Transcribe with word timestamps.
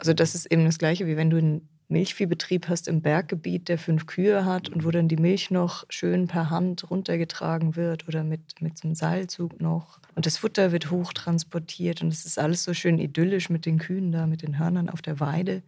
Also 0.00 0.14
das 0.14 0.34
ist 0.34 0.46
eben 0.46 0.64
das 0.64 0.78
Gleiche, 0.78 1.06
wie 1.06 1.18
wenn 1.18 1.28
du 1.28 1.36
einen 1.36 1.68
Milchviehbetrieb 1.88 2.68
hast 2.70 2.88
im 2.88 3.02
Berggebiet, 3.02 3.68
der 3.68 3.76
fünf 3.76 4.06
Kühe 4.06 4.46
hat 4.46 4.70
und 4.70 4.86
wo 4.86 4.90
dann 4.90 5.08
die 5.08 5.18
Milch 5.18 5.50
noch 5.50 5.84
schön 5.90 6.26
per 6.26 6.48
Hand 6.48 6.90
runtergetragen 6.90 7.76
wird 7.76 8.08
oder 8.08 8.24
mit, 8.24 8.62
mit 8.62 8.78
so 8.78 8.88
einem 8.88 8.94
Seilzug 8.94 9.60
noch. 9.60 10.00
Und 10.14 10.24
das 10.24 10.38
Futter 10.38 10.72
wird 10.72 10.90
hochtransportiert 10.90 12.00
und 12.00 12.08
es 12.08 12.24
ist 12.24 12.38
alles 12.38 12.64
so 12.64 12.72
schön 12.72 12.98
idyllisch 12.98 13.50
mit 13.50 13.66
den 13.66 13.78
Kühen 13.78 14.10
da, 14.10 14.26
mit 14.26 14.40
den 14.40 14.58
Hörnern 14.58 14.88
auf 14.88 15.02
der 15.02 15.20
Weide. 15.20 15.62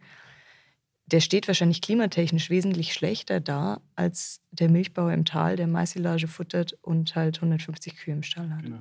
Der 1.05 1.21
steht 1.21 1.47
wahrscheinlich 1.47 1.83
klimatechnisch 1.83 2.49
wesentlich 2.49 2.95
schlechter 2.95 3.41
da 3.41 3.83
als 3.97 4.41
der 4.51 4.71
Milchbauer 4.71 5.13
im 5.13 5.27
Tal, 5.27 5.57
der 5.57 5.67
Maisilage 5.67 6.27
futtert 6.27 6.79
und 6.81 7.15
halt 7.17 7.37
150 7.37 7.97
Kühe 7.97 8.15
im 8.15 8.23
Stall 8.23 8.51
hat. 8.51 8.63
Genau. 8.63 8.79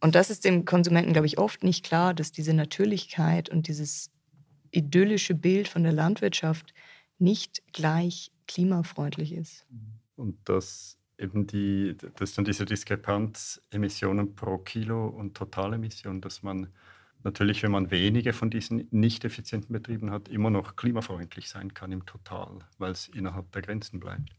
Und 0.00 0.14
das 0.14 0.30
ist 0.30 0.44
dem 0.44 0.64
Konsumenten, 0.64 1.12
glaube 1.12 1.26
ich, 1.26 1.38
oft 1.38 1.64
nicht 1.64 1.84
klar, 1.84 2.14
dass 2.14 2.32
diese 2.32 2.52
Natürlichkeit 2.52 3.48
und 3.48 3.68
dieses 3.68 4.10
idyllische 4.70 5.34
Bild 5.34 5.68
von 5.68 5.82
der 5.82 5.92
Landwirtschaft 5.92 6.74
nicht 7.18 7.62
gleich 7.72 8.30
klimafreundlich 8.46 9.32
ist. 9.32 9.66
Und 10.16 10.36
dass 10.48 10.98
eben 11.18 11.46
die, 11.46 11.96
das 12.16 12.34
dann 12.34 12.44
diese 12.44 12.64
Diskrepanz 12.64 13.60
Emissionen 13.70 14.34
pro 14.34 14.58
Kilo 14.58 15.06
und 15.06 15.34
Totalemissionen, 15.34 16.20
dass 16.20 16.42
man 16.42 16.68
natürlich, 17.24 17.62
wenn 17.62 17.70
man 17.70 17.90
wenige 17.90 18.32
von 18.32 18.50
diesen 18.50 18.86
nicht 18.90 19.24
effizienten 19.24 19.72
Betrieben 19.72 20.10
hat, 20.10 20.28
immer 20.28 20.50
noch 20.50 20.76
klimafreundlich 20.76 21.48
sein 21.48 21.74
kann 21.74 21.90
im 21.90 22.04
Total, 22.06 22.58
weil 22.78 22.92
es 22.92 23.08
innerhalb 23.08 23.50
der 23.52 23.62
Grenzen 23.62 23.98
bleibt. 23.98 24.30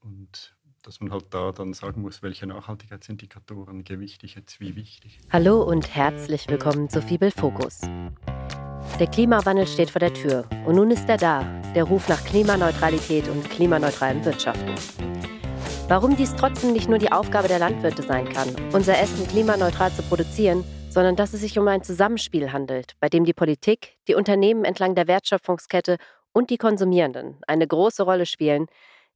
Und 0.00 0.56
dass 0.84 1.00
man 1.00 1.10
halt 1.12 1.24
da 1.30 1.50
dann 1.50 1.72
sagen 1.72 2.02
muss, 2.02 2.22
welche 2.22 2.46
Nachhaltigkeitsindikatoren 2.46 3.84
gewichte 3.84 4.26
ich 4.26 4.34
jetzt 4.34 4.60
wie 4.60 4.76
wichtig. 4.76 5.18
Hallo 5.32 5.62
und 5.62 5.94
herzlich 5.94 6.46
willkommen 6.48 6.90
zu 6.90 7.00
Fibel 7.00 7.30
Fokus. 7.30 7.80
Der 9.00 9.06
Klimawandel 9.06 9.66
steht 9.66 9.90
vor 9.90 10.00
der 10.00 10.12
Tür 10.12 10.44
und 10.66 10.76
nun 10.76 10.90
ist 10.90 11.08
er 11.08 11.16
da, 11.16 11.42
der 11.74 11.84
Ruf 11.84 12.08
nach 12.08 12.22
Klimaneutralität 12.24 13.28
und 13.28 13.48
klimaneutralem 13.48 14.24
Wirtschaften. 14.26 14.74
Warum 15.88 16.16
dies 16.16 16.34
trotzdem 16.36 16.74
nicht 16.74 16.88
nur 16.88 16.98
die 16.98 17.12
Aufgabe 17.12 17.48
der 17.48 17.58
Landwirte 17.58 18.02
sein 18.02 18.28
kann, 18.28 18.54
unser 18.72 18.98
Essen 18.98 19.26
klimaneutral 19.26 19.90
zu 19.90 20.02
produzieren, 20.02 20.64
sondern 20.90 21.16
dass 21.16 21.32
es 21.32 21.40
sich 21.40 21.58
um 21.58 21.66
ein 21.66 21.82
Zusammenspiel 21.82 22.52
handelt, 22.52 22.92
bei 23.00 23.08
dem 23.08 23.24
die 23.24 23.32
Politik, 23.32 23.96
die 24.06 24.14
Unternehmen 24.14 24.64
entlang 24.64 24.94
der 24.94 25.08
Wertschöpfungskette 25.08 25.96
und 26.32 26.50
die 26.50 26.58
Konsumierenden 26.58 27.38
eine 27.46 27.66
große 27.66 28.02
Rolle 28.02 28.26
spielen, 28.26 28.66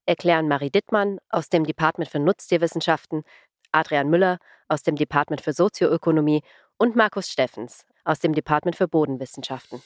erklären 0.08 0.48
Marie 0.48 0.70
Dittmann 0.70 1.18
aus 1.28 1.50
dem 1.50 1.64
Department 1.64 2.08
für 2.10 2.18
Nutztierwissenschaften, 2.18 3.24
Adrian 3.72 4.08
Müller 4.08 4.38
aus 4.66 4.82
dem 4.82 4.96
Department 4.96 5.42
für 5.42 5.52
Sozioökonomie 5.52 6.42
und 6.78 6.96
Markus 6.96 7.28
Steffens 7.28 7.84
aus 8.04 8.18
dem 8.18 8.32
Department 8.32 8.74
für 8.74 8.88
Bodenwissenschaften. 8.88 9.82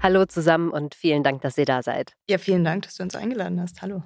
Hallo 0.00 0.26
zusammen 0.26 0.70
und 0.70 0.94
vielen 0.94 1.22
Dank, 1.22 1.40
dass 1.40 1.56
ihr 1.56 1.64
da 1.64 1.82
seid. 1.82 2.12
Ja, 2.28 2.36
vielen 2.36 2.64
Dank, 2.64 2.82
dass 2.82 2.96
du 2.96 3.02
uns 3.02 3.16
eingeladen 3.16 3.58
hast. 3.58 3.80
Hallo. 3.80 4.02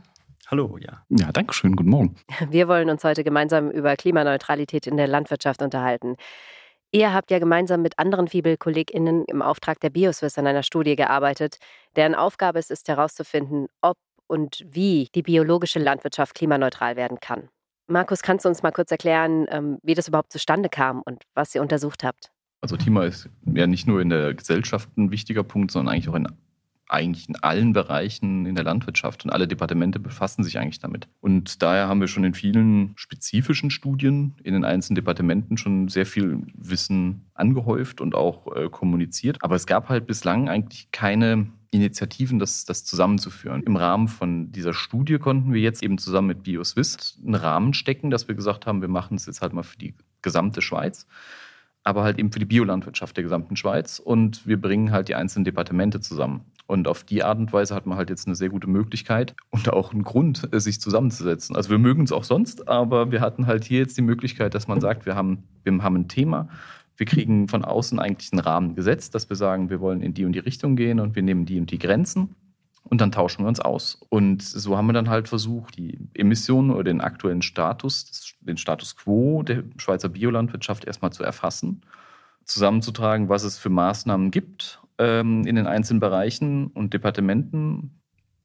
Hallo, 0.47 0.79
ja. 0.79 1.03
Ja, 1.09 1.33
danke 1.33 1.55
schön. 1.55 1.75
Guten 1.75 1.91
Morgen. 1.91 2.17
Wir 2.51 2.69
wollen 2.69 2.89
uns 2.89 3.03
heute 3.03 3.25
gemeinsam 3.25 3.71
über 3.71 3.97
Klimaneutralität 3.97 4.87
in 4.87 4.97
der 4.97 5.09
Landwirtschaft 5.09 5.61
unterhalten. 5.61 6.17
Ihr 6.95 7.15
habt 7.15 7.31
ja 7.31 7.39
gemeinsam 7.39 7.81
mit 7.81 7.99
anderen 7.99 8.29
Fibel-KollegInnen 8.29 9.25
im 9.25 9.41
Auftrag 9.41 9.81
der 9.81 9.89
Bioswiss 9.89 10.37
an 10.37 10.47
einer 10.47 10.63
Studie 10.63 10.95
gearbeitet, 10.95 11.57
deren 11.97 12.15
Aufgabe 12.15 12.59
es 12.59 12.69
ist, 12.69 12.87
herauszufinden, 12.87 13.69
ob 13.81 13.97
und 14.27 14.63
wie 14.67 15.09
die 15.15 15.23
biologische 15.23 15.79
Landwirtschaft 15.79 16.35
klimaneutral 16.35 16.97
werden 16.97 17.19
kann. 17.21 17.49
Markus, 17.87 18.21
kannst 18.21 18.45
du 18.45 18.51
uns 18.51 18.63
mal 18.63 18.73
kurz 18.73 18.91
erklären, 18.91 19.47
ähm, 19.49 19.79
wie 19.83 19.95
das 19.95 20.09
überhaupt 20.09 20.33
zustande 20.33 20.69
kam 20.69 21.03
und 21.03 21.25
was 21.35 21.55
ihr 21.55 21.63
untersucht 21.63 22.05
habt? 22.05 22.31
Also 22.61 22.77
Klima 22.77 23.05
ist 23.05 23.29
ja 23.55 23.67
nicht 23.67 23.87
nur 23.87 24.01
in 24.01 24.11
der 24.11 24.35
Gesellschaft 24.35 24.89
ein 24.97 25.11
wichtiger 25.11 25.43
Punkt, 25.43 25.71
sondern 25.71 25.95
eigentlich 25.95 26.09
auch 26.11 26.15
in 26.15 26.29
eigentlich 26.93 27.29
in 27.29 27.37
allen 27.37 27.73
Bereichen 27.73 28.47
in 28.47 28.55
der 28.55 28.65
Landwirtschaft 28.65 29.25
und 29.25 29.31
alle 29.31 29.49
Departemente 29.49 29.99
befassen 29.99 30.45
sich 30.45 30.59
eigentlich 30.59 30.79
damit. 30.79 31.09
Und 31.21 31.63
daher 31.63 31.89
haben 31.89 32.01
wir 32.01 32.09
schon 32.09 32.25
in 32.25 32.35
vielen 32.35 32.93
spezifischen 32.97 33.71
Studien 33.71 34.35
in 34.43 34.53
den 34.53 34.65
einzelnen 34.65 34.97
Departementen 34.97 35.57
schon 35.57 35.89
sehr 35.89 36.07
viel 36.07 36.43
Wissen 36.55 37.23
angehäuft 37.35 38.01
und 38.01 38.15
auch 38.15 38.55
äh, 38.55 38.69
kommuniziert. 38.69 39.39
Aber 39.41 39.57
es 39.57 39.67
gab 39.67 39.89
halt 39.89 40.07
bislang 40.07 40.49
eigentlich 40.49 40.91
keine 40.93 41.49
Initiativen, 41.71 42.39
das, 42.39 42.67
das 42.67 42.85
zusammenzuführen. 42.85 43.63
Im 43.63 43.77
Rahmen 43.77 44.09
von 44.09 44.53
dieser 44.53 44.75
Studie 44.75 45.19
konnten 45.19 45.55
wir 45.55 45.63
jetzt 45.63 45.83
eben 45.83 45.97
zusammen 45.97 46.29
mit 46.29 46.43
BioSwiss 46.43 47.19
einen 47.25 47.35
Rahmen 47.35 47.73
stecken, 47.73 48.11
dass 48.11 48.29
wir 48.29 48.35
gesagt 48.35 48.67
haben, 48.67 48.83
wir 48.83 48.89
machen 48.89 49.17
es 49.17 49.25
jetzt 49.25 49.41
halt 49.41 49.55
mal 49.55 49.63
für 49.63 49.79
die 49.79 49.95
gesamte 50.21 50.61
Schweiz 50.61 51.07
aber 51.85 52.05
halt 52.05 52.19
eben 52.19 52.31
für 52.31 52.39
die 52.39 52.45
Biolandwirtschaft 52.45 53.17
der 53.17 53.25
gesamten 53.25 53.57
Schweiz. 53.57 53.99
Und 53.99 54.47
wir 54.47 54.61
bringen 54.61 54.93
halt 54.93 55.09
die 55.09 55.15
einzelnen 55.15 55.45
Departemente 55.45 56.01
zusammen. 56.01 56.45
Und 56.67 56.89
auf 56.89 57.05
die 57.05 57.23
Art 57.23 57.39
und 57.39 57.53
Weise 57.53 57.75
hat 57.75 57.87
man 57.87 57.99
halt 57.99 58.09
jetzt 58.09 58.27
eine 58.27 58.37
sehr 58.37 58.49
gute 58.49 58.69
Möglichkeit 58.69 59.35
und 59.51 59.69
auch 59.73 59.93
einen 59.93 60.05
Grund, 60.05 60.49
äh, 60.53 60.61
sich 60.61 60.81
zusammenzusetzen. 60.81 61.57
Also 61.57 61.71
wir 61.71 61.79
mögen 61.79 62.05
es 62.05 62.13
auch 62.13 62.25
sonst, 62.25 62.69
aber 62.69 63.11
wir 63.11 63.21
hatten 63.21 63.47
halt 63.47 63.65
hier 63.65 63.81
jetzt 63.81 63.97
die 63.99 64.03
Möglichkeit, 64.03 64.55
dass 64.55 64.69
man 64.69 64.81
sagt, 64.81 65.05
wir 65.07 65.15
haben, 65.15 65.45
wir 65.65 65.83
haben 65.83 65.97
ein 65.97 66.09
Thema, 66.09 66.49
wir 66.97 67.07
kriegen 67.07 67.49
von 67.49 67.65
außen 67.65 67.99
eigentlich 67.99 68.33
einen 68.33 68.41
Rahmen 68.41 68.75
gesetzt, 68.75 69.15
dass 69.15 69.29
wir 69.29 69.37
sagen, 69.37 69.71
wir 69.71 69.81
wollen 69.81 70.03
in 70.03 70.15
die 70.15 70.25
und 70.25 70.33
die 70.33 70.39
Richtung 70.39 70.77
gehen 70.77 71.01
und 71.01 71.17
wir 71.17 71.23
nehmen 71.23 71.47
die 71.47 71.59
und 71.59 71.71
die 71.71 71.79
Grenzen 71.79 72.37
und 72.85 73.01
dann 73.01 73.13
tauschen 73.13 73.45
wir 73.45 73.49
uns 73.49 73.61
aus. 73.61 74.01
Und 74.09 74.43
so 74.43 74.77
haben 74.77 74.87
wir 74.87 74.93
dann 74.93 75.09
halt 75.09 75.29
versucht, 75.29 75.79
die 75.79 75.99
Emissionen 76.15 76.71
oder 76.71 76.85
den 76.85 77.01
aktuellen 77.01 77.43
Status, 77.43 78.35
den 78.41 78.57
Status 78.57 78.97
quo 78.97 79.43
der 79.43 79.65
Schweizer 79.79 80.09
Biolandwirtschaft 80.09 80.85
erstmal 80.85 81.13
zu 81.13 81.23
erfassen, 81.23 81.83
zusammenzutragen, 82.45 83.29
was 83.29 83.45
es 83.45 83.59
für 83.59 83.71
Maßnahmen 83.71 84.31
gibt 84.31 84.82
ähm, 85.03 85.45
in 85.47 85.57
den 85.57 85.67
einzelnen 85.67 85.99
Bereichen 85.99 86.69
und 86.69 86.95
Departementen. 86.95 88.01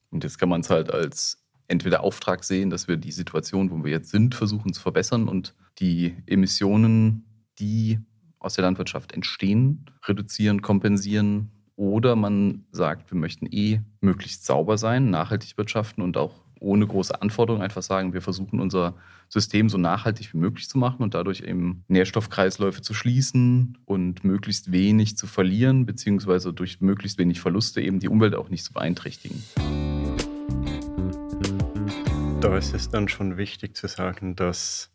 Und 0.10 0.24
jetzt 0.24 0.40
kann 0.40 0.50
man 0.50 0.62
es 0.62 0.72
halt 0.72 0.92
als 0.92 1.46
entweder 1.68 2.04
Auftrag 2.04 2.44
sehen, 2.44 2.72
dass 2.72 2.88
wir 2.88 2.98
die 2.98 3.12
Situation, 3.12 3.70
wo 3.70 3.84
wir 3.84 3.92
jetzt 3.92 4.10
sind, 4.10 4.34
versuchen 4.34 4.74
zu 4.74 4.82
verbessern 4.82 5.28
und 5.28 5.54
die 5.80 6.16
Emissionen, 6.26 7.26
die 7.60 8.00
aus 8.40 8.56
der 8.56 8.64
Landwirtschaft 8.64 9.12
entstehen, 9.12 9.86
reduzieren, 10.06 10.62
kompensieren. 10.62 11.52
Oder 11.76 12.16
man 12.16 12.66
sagt, 12.72 13.12
wir 13.12 13.20
möchten 13.20 13.46
eh 13.46 13.82
möglichst 14.02 14.46
sauber 14.46 14.80
sein, 14.80 15.12
nachhaltig 15.12 15.58
wirtschaften 15.58 16.02
und 16.02 16.18
auch 16.18 16.47
ohne 16.60 16.88
große 16.88 17.22
Anforderungen 17.22 17.64
einfach 17.64 17.82
sagen, 17.82 18.14
wir 18.14 18.22
versuchen 18.22 18.60
unser 18.60 18.96
System 19.30 19.70
so 19.70 19.78
nachhaltig 19.78 20.34
wie 20.34 20.38
möglich 20.38 20.70
zu 20.70 20.78
machen 20.78 21.04
und 21.04 21.14
dadurch 21.14 21.42
eben 21.42 21.84
Nährstoffkreisläufe 21.88 22.82
zu 22.82 22.94
schließen 22.94 23.78
und 23.86 24.24
möglichst 24.24 24.72
wenig 24.72 25.18
zu 25.18 25.28
verlieren, 25.28 25.86
beziehungsweise 25.86 26.54
durch 26.54 26.82
möglichst 26.82 27.18
wenig 27.18 27.40
Verluste 27.40 27.82
eben 27.82 28.00
die 28.00 28.10
Umwelt 28.10 28.36
auch 28.36 28.50
nicht 28.50 28.64
zu 28.64 28.74
beeinträchtigen. 28.74 29.44
Da 32.42 32.58
ist 32.58 32.74
es 32.74 32.90
dann 32.90 33.08
schon 33.10 33.38
wichtig 33.38 33.76
zu 33.76 33.88
sagen, 33.88 34.36
dass 34.36 34.92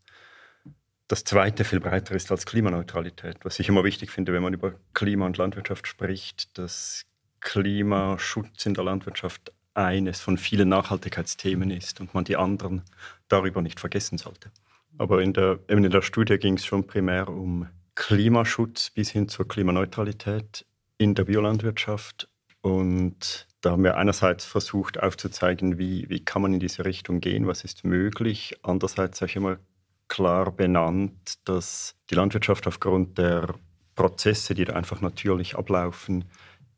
das 1.09 1.25
Zweite 1.25 1.65
viel 1.65 1.81
breiter 1.81 2.15
ist 2.15 2.31
als 2.31 2.47
Klimaneutralität. 2.47 3.45
Was 3.45 3.59
ich 3.59 3.69
immer 3.69 3.85
wichtig 3.85 4.11
finde, 4.11 4.33
wenn 4.33 4.43
man 4.43 4.55
über 4.55 4.73
Klima 4.95 5.27
und 5.27 5.37
Landwirtschaft 5.37 5.87
spricht, 5.87 6.57
dass 6.57 7.05
Klimaschutz 7.41 8.65
in 8.65 8.75
der 8.75 8.85
Landwirtschaft 8.85 9.53
eines 9.75 10.21
von 10.21 10.37
vielen 10.37 10.69
Nachhaltigkeitsthemen 10.69 11.71
ist 11.71 12.01
und 12.01 12.15
man 12.15 12.25
die 12.25 12.37
anderen 12.37 12.83
darüber 13.29 13.63
nicht 13.63 13.81
vergessen 13.81 14.19
sollte. 14.19 14.51
Aber 14.99 15.23
in 15.23 15.33
der, 15.33 15.59
eben 15.69 15.85
in 15.85 15.91
der 15.91 16.03
Studie 16.03 16.39
ging 16.39 16.55
es 16.55 16.67
schon 16.67 16.87
primär 16.87 17.29
um 17.29 17.69
Klimaschutz 17.95 18.91
bis 18.91 19.11
hin 19.11 19.29
zur 19.29 19.49
Klimaneutralität 19.49 20.67
in 20.99 21.15
der 21.15 21.25
Biolandwirtschaft. 21.25 22.29
Und 22.61 23.47
da 23.61 23.73
haben 23.73 23.85
wir 23.85 23.97
einerseits 23.97 24.45
versucht 24.45 25.03
aufzuzeigen, 25.03 25.79
wie, 25.79 26.09
wie 26.09 26.25
kann 26.25 26.43
man 26.43 26.55
in 26.55 26.61
diese 26.61 26.85
Richtung 26.85 27.21
gehen, 27.21 27.47
was 27.47 27.65
ist 27.65 27.85
möglich. 27.85 28.57
Andererseits 28.63 29.23
auch 29.23 29.35
immer 29.35 29.59
klar 30.09 30.53
benannt, 30.53 31.39
dass 31.45 31.95
die 32.11 32.15
Landwirtschaft 32.15 32.67
aufgrund 32.67 33.19
der 33.19 33.55
Prozesse, 33.95 34.55
die 34.55 34.65
da 34.65 34.75
einfach 34.75 35.01
natürlich 35.01 35.57
ablaufen, 35.57 36.25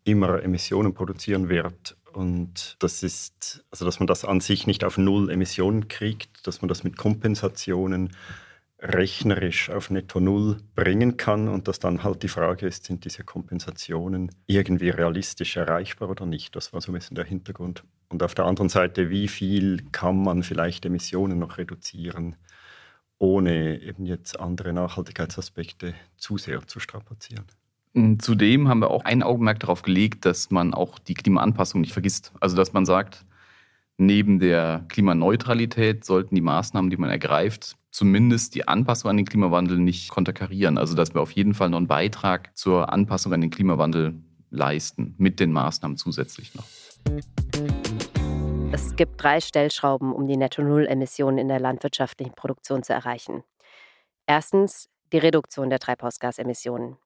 immer 0.05 0.43
Emissionen 0.43 0.94
produzieren 0.94 1.49
wird 1.49 1.97
und 2.14 2.76
das 2.78 3.02
ist, 3.02 3.64
also 3.70 3.84
dass 3.84 3.99
man 3.99 4.06
das 4.06 4.25
an 4.25 4.40
sich 4.40 4.66
nicht 4.66 4.84
auf 4.84 4.99
Null 4.99 5.31
Emissionen 5.31 5.88
kriegt, 5.88 6.46
dass 6.46 6.62
man 6.62 6.69
das 6.69 6.84
mit 6.84 6.96
Kompensationen 6.96 8.11
rechnerisch 8.78 9.70
auf 9.70 9.90
Netto 9.90 10.20
Null 10.20 10.58
bringen 10.75 11.16
kann 11.16 11.49
und 11.49 11.69
dass 11.69 11.78
dann 11.78 12.05
halt 12.05 12.22
die 12.22 12.28
Frage 12.28 12.66
ist, 12.66 12.84
sind 12.84 13.05
diese 13.05 13.25
Kompensationen 13.25 14.31
irgendwie 14.46 14.90
realistisch 14.90 15.56
erreichbar 15.56 16.11
oder 16.11 16.26
nicht? 16.26 16.55
Das 16.55 16.72
war 16.72 16.81
so 16.81 16.93
ein 16.93 16.94
bisschen 16.94 17.14
der 17.14 17.25
Hintergrund. 17.25 17.82
Und 18.08 18.22
auf 18.22 18.34
der 18.34 18.44
anderen 18.44 18.69
Seite, 18.69 19.11
wie 19.11 19.26
viel 19.26 19.84
kann 19.90 20.22
man 20.22 20.43
vielleicht 20.43 20.84
Emissionen 20.84 21.38
noch 21.38 21.56
reduzieren, 21.58 22.37
ohne 23.19 23.81
eben 23.81 24.06
jetzt 24.06 24.38
andere 24.38 24.72
Nachhaltigkeitsaspekte 24.72 25.94
zu 26.16 26.37
sehr 26.37 26.66
zu 26.66 26.78
strapazieren? 26.78 27.46
Zudem 28.19 28.69
haben 28.69 28.81
wir 28.81 28.91
auch 28.91 29.05
ein 29.05 29.23
Augenmerk 29.23 29.61
darauf 29.61 29.82
gelegt, 29.82 30.25
dass 30.25 30.50
man 30.50 30.75
auch 30.75 30.99
die 30.99 31.14
Klimaanpassung 31.14 31.81
nicht 31.81 31.93
vergisst. 31.93 32.32
Also 32.41 32.56
dass 32.56 32.73
man 32.73 32.87
sagt, 32.87 33.25
neben 33.99 34.41
der 34.41 34.85
Klimaneutralität 34.88 36.05
sollten 36.05 36.35
die 36.35 36.41
Maßnahmen, 36.41 36.91
die 36.91 36.96
man 36.96 37.11
ergreift, 37.11 37.76
zumindest 37.93 38.56
die 38.56 38.67
Anpassung 38.67 39.11
an 39.11 39.17
den 39.17 39.26
Klimawandel 39.26 39.79
nicht 39.79 40.11
konterkarieren. 40.11 40.76
Also 40.76 40.96
dass 40.96 41.14
wir 41.14 41.20
auf 41.20 41.31
jeden 41.31 41.55
Fall 41.55 41.70
noch 41.70 41.79
einen 41.79 41.87
Beitrag 41.87 42.56
zur 42.56 42.93
Anpassung 42.93 43.32
an 43.32 43.41
den 43.41 43.50
Klimawandel 43.50 44.14
leisten, 44.50 45.14
mit 45.19 45.38
den 45.38 45.52
Maßnahmen 45.52 45.97
zusätzlich 45.97 46.52
noch. 46.56 46.64
Es 48.73 48.97
gibt 48.97 49.23
drei 49.23 49.40
Stellschrauben, 49.40 50.12
um 50.12 50.26
die 50.26 50.37
Netto-Null-Emissionen 50.37 51.38
in 51.38 51.47
der 51.47 51.61
landwirtschaftlichen 51.61 52.35
Produktion 52.35 52.82
zu 52.82 52.93
erreichen. 52.93 53.44
Erstens 54.26 54.88
die 55.12 55.19
Reduktion 55.19 55.70
der 55.70 55.79
Treibhausgasemissionen. 55.79 56.97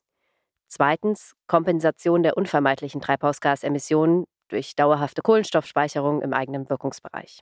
Zweitens 0.69 1.35
Kompensation 1.47 2.23
der 2.23 2.37
unvermeidlichen 2.37 3.01
Treibhausgasemissionen 3.01 4.27
durch 4.49 4.77
dauerhafte 4.77 5.23
Kohlenstoffspeicherung 5.23 6.21
im 6.23 6.33
eigenen 6.33 6.69
Wirkungsbereich. 6.69 7.41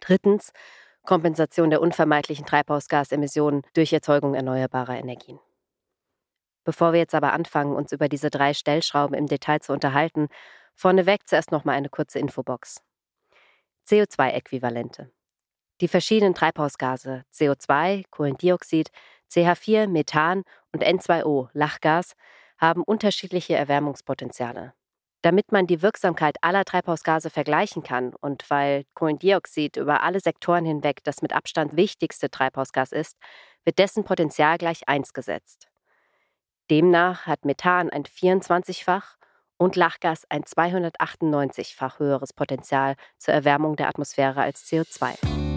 Drittens 0.00 0.52
Kompensation 1.04 1.70
der 1.70 1.80
unvermeidlichen 1.80 2.46
Treibhausgasemissionen 2.46 3.62
durch 3.74 3.92
Erzeugung 3.92 4.34
erneuerbarer 4.34 4.96
Energien. 4.96 5.40
Bevor 6.64 6.92
wir 6.92 7.00
jetzt 7.00 7.14
aber 7.14 7.32
anfangen, 7.32 7.74
uns 7.74 7.90
über 7.90 8.08
diese 8.08 8.30
drei 8.30 8.54
Stellschrauben 8.54 9.16
im 9.16 9.26
Detail 9.26 9.60
zu 9.60 9.72
unterhalten, 9.72 10.28
vorneweg 10.74 11.26
zuerst 11.26 11.50
noch 11.50 11.64
mal 11.64 11.72
eine 11.72 11.88
kurze 11.88 12.18
Infobox. 12.18 12.82
CO2-Äquivalente. 13.88 15.10
Die 15.80 15.88
verschiedenen 15.88 16.34
Treibhausgase 16.34 17.24
CO2, 17.32 18.04
Kohlendioxid, 18.10 18.90
CH4, 19.32 19.86
Methan 19.86 20.42
und 20.72 20.84
N2O, 20.84 21.48
Lachgas, 21.52 22.14
haben 22.58 22.82
unterschiedliche 22.82 23.54
Erwärmungspotenziale. 23.54 24.74
Damit 25.22 25.52
man 25.52 25.66
die 25.66 25.82
Wirksamkeit 25.82 26.36
aller 26.40 26.64
Treibhausgase 26.64 27.28
vergleichen 27.28 27.82
kann 27.82 28.14
und 28.20 28.48
weil 28.48 28.84
Kohlendioxid 28.94 29.76
über 29.76 30.02
alle 30.02 30.20
Sektoren 30.20 30.64
hinweg 30.64 31.04
das 31.04 31.20
mit 31.20 31.34
Abstand 31.34 31.76
wichtigste 31.76 32.30
Treibhausgas 32.30 32.92
ist, 32.92 33.16
wird 33.64 33.78
dessen 33.78 34.04
Potenzial 34.04 34.56
gleich 34.56 34.88
1 34.88 35.12
gesetzt. 35.12 35.68
Demnach 36.70 37.26
hat 37.26 37.44
Methan 37.44 37.90
ein 37.90 38.04
24-fach 38.04 39.16
und 39.58 39.76
Lachgas 39.76 40.24
ein 40.30 40.44
298-fach 40.44 41.98
höheres 41.98 42.32
Potenzial 42.32 42.94
zur 43.18 43.34
Erwärmung 43.34 43.76
der 43.76 43.88
Atmosphäre 43.88 44.40
als 44.40 44.64
CO2. 44.66 45.49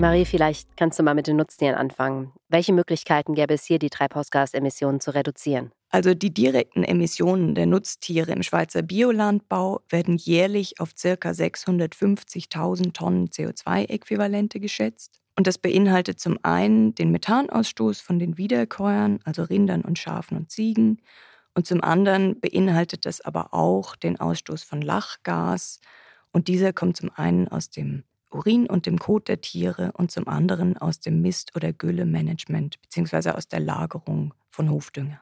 Marie, 0.00 0.24
vielleicht 0.24 0.78
kannst 0.78 0.98
du 0.98 1.02
mal 1.02 1.14
mit 1.14 1.26
den 1.26 1.36
Nutztieren 1.36 1.74
anfangen. 1.74 2.32
Welche 2.48 2.72
Möglichkeiten 2.72 3.34
gäbe 3.34 3.52
es 3.52 3.64
hier, 3.64 3.78
die 3.78 3.90
Treibhausgasemissionen 3.90 4.98
zu 4.98 5.14
reduzieren? 5.14 5.72
Also 5.90 6.14
die 6.14 6.32
direkten 6.32 6.84
Emissionen 6.84 7.54
der 7.54 7.66
Nutztiere 7.66 8.32
im 8.32 8.42
Schweizer 8.42 8.80
Biolandbau 8.80 9.82
werden 9.90 10.16
jährlich 10.16 10.80
auf 10.80 10.94
ca. 10.94 11.10
650.000 11.10 12.94
Tonnen 12.94 13.28
CO2-Äquivalente 13.28 14.58
geschätzt. 14.58 15.20
Und 15.36 15.46
das 15.46 15.58
beinhaltet 15.58 16.18
zum 16.18 16.38
einen 16.42 16.94
den 16.94 17.10
Methanausstoß 17.10 18.00
von 18.00 18.18
den 18.18 18.38
Wiederkäuern, 18.38 19.20
also 19.24 19.42
Rindern 19.42 19.82
und 19.82 19.98
Schafen 19.98 20.38
und 20.38 20.50
Ziegen. 20.50 21.02
Und 21.54 21.66
zum 21.66 21.82
anderen 21.82 22.40
beinhaltet 22.40 23.04
das 23.04 23.20
aber 23.20 23.52
auch 23.52 23.96
den 23.96 24.18
Ausstoß 24.18 24.62
von 24.62 24.80
Lachgas. 24.80 25.78
Und 26.32 26.48
dieser 26.48 26.72
kommt 26.72 26.96
zum 26.96 27.10
einen 27.14 27.48
aus 27.48 27.68
dem 27.68 28.04
Urin 28.30 28.66
und 28.66 28.86
dem 28.86 28.98
Kot 28.98 29.28
der 29.28 29.40
Tiere 29.40 29.92
und 29.94 30.10
zum 30.10 30.28
anderen 30.28 30.76
aus 30.76 31.00
dem 31.00 31.20
Mist- 31.20 31.54
oder 31.56 31.72
Güllemanagement 31.72 32.80
bzw. 32.82 33.30
aus 33.30 33.48
der 33.48 33.60
Lagerung 33.60 34.34
von 34.50 34.70
Hofdünger. 34.70 35.20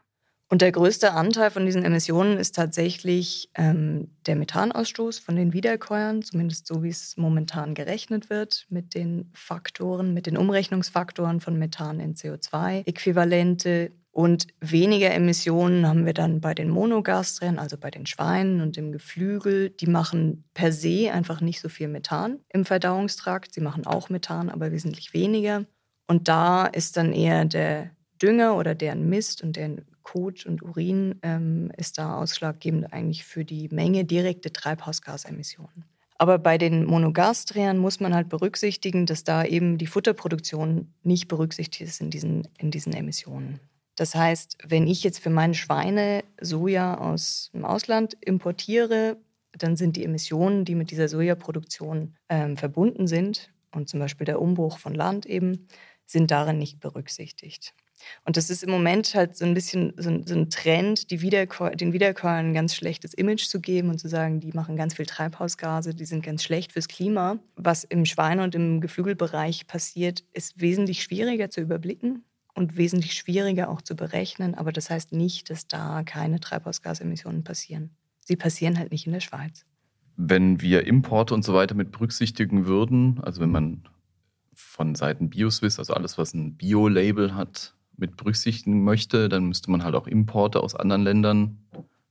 Und 0.50 0.62
der 0.62 0.72
größte 0.72 1.12
Anteil 1.12 1.50
von 1.50 1.66
diesen 1.66 1.84
Emissionen 1.84 2.38
ist 2.38 2.54
tatsächlich 2.54 3.50
ähm, 3.54 4.08
der 4.26 4.34
Methanausstoß 4.34 5.18
von 5.18 5.36
den 5.36 5.52
Wiederkäuern, 5.52 6.22
zumindest 6.22 6.66
so 6.66 6.82
wie 6.82 6.88
es 6.88 7.18
momentan 7.18 7.74
gerechnet 7.74 8.30
wird, 8.30 8.66
mit 8.70 8.94
den 8.94 9.30
Faktoren, 9.34 10.14
mit 10.14 10.24
den 10.24 10.38
Umrechnungsfaktoren 10.38 11.40
von 11.40 11.58
Methan 11.58 12.00
in 12.00 12.14
CO2-Äquivalente. 12.14 13.90
Und 14.18 14.48
weniger 14.60 15.12
Emissionen 15.12 15.86
haben 15.86 16.04
wir 16.04 16.12
dann 16.12 16.40
bei 16.40 16.52
den 16.52 16.70
Monogastrien, 16.70 17.60
also 17.60 17.76
bei 17.76 17.88
den 17.92 18.04
Schweinen 18.04 18.60
und 18.62 18.76
dem 18.76 18.90
Geflügel. 18.90 19.70
Die 19.70 19.86
machen 19.86 20.42
per 20.54 20.72
se 20.72 21.12
einfach 21.12 21.40
nicht 21.40 21.60
so 21.60 21.68
viel 21.68 21.86
Methan 21.86 22.40
im 22.48 22.64
Verdauungstrakt. 22.64 23.54
Sie 23.54 23.60
machen 23.60 23.86
auch 23.86 24.10
Methan, 24.10 24.50
aber 24.50 24.72
wesentlich 24.72 25.14
weniger. 25.14 25.66
Und 26.08 26.26
da 26.26 26.66
ist 26.66 26.96
dann 26.96 27.12
eher 27.12 27.44
der 27.44 27.92
Dünger 28.20 28.56
oder 28.56 28.74
deren 28.74 29.08
Mist 29.08 29.40
und 29.44 29.54
deren 29.54 29.84
Kot 30.02 30.44
und 30.46 30.64
Urin 30.64 31.20
ähm, 31.22 31.70
ist 31.76 31.98
da 31.98 32.16
ausschlaggebend 32.16 32.92
eigentlich 32.92 33.24
für 33.24 33.44
die 33.44 33.68
Menge 33.68 34.04
direkte 34.04 34.52
Treibhausgasemissionen. 34.52 35.84
Aber 36.16 36.40
bei 36.40 36.58
den 36.58 36.86
Monogastriern 36.86 37.78
muss 37.78 38.00
man 38.00 38.16
halt 38.16 38.28
berücksichtigen, 38.28 39.06
dass 39.06 39.22
da 39.22 39.44
eben 39.44 39.78
die 39.78 39.86
Futterproduktion 39.86 40.92
nicht 41.04 41.28
berücksichtigt 41.28 41.88
ist 41.88 42.00
in 42.00 42.10
diesen, 42.10 42.48
in 42.58 42.72
diesen 42.72 42.94
Emissionen. 42.94 43.60
Das 43.98 44.14
heißt, 44.14 44.58
wenn 44.64 44.86
ich 44.86 45.02
jetzt 45.02 45.18
für 45.18 45.28
meine 45.28 45.54
Schweine 45.54 46.22
Soja 46.40 46.98
aus 46.98 47.50
dem 47.52 47.64
Ausland 47.64 48.16
importiere, 48.20 49.16
dann 49.50 49.74
sind 49.74 49.96
die 49.96 50.04
Emissionen, 50.04 50.64
die 50.64 50.76
mit 50.76 50.92
dieser 50.92 51.08
Sojaproduktion 51.08 52.14
ähm, 52.28 52.56
verbunden 52.56 53.08
sind, 53.08 53.52
und 53.72 53.88
zum 53.88 53.98
Beispiel 53.98 54.24
der 54.24 54.40
Umbruch 54.40 54.78
von 54.78 54.94
Land 54.94 55.26
eben, 55.26 55.66
sind 56.06 56.30
darin 56.30 56.58
nicht 56.58 56.78
berücksichtigt. 56.78 57.74
Und 58.24 58.36
das 58.36 58.50
ist 58.50 58.62
im 58.62 58.70
Moment 58.70 59.16
halt 59.16 59.36
so 59.36 59.44
ein 59.44 59.52
bisschen 59.52 59.92
so 59.96 60.10
ein, 60.10 60.24
so 60.24 60.36
ein 60.36 60.48
Trend, 60.48 61.10
Wiederkäu 61.10 61.74
den 61.74 61.92
Wiederkäuern 61.92 62.50
ein 62.50 62.54
ganz 62.54 62.76
schlechtes 62.76 63.14
Image 63.14 63.46
zu 63.46 63.60
geben 63.60 63.90
und 63.90 63.98
zu 63.98 64.08
sagen, 64.08 64.38
die 64.38 64.52
machen 64.52 64.76
ganz 64.76 64.94
viel 64.94 65.06
Treibhausgase, 65.06 65.92
die 65.92 66.04
sind 66.04 66.24
ganz 66.24 66.44
schlecht 66.44 66.72
fürs 66.72 66.86
Klima. 66.86 67.40
Was 67.56 67.82
im 67.82 68.04
Schweine- 68.04 68.44
und 68.44 68.54
im 68.54 68.80
Geflügelbereich 68.80 69.66
passiert, 69.66 70.22
ist 70.34 70.60
wesentlich 70.60 71.02
schwieriger 71.02 71.50
zu 71.50 71.60
überblicken 71.60 72.22
und 72.58 72.76
wesentlich 72.76 73.14
schwieriger 73.14 73.70
auch 73.70 73.80
zu 73.80 73.94
berechnen. 73.94 74.54
Aber 74.54 74.72
das 74.72 74.90
heißt 74.90 75.12
nicht, 75.12 75.48
dass 75.48 75.68
da 75.68 76.02
keine 76.02 76.40
Treibhausgasemissionen 76.40 77.44
passieren. 77.44 77.90
Sie 78.24 78.36
passieren 78.36 78.78
halt 78.78 78.90
nicht 78.90 79.06
in 79.06 79.12
der 79.12 79.20
Schweiz. 79.20 79.64
Wenn 80.16 80.60
wir 80.60 80.86
Importe 80.86 81.34
und 81.34 81.44
so 81.44 81.54
weiter 81.54 81.76
mit 81.76 81.92
berücksichtigen 81.92 82.66
würden, 82.66 83.20
also 83.22 83.40
wenn 83.40 83.52
man 83.52 83.84
von 84.52 84.96
Seiten 84.96 85.30
BioSwiss, 85.30 85.78
also 85.78 85.94
alles, 85.94 86.18
was 86.18 86.34
ein 86.34 86.56
Bio-Label 86.56 87.36
hat, 87.36 87.74
mit 87.96 88.16
berücksichtigen 88.16 88.82
möchte, 88.82 89.28
dann 89.28 89.46
müsste 89.46 89.70
man 89.70 89.84
halt 89.84 89.94
auch 89.94 90.08
Importe 90.08 90.60
aus 90.60 90.74
anderen 90.74 91.02
Ländern 91.02 91.58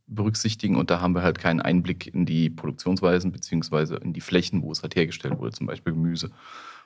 berücksichtigen. 0.07 0.77
Und 0.77 0.89
da 0.89 1.01
haben 1.01 1.13
wir 1.13 1.23
halt 1.23 1.39
keinen 1.39 1.61
Einblick 1.61 2.07
in 2.07 2.25
die 2.25 2.49
Produktionsweisen 2.49 3.33
beziehungsweise 3.33 3.97
in 3.97 4.13
die 4.13 4.21
Flächen, 4.21 4.61
wo 4.61 4.71
es 4.71 4.81
halt 4.81 4.95
hergestellt 4.95 5.38
wurde, 5.39 5.51
zum 5.51 5.67
Beispiel 5.67 5.91
Gemüse. 5.91 6.31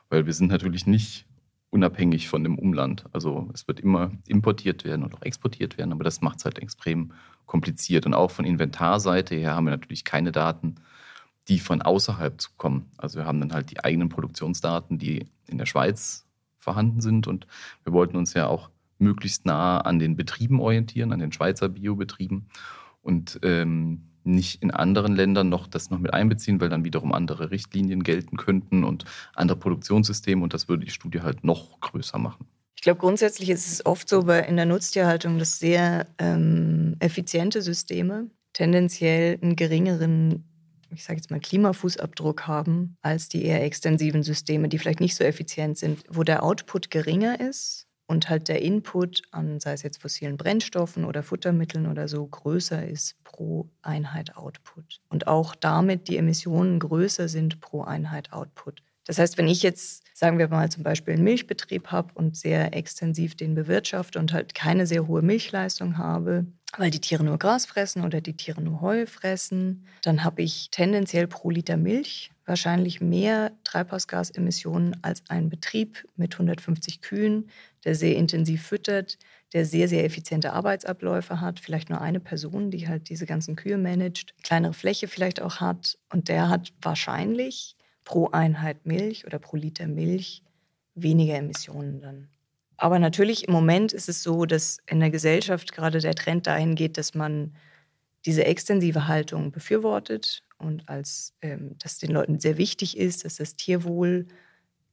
Weil 0.09 0.25
wir 0.25 0.33
sind 0.33 0.47
natürlich 0.47 0.87
nicht 0.87 1.27
unabhängig 1.71 2.27
von 2.29 2.43
dem 2.43 2.59
Umland. 2.59 3.05
Also 3.13 3.49
es 3.53 3.67
wird 3.67 3.79
immer 3.79 4.11
importiert 4.27 4.85
werden 4.85 5.03
und 5.03 5.15
auch 5.15 5.23
exportiert 5.23 5.77
werden, 5.77 5.91
aber 5.91 6.03
das 6.03 6.21
macht 6.21 6.39
es 6.39 6.45
halt 6.45 6.59
extrem 6.59 7.13
kompliziert. 7.45 8.05
Und 8.05 8.13
auch 8.13 8.29
von 8.29 8.45
Inventarseite 8.45 9.35
her 9.35 9.55
haben 9.55 9.65
wir 9.65 9.71
natürlich 9.71 10.03
keine 10.03 10.31
Daten, 10.31 10.75
die 11.47 11.59
von 11.59 11.81
außerhalb 11.81 12.37
kommen. 12.57 12.91
Also 12.97 13.17
wir 13.19 13.25
haben 13.25 13.39
dann 13.39 13.53
halt 13.53 13.71
die 13.71 13.83
eigenen 13.83 14.09
Produktionsdaten, 14.09 14.99
die 14.99 15.25
in 15.47 15.57
der 15.57 15.65
Schweiz 15.65 16.27
vorhanden 16.59 17.01
sind. 17.01 17.25
Und 17.25 17.47
wir 17.83 17.93
wollten 17.93 18.17
uns 18.17 18.33
ja 18.33 18.47
auch 18.47 18.69
möglichst 18.99 19.45
nah 19.45 19.79
an 19.79 19.97
den 19.97 20.15
Betrieben 20.15 20.59
orientieren, 20.59 21.11
an 21.11 21.19
den 21.19 21.31
Schweizer 21.31 21.69
Biobetrieben 21.69 22.47
und 23.01 23.39
ähm, 23.43 24.10
nicht 24.23 24.61
in 24.61 24.71
anderen 24.71 25.15
Ländern 25.15 25.49
noch 25.49 25.67
das 25.67 25.89
noch 25.89 25.99
mit 25.99 26.13
einbeziehen, 26.13 26.61
weil 26.61 26.69
dann 26.69 26.85
wiederum 26.85 27.13
andere 27.13 27.51
Richtlinien 27.51 28.03
gelten 28.03 28.37
könnten 28.37 28.83
und 28.83 29.05
andere 29.35 29.57
Produktionssysteme 29.57 30.43
und 30.43 30.53
das 30.53 30.67
würde 30.67 30.85
die 30.85 30.91
Studie 30.91 31.21
halt 31.21 31.43
noch 31.43 31.79
größer 31.79 32.17
machen. 32.17 32.47
Ich 32.75 32.81
glaube, 32.81 32.99
grundsätzlich 32.99 33.49
ist 33.49 33.71
es 33.71 33.85
oft 33.85 34.09
so 34.09 34.23
bei, 34.23 34.39
in 34.39 34.55
der 34.55 34.65
Nutztierhaltung, 34.65 35.37
dass 35.37 35.59
sehr 35.59 36.07
ähm, 36.17 36.95
effiziente 36.99 37.61
Systeme 37.61 38.29
tendenziell 38.53 39.37
einen 39.41 39.55
geringeren 39.55 40.45
ich 40.93 41.05
sage 41.05 41.17
jetzt 41.17 41.31
mal, 41.31 41.39
Klimafußabdruck 41.39 42.47
haben 42.47 42.97
als 43.01 43.29
die 43.29 43.45
eher 43.45 43.63
extensiven 43.63 44.23
Systeme, 44.23 44.67
die 44.67 44.77
vielleicht 44.77 44.99
nicht 44.99 45.15
so 45.15 45.23
effizient 45.23 45.77
sind, 45.77 46.03
wo 46.09 46.23
der 46.23 46.43
Output 46.43 46.91
geringer 46.91 47.39
ist 47.39 47.87
und 48.11 48.29
halt 48.29 48.49
der 48.49 48.61
Input 48.61 49.21
an, 49.31 49.61
sei 49.61 49.71
es 49.71 49.83
jetzt 49.83 50.01
fossilen 50.01 50.35
Brennstoffen 50.35 51.05
oder 51.05 51.23
Futtermitteln 51.23 51.87
oder 51.87 52.09
so, 52.09 52.27
größer 52.27 52.85
ist 52.85 53.15
pro 53.23 53.69
Einheit 53.81 54.35
Output. 54.35 54.99
Und 55.07 55.27
auch 55.27 55.55
damit 55.55 56.09
die 56.09 56.17
Emissionen 56.17 56.79
größer 56.79 57.29
sind 57.29 57.61
pro 57.61 57.83
Einheit 57.83 58.33
Output. 58.33 58.83
Das 59.05 59.17
heißt, 59.17 59.37
wenn 59.37 59.47
ich 59.47 59.63
jetzt, 59.63 60.03
sagen 60.13 60.37
wir 60.37 60.49
mal, 60.49 60.69
zum 60.69 60.83
Beispiel 60.83 61.13
einen 61.13 61.23
Milchbetrieb 61.23 61.87
habe 61.87 62.13
und 62.13 62.35
sehr 62.35 62.75
extensiv 62.75 63.35
den 63.35 63.55
bewirtschafte 63.55 64.19
und 64.19 64.33
halt 64.33 64.53
keine 64.53 64.85
sehr 64.85 65.07
hohe 65.07 65.21
Milchleistung 65.21 65.97
habe, 65.97 66.45
weil 66.77 66.91
die 66.91 67.01
Tiere 67.01 67.23
nur 67.23 67.39
Gras 67.39 67.65
fressen 67.65 68.03
oder 68.03 68.19
die 68.19 68.35
Tiere 68.35 68.61
nur 68.61 68.81
Heu 68.81 69.05
fressen, 69.05 69.87
dann 70.03 70.25
habe 70.25 70.41
ich 70.41 70.69
tendenziell 70.69 71.27
pro 71.27 71.49
Liter 71.49 71.77
Milch 71.77 72.30
wahrscheinlich 72.45 73.01
mehr 73.01 73.51
Treibhausgasemissionen 73.63 74.97
als 75.03 75.23
ein 75.29 75.49
Betrieb 75.49 76.07
mit 76.15 76.33
150 76.33 77.01
Kühen, 77.01 77.49
der 77.83 77.95
sehr 77.95 78.15
intensiv 78.15 78.63
füttert, 78.65 79.17
der 79.53 79.65
sehr, 79.65 79.87
sehr 79.87 80.05
effiziente 80.05 80.53
Arbeitsabläufe 80.53 81.41
hat, 81.41 81.59
vielleicht 81.59 81.89
nur 81.89 82.01
eine 82.01 82.19
Person, 82.19 82.71
die 82.71 82.87
halt 82.87 83.09
diese 83.09 83.25
ganzen 83.25 83.55
Kühe 83.55 83.77
managt, 83.77 84.33
kleinere 84.43 84.73
Fläche 84.73 85.07
vielleicht 85.07 85.41
auch 85.41 85.59
hat. 85.59 85.97
Und 86.11 86.29
der 86.29 86.49
hat 86.49 86.73
wahrscheinlich 86.81 87.75
pro 88.03 88.29
Einheit 88.29 88.85
Milch 88.85 89.25
oder 89.25 89.39
pro 89.39 89.57
Liter 89.57 89.87
Milch 89.87 90.43
weniger 90.95 91.35
Emissionen 91.35 92.01
dann. 92.01 92.27
Aber 92.77 92.97
natürlich 92.97 93.47
im 93.47 93.53
Moment 93.53 93.93
ist 93.93 94.09
es 94.09 94.23
so, 94.23 94.45
dass 94.45 94.79
in 94.87 94.99
der 94.99 95.11
Gesellschaft 95.11 95.71
gerade 95.71 95.99
der 95.99 96.15
Trend 96.15 96.47
dahin 96.47 96.75
geht, 96.75 96.97
dass 96.97 97.13
man 97.13 97.53
diese 98.25 98.45
extensive 98.45 99.07
Haltung 99.07 99.51
befürwortet 99.51 100.43
und 100.61 100.87
als 100.87 101.33
ähm, 101.41 101.75
dass 101.79 101.97
den 101.97 102.11
Leuten 102.11 102.39
sehr 102.39 102.57
wichtig 102.57 102.97
ist, 102.97 103.25
dass 103.25 103.35
das 103.35 103.55
Tierwohl 103.55 104.27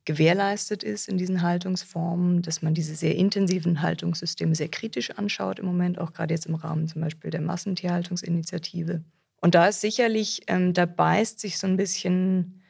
gewährleistet 0.05 0.83
ist 0.83 1.07
in 1.07 1.19
diesen 1.19 1.43
Haltungsformen, 1.43 2.41
dass 2.41 2.63
man 2.63 2.73
diese 2.73 2.95
sehr 2.95 3.15
intensiven 3.15 3.83
Haltungssysteme 3.83 4.55
sehr 4.55 4.71
kritisch 4.71 5.11
anschaut 5.11 5.59
im 5.59 5.67
Moment, 5.67 5.99
auch 5.99 6.15
gerade 6.15 6.33
jetzt 6.33 6.47
im 6.47 6.55
Rahmen 6.55 6.89
zum 6.89 7.03
Beispiel 7.03 7.31
der 7.31 7.43
Massentierhaltungsinitiative. 7.43 9.05
Und 9.41 9.55
da 9.55 9.69
ist 9.69 9.83
sicherlich, 9.83 10.43
ähm, 10.47 10.73
da 10.73 10.87
beißt 10.87 11.39
sich 11.39 11.59
so 11.59 11.67
ein 11.67 11.77
bisschen 11.77 12.63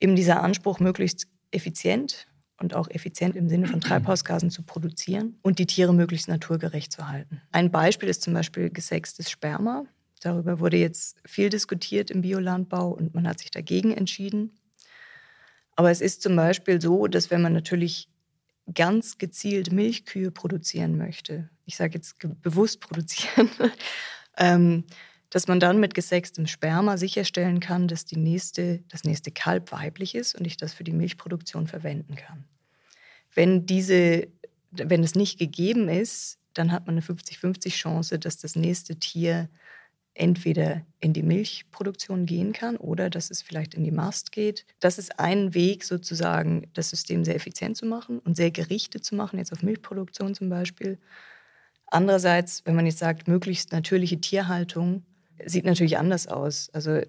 eben 0.00 0.16
dieser 0.16 0.42
Anspruch, 0.42 0.80
möglichst 0.80 1.28
effizient 1.50 2.26
und 2.58 2.74
auch 2.74 2.88
effizient 2.88 3.36
im 3.36 3.48
Sinne 3.48 3.66
von 3.66 3.80
Treibhausgasen 3.80 4.50
zu 4.50 4.62
produzieren 4.62 5.38
und 5.42 5.58
die 5.58 5.66
Tiere 5.66 5.92
möglichst 5.92 6.28
naturgerecht 6.28 6.92
zu 6.92 7.08
halten. 7.08 7.42
Ein 7.52 7.70
Beispiel 7.70 8.08
ist 8.08 8.22
zum 8.22 8.34
Beispiel 8.34 8.70
gesextes 8.70 9.30
Sperma. 9.30 9.84
Darüber 10.20 10.60
wurde 10.60 10.76
jetzt 10.76 11.16
viel 11.24 11.48
diskutiert 11.48 12.10
im 12.10 12.20
Biolandbau 12.20 12.90
und 12.90 13.14
man 13.14 13.26
hat 13.26 13.40
sich 13.40 13.50
dagegen 13.50 13.92
entschieden. 13.92 14.58
Aber 15.76 15.90
es 15.90 16.00
ist 16.00 16.22
zum 16.22 16.36
Beispiel 16.36 16.80
so, 16.80 17.06
dass 17.06 17.30
wenn 17.30 17.40
man 17.40 17.54
natürlich 17.54 18.08
ganz 18.74 19.18
gezielt 19.18 19.72
Milchkühe 19.72 20.30
produzieren 20.30 20.96
möchte, 20.96 21.48
ich 21.64 21.76
sage 21.76 21.94
jetzt 21.94 22.16
bewusst 22.42 22.80
produzieren, 22.80 23.48
ähm, 24.36 24.84
dass 25.30 25.46
man 25.46 25.60
dann 25.60 25.78
mit 25.78 25.94
gesextem 25.94 26.46
Sperma 26.46 26.96
sicherstellen 26.96 27.60
kann, 27.60 27.88
dass 27.88 28.04
die 28.04 28.16
nächste, 28.18 28.82
das 28.88 29.04
nächste 29.04 29.30
Kalb 29.30 29.72
weiblich 29.72 30.14
ist 30.14 30.34
und 30.34 30.44
ich 30.46 30.56
das 30.56 30.74
für 30.74 30.84
die 30.84 30.92
Milchproduktion 30.92 31.68
verwenden 31.68 32.16
kann. 32.16 32.44
Wenn, 33.32 33.64
diese, 33.64 34.26
wenn 34.72 35.04
es 35.04 35.14
nicht 35.14 35.38
gegeben 35.38 35.88
ist, 35.88 36.38
dann 36.52 36.72
hat 36.72 36.86
man 36.86 36.96
eine 36.96 37.04
50-50 37.04 37.70
Chance, 37.70 38.18
dass 38.18 38.38
das 38.38 38.56
nächste 38.56 38.96
Tier 38.96 39.48
entweder 40.14 40.82
in 41.00 41.12
die 41.12 41.22
Milchproduktion 41.22 42.26
gehen 42.26 42.52
kann 42.52 42.76
oder 42.76 43.10
dass 43.10 43.30
es 43.30 43.42
vielleicht 43.42 43.74
in 43.74 43.84
die 43.84 43.90
Mast 43.90 44.32
geht. 44.32 44.66
Das 44.80 44.98
ist 44.98 45.18
ein 45.18 45.54
Weg, 45.54 45.84
sozusagen 45.84 46.68
das 46.74 46.90
System 46.90 47.24
sehr 47.24 47.36
effizient 47.36 47.76
zu 47.76 47.86
machen 47.86 48.18
und 48.18 48.36
sehr 48.36 48.50
gerichtet 48.50 49.04
zu 49.04 49.14
machen, 49.14 49.38
jetzt 49.38 49.52
auf 49.52 49.62
Milchproduktion 49.62 50.34
zum 50.34 50.48
Beispiel. 50.48 50.98
Andererseits, 51.86 52.64
wenn 52.66 52.76
man 52.76 52.86
jetzt 52.86 52.98
sagt, 52.98 53.28
möglichst 53.28 53.72
natürliche 53.72 54.20
Tierhaltung, 54.20 55.04
sieht 55.44 55.64
natürlich 55.64 55.98
anders 55.98 56.26
aus. 56.26 56.70
Also, 56.72 57.00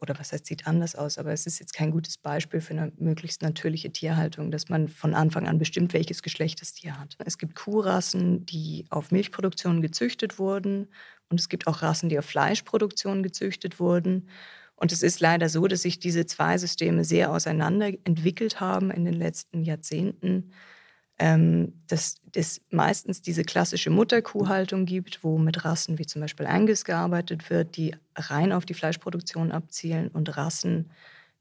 oder 0.00 0.18
was 0.18 0.32
heißt, 0.32 0.46
sieht 0.46 0.66
anders 0.66 0.94
aus, 0.94 1.18
aber 1.18 1.32
es 1.32 1.46
ist 1.46 1.58
jetzt 1.58 1.74
kein 1.74 1.90
gutes 1.90 2.18
Beispiel 2.18 2.60
für 2.60 2.74
eine 2.74 2.92
möglichst 2.98 3.42
natürliche 3.42 3.90
Tierhaltung, 3.90 4.50
dass 4.50 4.68
man 4.68 4.88
von 4.88 5.14
Anfang 5.14 5.46
an 5.46 5.58
bestimmt, 5.58 5.92
welches 5.92 6.22
Geschlecht 6.22 6.60
das 6.60 6.74
Tier 6.74 6.98
hat. 6.98 7.16
Es 7.24 7.38
gibt 7.38 7.54
Kuhrassen, 7.54 8.46
die 8.46 8.86
auf 8.90 9.10
Milchproduktion 9.10 9.82
gezüchtet 9.82 10.38
wurden 10.38 10.88
und 11.28 11.40
es 11.40 11.48
gibt 11.48 11.66
auch 11.66 11.82
Rassen, 11.82 12.08
die 12.08 12.18
auf 12.18 12.26
Fleischproduktion 12.26 13.22
gezüchtet 13.22 13.80
wurden. 13.80 14.28
Und 14.76 14.92
es 14.92 15.02
ist 15.02 15.20
leider 15.20 15.48
so, 15.48 15.66
dass 15.66 15.82
sich 15.82 15.98
diese 15.98 16.26
zwei 16.26 16.58
Systeme 16.58 17.04
sehr 17.04 17.32
auseinander 17.32 17.88
entwickelt 18.04 18.60
haben 18.60 18.90
in 18.90 19.04
den 19.04 19.14
letzten 19.14 19.62
Jahrzehnten 19.62 20.52
ähm, 21.18 21.72
dass 21.88 22.20
es 22.34 22.60
meistens 22.70 23.22
diese 23.22 23.42
klassische 23.42 23.90
Mutterkuhhaltung 23.90 24.84
gibt, 24.84 25.24
wo 25.24 25.38
mit 25.38 25.64
Rassen 25.64 25.98
wie 25.98 26.06
zum 26.06 26.20
Beispiel 26.20 26.46
Angus 26.46 26.84
gearbeitet 26.84 27.48
wird, 27.48 27.76
die 27.76 27.94
rein 28.14 28.52
auf 28.52 28.66
die 28.66 28.74
Fleischproduktion 28.74 29.52
abzielen 29.52 30.08
und 30.08 30.36
Rassen 30.36 30.90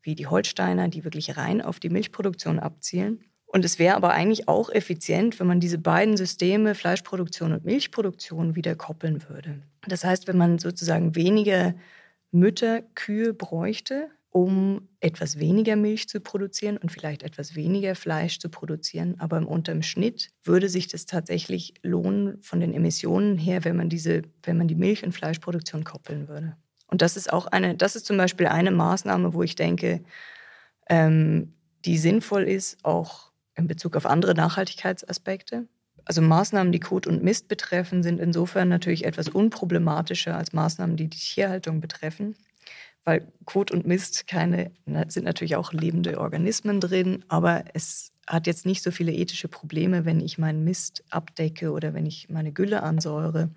wie 0.02 0.16
die 0.16 0.28
Holsteiner, 0.28 0.88
die 0.88 1.04
wirklich 1.04 1.36
rein 1.36 1.62
auf 1.62 1.80
die 1.80 1.90
Milchproduktion 1.90 2.60
abzielen. 2.60 3.24
Und 3.48 3.66
es 3.66 3.80
wäre 3.80 3.96
aber 3.96 4.12
eigentlich 4.12 4.48
auch 4.48 4.70
effizient, 4.70 5.40
wenn 5.40 5.48
man 5.48 5.60
diese 5.60 5.78
beiden 5.78 6.18
Systeme, 6.18 6.76
Fleischproduktion 6.76 7.54
und 7.54 7.66
Milchproduktion, 7.66 8.56
wieder 8.56 8.76
koppeln 8.76 9.28
würde. 9.30 9.62
Das 9.88 10.04
heißt, 10.04 10.28
wenn 10.28 10.38
man 10.38 10.60
sozusagen 10.60 11.16
weniger 11.16 11.74
Mütterkühe 12.32 13.34
bräuchte, 13.34 14.10
um 14.36 14.90
etwas 15.00 15.40
weniger 15.40 15.78
Milch 15.78 16.10
zu 16.10 16.20
produzieren 16.20 16.76
und 16.76 16.92
vielleicht 16.92 17.24
etwas 17.24 17.56
weniger 17.56 17.96
Fleisch 17.96 18.38
zu 18.38 18.50
produzieren. 18.50 19.16
Aber 19.18 19.38
im 19.38 19.48
unterm 19.48 19.82
Schnitt 19.82 20.30
würde 20.44 20.68
sich 20.68 20.90
das 20.90 21.06
tatsächlich 21.06 21.74
lohnen 21.84 22.42
von 22.42 22.60
den 22.60 22.74
Emissionen 22.74 23.38
her, 23.38 23.64
wenn 23.64 23.78
man 23.78 23.88
diese, 23.88 24.24
wenn 24.44 24.58
man 24.58 24.68
die 24.68 24.76
Milch- 24.76 25.06
und 25.06 25.14
Fleischproduktion 25.14 25.86
koppeln 25.86 26.28
würde. 26.28 26.58
Und 26.88 27.02
das 27.02 27.16
ist 27.16 27.32
auch 27.32 27.48
eine, 27.48 27.76
das 27.76 27.96
ist 27.96 28.06
zum 28.06 28.18
Beispiel 28.18 28.48
eine 28.48 28.72
Maßnahme, 28.72 29.34
wo 29.34 29.42
ich 29.42 29.56
denke, 29.56 30.04
ähm, 30.90 31.54
die 31.86 31.98
sinnvoll 31.98 32.44
ist, 32.44 32.84
auch 32.84 33.32
in 33.56 33.68
Bezug 33.68 33.96
auf 33.96 34.06
andere 34.06 34.34
Nachhaltigkeitsaspekte. 34.34 35.66
Also 36.04 36.22
Maßnahmen, 36.22 36.74
die 36.74 36.82
Kot 36.82 37.08
und 37.08 37.24
Mist 37.24 37.48
betreffen, 37.48 38.04
sind 38.04 38.20
insofern 38.20 38.68
natürlich 38.68 39.06
etwas 39.06 39.30
unproblematischer 39.30 40.36
als 40.36 40.52
Maßnahmen, 40.52 40.98
die 40.98 41.08
die 41.08 41.20
Tierhaltung 41.20 41.80
betreffen 41.80 42.36
weil 43.06 43.32
Kot 43.46 43.72
und 43.72 43.86
Mist 43.86 44.28
keine, 44.28 44.72
sind 45.08 45.24
natürlich 45.24 45.56
auch 45.56 45.72
lebende 45.72 46.20
Organismen 46.20 46.82
drin, 46.82 47.24
aber 47.28 47.64
es 47.74 48.12
hat 48.28 48.48
jetzt 48.48 48.66
nicht 48.66 48.82
so 48.82 48.92
viele 48.92 49.14
ethische 49.14 49.48
Probleme, 49.48 50.06
wenn 50.06 50.20
ich 50.20 50.40
meinen 50.40 50.64
Mist 50.64 51.04
abdecke 51.12 51.72
oder 51.72 51.94
wenn 51.94 52.08
ich 52.08 52.30
meine 52.30 52.52
Gülle 52.52 52.82
ansäure. 52.82 53.52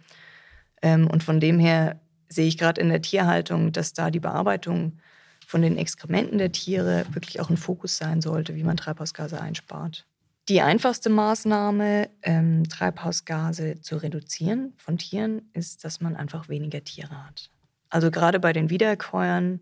Ähm, 0.82 1.08
und 1.08 1.24
von 1.24 1.40
dem 1.40 1.58
her 1.58 1.98
sehe 2.28 2.46
ich 2.46 2.58
gerade 2.58 2.80
in 2.80 2.90
der 2.90 3.00
Tierhaltung, 3.00 3.72
dass 3.72 3.94
da 3.94 4.10
die 4.10 4.20
Bearbeitung 4.20 4.98
von 5.46 5.62
den 5.62 5.78
Exkrementen 5.78 6.36
der 6.36 6.52
Tiere 6.52 7.06
wirklich 7.12 7.40
auch 7.40 7.48
ein 7.48 7.56
Fokus 7.56 7.96
sein 7.96 8.20
sollte, 8.20 8.54
wie 8.54 8.64
man 8.64 8.76
Treibhausgase 8.76 9.40
einspart. 9.40 10.04
Die 10.50 10.60
einfachste 10.60 11.08
Maßnahme, 11.08 12.10
ähm, 12.22 12.68
Treibhausgase 12.68 13.80
zu 13.80 13.96
reduzieren 13.96 14.74
von 14.76 14.98
Tieren, 14.98 15.42
ist, 15.54 15.84
dass 15.84 16.02
man 16.02 16.16
einfach 16.16 16.50
weniger 16.50 16.84
Tiere 16.84 17.26
hat. 17.26 17.50
Also 17.90 18.10
gerade 18.10 18.40
bei 18.40 18.52
den 18.52 18.70
Wiederkäuern 18.70 19.60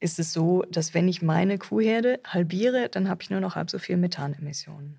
ist 0.00 0.18
es 0.18 0.32
so, 0.32 0.62
dass 0.70 0.94
wenn 0.94 1.08
ich 1.08 1.22
meine 1.22 1.58
Kuhherde 1.58 2.20
halbiere, 2.24 2.88
dann 2.88 3.08
habe 3.08 3.22
ich 3.22 3.30
nur 3.30 3.40
noch 3.40 3.56
halb 3.56 3.70
so 3.70 3.78
viel 3.78 3.96
Methanemissionen. 3.96 4.98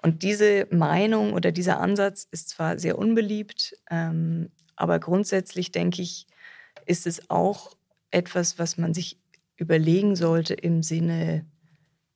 Und 0.00 0.22
diese 0.22 0.66
Meinung 0.70 1.32
oder 1.32 1.52
dieser 1.52 1.80
Ansatz 1.80 2.26
ist 2.30 2.50
zwar 2.50 2.78
sehr 2.78 2.98
unbeliebt, 2.98 3.76
ähm, 3.90 4.50
aber 4.76 5.00
grundsätzlich 5.00 5.72
denke 5.72 6.02
ich, 6.02 6.26
ist 6.86 7.06
es 7.06 7.30
auch 7.30 7.74
etwas, 8.10 8.58
was 8.58 8.78
man 8.78 8.94
sich 8.94 9.18
überlegen 9.56 10.14
sollte 10.14 10.54
im 10.54 10.82
Sinne 10.82 11.44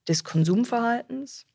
des 0.08 0.22
Konsumverhaltens. 0.24 1.46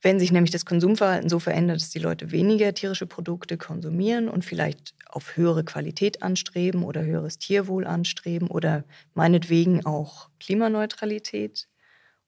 Wenn 0.00 0.18
sich 0.18 0.32
nämlich 0.32 0.50
das 0.50 0.66
Konsumverhalten 0.66 1.28
so 1.28 1.38
verändert, 1.38 1.80
dass 1.80 1.90
die 1.90 2.00
Leute 2.00 2.32
weniger 2.32 2.74
tierische 2.74 3.06
Produkte 3.06 3.56
konsumieren 3.56 4.28
und 4.28 4.44
vielleicht 4.44 4.94
auf 5.12 5.36
höhere 5.36 5.64
Qualität 5.64 6.22
anstreben 6.22 6.82
oder 6.82 7.04
höheres 7.04 7.38
Tierwohl 7.38 7.86
anstreben 7.86 8.48
oder 8.48 8.84
meinetwegen 9.14 9.86
auch 9.86 10.30
Klimaneutralität 10.40 11.68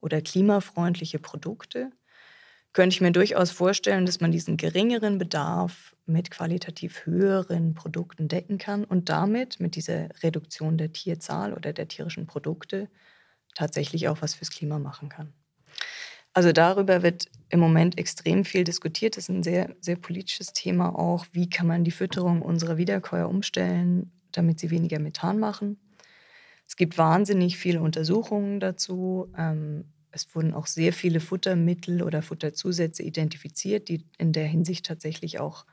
oder 0.01 0.21
klimafreundliche 0.21 1.19
Produkte, 1.19 1.91
könnte 2.75 2.95
ich 2.95 3.01
mir 3.01 3.13
durchaus 3.13 3.51
vorstellen, 3.51 4.05
dass 4.05 4.21
man 4.21 4.33
diesen 4.33 4.57
geringeren 4.57 5.17
Bedarf 5.17 5.97
mit 6.07 6.31
qualitativ 6.31 7.07
höheren 7.07 7.75
Produkten 7.75 8.29
decken 8.29 8.59
kann 8.59 8.85
und 8.85 9.09
damit 9.09 9.61
mit 9.61 9.77
dieser 9.77 10.09
Reduktion 10.23 10.77
der 10.77 10.93
Tierzahl 10.93 11.55
oder 11.55 11.73
der 11.73 11.89
tierischen 11.89 12.27
Produkte 12.27 12.91
tatsächlich 13.55 14.09
auch 14.09 14.21
was 14.21 14.35
fürs 14.35 14.51
Klima 14.51 14.79
machen 14.79 15.09
kann. 15.09 15.33
Also 16.35 16.53
darüber 16.53 17.03
wird 17.03 17.31
im 17.49 17.61
Moment 17.61 17.97
extrem 17.97 18.45
viel 18.45 18.65
diskutiert. 18.65 19.17
Das 19.17 19.25
ist 19.25 19.29
ein 19.29 19.45
sehr, 19.45 19.75
sehr 19.81 19.97
politisches 19.97 20.53
Thema 20.53 20.99
auch. 20.99 21.27
Wie 21.33 21.49
kann 21.49 21.69
man 21.69 21.85
die 21.85 21.93
Fütterung 21.93 22.43
unserer 22.43 22.77
Wiederkäuer 22.77 23.29
umstellen, 23.29 24.11
damit 24.33 24.59
sie 24.59 24.71
weniger 24.71 24.99
Methan 24.99 25.39
machen? 25.39 25.79
Es 26.67 26.77
gibt 26.77 26.99
wahnsinnig 26.99 27.57
viele 27.57 27.81
Untersuchungen 27.81 28.59
dazu. 28.59 29.33
Ähm, 29.39 29.85
es 30.11 30.35
wurden 30.35 30.55
auch 30.55 30.67
sehr 30.67 30.93
viele 30.93 31.21
Futtermittel 31.21 32.03
oder 32.03 32.21
Futterzusätze 32.23 33.03
identifiziert, 33.05 33.89
die 33.89 34.05
in 34.19 34.33
der 34.33 34.47
Hinsicht 34.47 34.87
tatsächlich 34.87 35.39
auch 35.39 35.67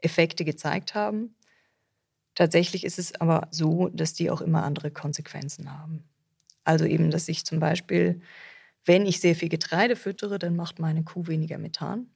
Effekte 0.00 0.44
gezeigt 0.44 0.94
haben. 0.94 1.36
Tatsächlich 2.34 2.84
ist 2.84 2.98
es 2.98 3.14
aber 3.20 3.48
so, 3.50 3.88
dass 3.90 4.14
die 4.14 4.30
auch 4.30 4.40
immer 4.40 4.64
andere 4.64 4.90
Konsequenzen 4.90 5.72
haben. 5.72 6.04
Also 6.64 6.84
eben, 6.84 7.10
dass 7.10 7.26
sich 7.26 7.44
zum 7.44 7.60
Beispiel 7.60 8.22
wenn 8.84 9.06
ich 9.06 9.20
sehr 9.20 9.34
viel 9.34 9.48
Getreide 9.48 9.96
füttere, 9.96 10.38
dann 10.38 10.56
macht 10.56 10.78
meine 10.78 11.04
Kuh 11.04 11.26
weniger 11.26 11.58
Methan. 11.58 12.06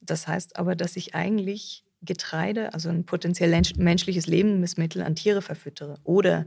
Das 0.00 0.26
heißt 0.26 0.56
aber, 0.56 0.76
dass 0.76 0.96
ich 0.96 1.14
eigentlich 1.14 1.84
Getreide, 2.02 2.74
also 2.74 2.88
ein 2.90 3.04
potenziell 3.06 3.50
menschliches 3.76 4.26
Lebensmittel 4.26 5.02
an 5.02 5.14
Tiere 5.16 5.42
verfüttere 5.42 5.98
oder 6.04 6.46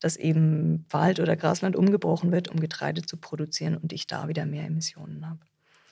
dass 0.00 0.16
eben 0.16 0.84
Wald 0.90 1.20
oder 1.20 1.36
Grasland 1.36 1.76
umgebrochen 1.76 2.32
wird, 2.32 2.48
um 2.48 2.58
Getreide 2.58 3.02
zu 3.02 3.16
produzieren 3.16 3.76
und 3.76 3.92
ich 3.92 4.06
da 4.06 4.28
wieder 4.28 4.46
mehr 4.46 4.64
Emissionen 4.64 5.28
habe. 5.28 5.40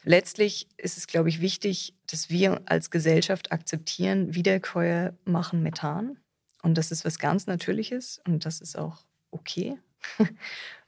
Letztlich 0.02 0.66
ist 0.78 0.96
es, 0.96 1.06
glaube 1.06 1.28
ich, 1.28 1.40
wichtig, 1.40 1.94
dass 2.10 2.30
wir 2.30 2.62
als 2.64 2.90
Gesellschaft 2.90 3.52
akzeptieren, 3.52 4.34
Wiederkäuer 4.34 5.14
machen 5.24 5.62
Methan 5.62 6.18
und 6.62 6.76
das 6.76 6.90
ist 6.90 7.04
was 7.04 7.18
ganz 7.18 7.46
Natürliches 7.46 8.20
und 8.26 8.44
das 8.44 8.60
ist 8.60 8.76
auch 8.76 9.04
okay. 9.30 9.78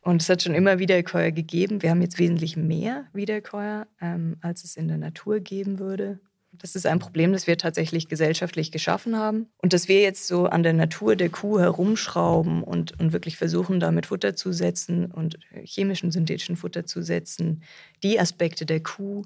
Und 0.03 0.21
es 0.21 0.29
hat 0.29 0.43
schon 0.43 0.55
immer 0.55 0.79
Wiederkäuer 0.79 1.31
gegeben. 1.31 1.81
Wir 1.81 1.91
haben 1.91 2.03
jetzt 2.03 2.19
wesentlich 2.19 2.57
mehr 2.57 3.07
Wiederkäuer, 3.13 3.87
ähm, 4.01 4.37
als 4.41 4.65
es 4.65 4.77
in 4.77 4.89
der 4.89 4.99
Natur 4.99 5.39
geben 5.39 5.79
würde. 5.79 6.19
Das 6.51 6.75
ist 6.75 6.87
ein 6.87 6.99
Problem, 6.99 7.33
das 7.33 7.47
wir 7.47 7.57
tatsächlich 7.57 8.09
gesellschaftlich 8.09 8.73
geschaffen 8.73 9.17
haben. 9.17 9.47
Und 9.59 9.73
dass 9.73 9.89
wir 9.89 10.03
jetzt 10.03 10.27
so 10.27 10.47
an 10.47 10.63
der 10.63 10.75
Natur 10.75 11.17
der 11.17 11.31
Kuh 11.31 11.59
herumschrauben 11.59 12.63
und, 12.63 12.99
und 13.01 13.13
wirklich 13.13 13.39
versuchen, 13.39 13.81
damit 13.81 14.07
Futter 14.07 14.35
zu 14.35 14.53
setzen 14.53 15.07
und 15.07 15.39
chemischen, 15.63 16.11
synthetischen 16.11 16.57
Futter 16.57 16.85
zu 16.85 17.03
setzen, 17.03 17.63
die 18.03 18.21
Aspekte 18.21 18.67
der 18.67 18.83
Kuh 18.83 19.23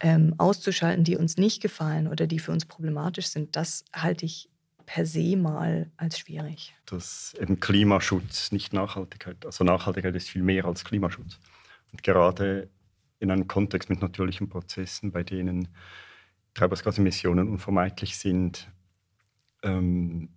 ähm, 0.00 0.34
auszuschalten, 0.38 1.02
die 1.02 1.16
uns 1.16 1.38
nicht 1.38 1.60
gefallen 1.60 2.06
oder 2.06 2.26
die 2.26 2.38
für 2.38 2.52
uns 2.52 2.66
problematisch 2.66 3.26
sind, 3.26 3.56
das 3.56 3.84
halte 3.92 4.26
ich 4.26 4.49
per 4.92 5.06
se 5.06 5.36
mal 5.36 5.88
als 5.96 6.18
schwierig. 6.18 6.74
Dass 6.86 7.34
eben 7.40 7.60
Klimaschutz 7.60 8.50
nicht 8.50 8.72
Nachhaltigkeit, 8.72 9.46
also 9.46 9.62
Nachhaltigkeit 9.62 10.16
ist 10.16 10.28
viel 10.28 10.42
mehr 10.42 10.64
als 10.64 10.84
Klimaschutz. 10.84 11.38
Und 11.92 12.02
gerade 12.02 12.68
in 13.20 13.30
einem 13.30 13.46
Kontext 13.46 13.88
mit 13.88 14.02
natürlichen 14.02 14.48
Prozessen, 14.48 15.12
bei 15.12 15.22
denen 15.22 15.68
Treibhausgasemissionen 16.54 17.48
unvermeidlich 17.48 18.18
sind, 18.18 18.68
ähm, 19.62 20.28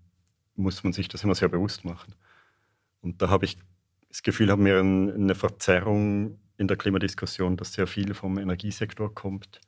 muss 0.56 0.84
man 0.84 0.94
sich 0.94 1.08
das 1.08 1.24
immer 1.24 1.34
sehr 1.34 1.50
bewusst 1.50 1.84
machen. 1.84 2.14
Und 3.02 3.24
da 3.24 3.30
habe 3.30 3.46
ich 3.46 3.58
das 4.10 4.22
Gefühl, 4.22 4.52
haben 4.52 4.66
wir 4.66 4.80
eine 4.80 5.34
Verzerrung 5.34 6.38
in 6.58 6.68
der 6.68 6.78
Klimadiskussion, 6.78 7.58
dass 7.58 7.74
sehr 7.74 7.88
viel 7.88 8.14
vom 8.14 8.38
Energiesektor 8.38 9.16
kommt, 9.16 9.62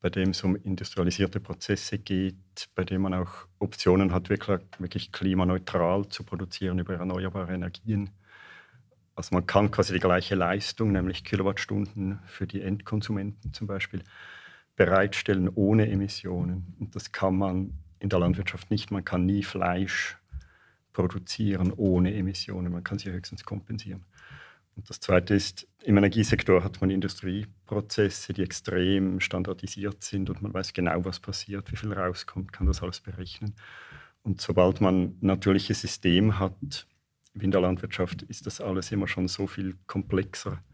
bei 0.00 0.08
dem 0.08 0.30
es 0.30 0.42
um 0.42 0.56
industrialisierte 0.56 1.40
Prozesse 1.40 1.98
geht, 1.98 2.68
bei 2.74 2.84
dem 2.84 3.02
man 3.02 3.14
auch 3.14 3.46
Optionen 3.58 4.12
hat, 4.12 4.30
wirklich, 4.30 5.12
klimaneutral 5.12 6.08
zu 6.08 6.24
produzieren 6.24 6.78
über 6.78 6.94
erneuerbare 6.94 7.52
Energien. 7.52 8.10
Also 9.14 9.34
man 9.34 9.46
kann 9.46 9.70
quasi 9.70 9.92
die 9.92 10.00
gleiche 10.00 10.34
Leistung, 10.34 10.92
nämlich 10.92 11.24
Kilowattstunden 11.24 12.20
für 12.24 12.46
die 12.46 12.62
Endkonsumenten 12.62 13.52
zum 13.52 13.66
Beispiel, 13.66 14.02
bereitstellen 14.76 15.50
ohne 15.54 15.90
Emissionen. 15.90 16.74
Und 16.78 16.96
das 16.96 17.12
kann 17.12 17.36
man 17.36 17.74
in 17.98 18.08
der 18.08 18.18
Landwirtschaft 18.18 18.70
nicht. 18.70 18.90
Man 18.90 19.04
kann 19.04 19.26
nie 19.26 19.42
Fleisch 19.42 20.16
produzieren 20.94 21.72
ohne 21.76 22.14
Emissionen. 22.14 22.72
Man 22.72 22.82
kann 22.82 22.98
sie 22.98 23.10
höchstens 23.10 23.44
kompensieren. 23.44 24.06
Und 24.80 24.88
das 24.88 24.98
Zweite 24.98 25.34
ist, 25.34 25.68
im 25.84 25.98
Energiesektor 25.98 26.64
hat 26.64 26.80
man 26.80 26.88
Industrieprozesse, 26.88 28.32
die 28.32 28.42
extrem 28.42 29.20
standardisiert 29.20 30.02
sind 30.02 30.30
und 30.30 30.40
man 30.40 30.54
weiß 30.54 30.72
genau, 30.72 31.04
was 31.04 31.20
passiert, 31.20 31.70
wie 31.70 31.76
viel 31.76 31.92
rauskommt, 31.92 32.50
kann 32.50 32.66
das 32.66 32.82
alles 32.82 33.00
berechnen. 33.00 33.54
Und 34.22 34.40
sobald 34.40 34.80
man 34.80 35.18
natürliches 35.20 35.82
System 35.82 36.38
hat, 36.38 36.86
wie 37.34 37.44
in 37.44 37.50
der 37.50 37.60
Landwirtschaft, 37.60 38.22
ist 38.22 38.46
das 38.46 38.62
alles 38.62 38.90
immer 38.90 39.06
schon 39.06 39.28
so 39.28 39.46
viel 39.46 39.76
komplexer, 39.86 40.64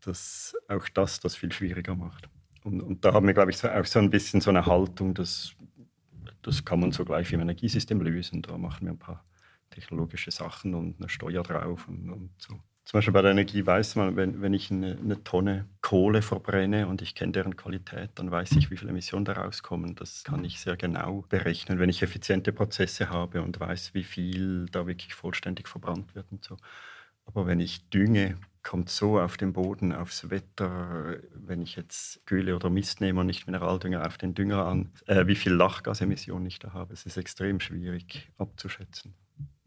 dass 0.00 0.56
auch 0.66 0.88
das 0.88 1.20
das 1.20 1.36
viel 1.36 1.52
schwieriger 1.52 1.94
macht. 1.94 2.28
Und, 2.64 2.82
und 2.82 3.04
da 3.04 3.12
haben 3.12 3.28
wir, 3.28 3.34
glaube 3.34 3.52
ich, 3.52 3.58
so, 3.58 3.68
auch 3.68 3.86
so 3.86 4.00
ein 4.00 4.10
bisschen 4.10 4.40
so 4.40 4.50
eine 4.50 4.66
Haltung, 4.66 5.14
dass 5.14 5.54
das 6.42 6.64
kann 6.64 6.80
man 6.80 6.90
so 6.90 7.04
gleich 7.04 7.32
im 7.32 7.40
Energiesystem 7.40 8.00
lösen. 8.00 8.42
Da 8.42 8.58
machen 8.58 8.86
wir 8.86 8.94
ein 8.94 8.98
paar 8.98 9.24
technologische 9.70 10.32
Sachen 10.32 10.74
und 10.74 10.96
eine 10.98 11.08
Steuer 11.08 11.44
drauf 11.44 11.86
und, 11.86 12.10
und 12.10 12.30
so. 12.38 12.58
Zum 12.84 12.98
Beispiel 12.98 13.12
bei 13.12 13.22
der 13.22 13.30
Energie 13.30 13.64
weiß 13.64 13.94
man, 13.96 14.16
wenn, 14.16 14.42
wenn 14.42 14.54
ich 14.54 14.70
eine, 14.70 14.98
eine, 14.98 15.22
Tonne 15.22 15.66
Kohle 15.82 16.20
verbrenne 16.20 16.88
und 16.88 17.00
ich 17.00 17.14
kenne 17.14 17.32
deren 17.32 17.56
Qualität, 17.56 18.10
dann 18.16 18.30
weiß 18.30 18.52
ich, 18.52 18.70
wie 18.70 18.76
viele 18.76 18.90
Emissionen 18.90 19.24
da 19.24 19.34
rauskommen. 19.34 19.94
Das 19.94 20.24
kann 20.24 20.44
ich 20.44 20.60
sehr 20.60 20.76
genau 20.76 21.24
berechnen, 21.28 21.78
wenn 21.78 21.88
ich 21.88 22.02
effiziente 22.02 22.52
Prozesse 22.52 23.08
habe 23.08 23.40
und 23.42 23.60
weiß, 23.60 23.94
wie 23.94 24.02
viel 24.02 24.66
da 24.66 24.86
wirklich 24.86 25.14
vollständig 25.14 25.68
verbrannt 25.68 26.14
wird 26.16 26.26
und 26.32 26.44
so. 26.44 26.56
Aber 27.24 27.46
wenn 27.46 27.60
ich 27.60 27.88
dünge 27.88 28.36
kommt 28.62 28.88
so 28.90 29.18
auf 29.18 29.36
den 29.36 29.52
Boden, 29.52 29.92
aufs 29.92 30.30
Wetter, 30.30 31.16
wenn 31.34 31.62
ich 31.62 31.76
jetzt 31.76 32.24
Gülle 32.26 32.54
oder 32.54 32.70
Mist 32.70 33.00
nehme 33.00 33.20
und 33.20 33.26
nicht 33.26 33.46
Mineraldünger 33.46 34.06
auf 34.06 34.18
den 34.18 34.34
Dünger 34.34 34.66
an, 34.66 34.92
äh, 35.06 35.26
wie 35.26 35.34
viel 35.34 35.52
Lachgasemissionen 35.52 36.46
ich 36.46 36.58
da 36.58 36.72
habe. 36.72 36.92
Es 36.92 37.04
ist 37.04 37.16
extrem 37.16 37.60
schwierig 37.60 38.30
abzuschätzen. 38.38 39.14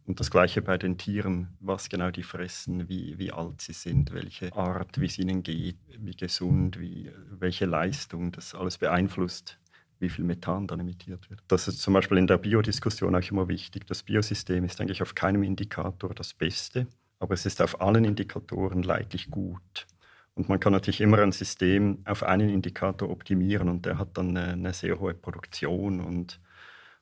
Und 0.06 0.20
das 0.20 0.30
Gleiche 0.30 0.62
bei 0.62 0.78
den 0.78 0.98
Tieren, 0.98 1.58
was 1.60 1.90
genau 1.90 2.12
die 2.12 2.24
fressen, 2.24 2.88
wie, 2.88 3.18
wie 3.18 3.32
alt 3.32 3.62
sie 3.62 3.74
sind, 3.74 4.14
welche 4.14 4.54
Art, 4.54 5.00
wie 5.00 5.08
es 5.08 5.18
ihnen 5.18 5.42
geht, 5.42 5.78
wie 5.98 6.16
gesund, 6.16 6.80
wie, 6.80 7.12
welche 7.32 7.66
Leistung, 7.66 8.32
das 8.32 8.54
alles 8.54 8.78
beeinflusst, 8.78 9.58
wie 10.00 10.10
viel 10.10 10.26
Methan 10.26 10.68
dann 10.68 10.80
emittiert 10.80 11.30
wird. 11.32 11.42
Das 11.48 11.68
ist 11.68 11.82
zum 11.82 11.96
Beispiel 11.96 12.20
in 12.20 12.28
der 12.28 12.38
Biodiskussion 12.38 13.16
auch 13.16 13.32
immer 13.32 13.48
wichtig. 13.48 13.88
Das 13.88 14.04
Biosystem 14.04 14.64
ist 14.66 14.80
eigentlich 14.80 15.02
auf 15.02 15.16
keinem 15.16 15.42
Indikator 15.42 16.14
das 16.14 16.34
Beste 16.34 16.88
aber 17.20 17.34
es 17.34 17.46
ist 17.46 17.62
auf 17.62 17.82
allen 17.82 18.06
Indikatoren 18.06 18.84
leidlich 18.84 19.30
gut. 19.32 19.88
Und 20.34 20.50
man 20.50 20.60
kann 20.60 20.74
natürlich 20.74 21.02
immer 21.02 21.20
ein 21.20 21.32
System 21.32 22.00
auf 22.06 22.24
einen 22.24 22.50
Indikator 22.50 23.10
optimieren 23.10 23.70
und 23.70 23.86
der 23.86 23.98
hat 23.98 24.18
dann 24.18 24.36
eine, 24.38 24.54
eine 24.54 24.74
sehr 24.74 25.00
hohe 25.00 25.14
Produktion 25.14 26.02
und, 26.02 26.42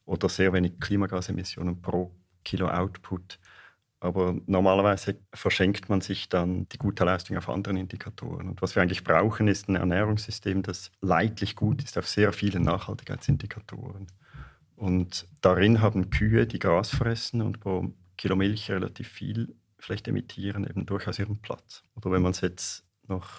oder 0.06 0.30
sehr 0.30 0.54
wenig 0.54 0.80
Klimagasemissionen 0.80 1.82
pro 1.82 2.16
Kilo 2.44 2.70
Output. 2.70 3.40
Aber 4.00 4.36
normalerweise 4.48 5.18
verschenkt 5.34 5.88
man 5.88 6.02
sich 6.02 6.28
dann 6.28 6.68
die 6.70 6.78
gute 6.78 7.06
Leistung 7.06 7.38
auf 7.38 7.48
anderen 7.48 7.78
Indikatoren. 7.78 8.50
Und 8.50 8.62
was 8.62 8.76
wir 8.76 8.82
eigentlich 8.82 9.06
brauchen, 9.06 9.48
ist 9.48 9.70
ein 9.70 9.78
Ernährungssystem, 9.78 10.62
das 10.62 10.92
leidlich 11.00 11.56
gut 11.56 11.82
ist 11.82 11.98
auf 11.98 12.08
sehr 12.08 12.34
vielen 12.34 12.64
Nachhaltigkeitsindikatoren. 12.64 14.08
Und 14.76 15.26
darin 15.40 15.80
haben 15.80 16.10
Kühe, 16.10 16.46
die 16.46 16.60
Gras 16.60 16.90
fressen 16.90 17.42
und 17.42 17.62
pro 17.62 17.94
Kilo 18.18 18.36
Milch 18.36 18.70
relativ 18.70 19.08
viel 19.08 19.56
vielleicht 19.80 20.08
emittieren, 20.08 20.66
eben 20.66 20.86
durchaus 20.86 21.20
ihren 21.20 21.38
Platz. 21.38 21.84
Oder 21.96 22.12
wenn 22.12 22.22
man 22.22 22.32
es 22.32 22.42
jetzt 22.42 22.84
noch 23.08 23.30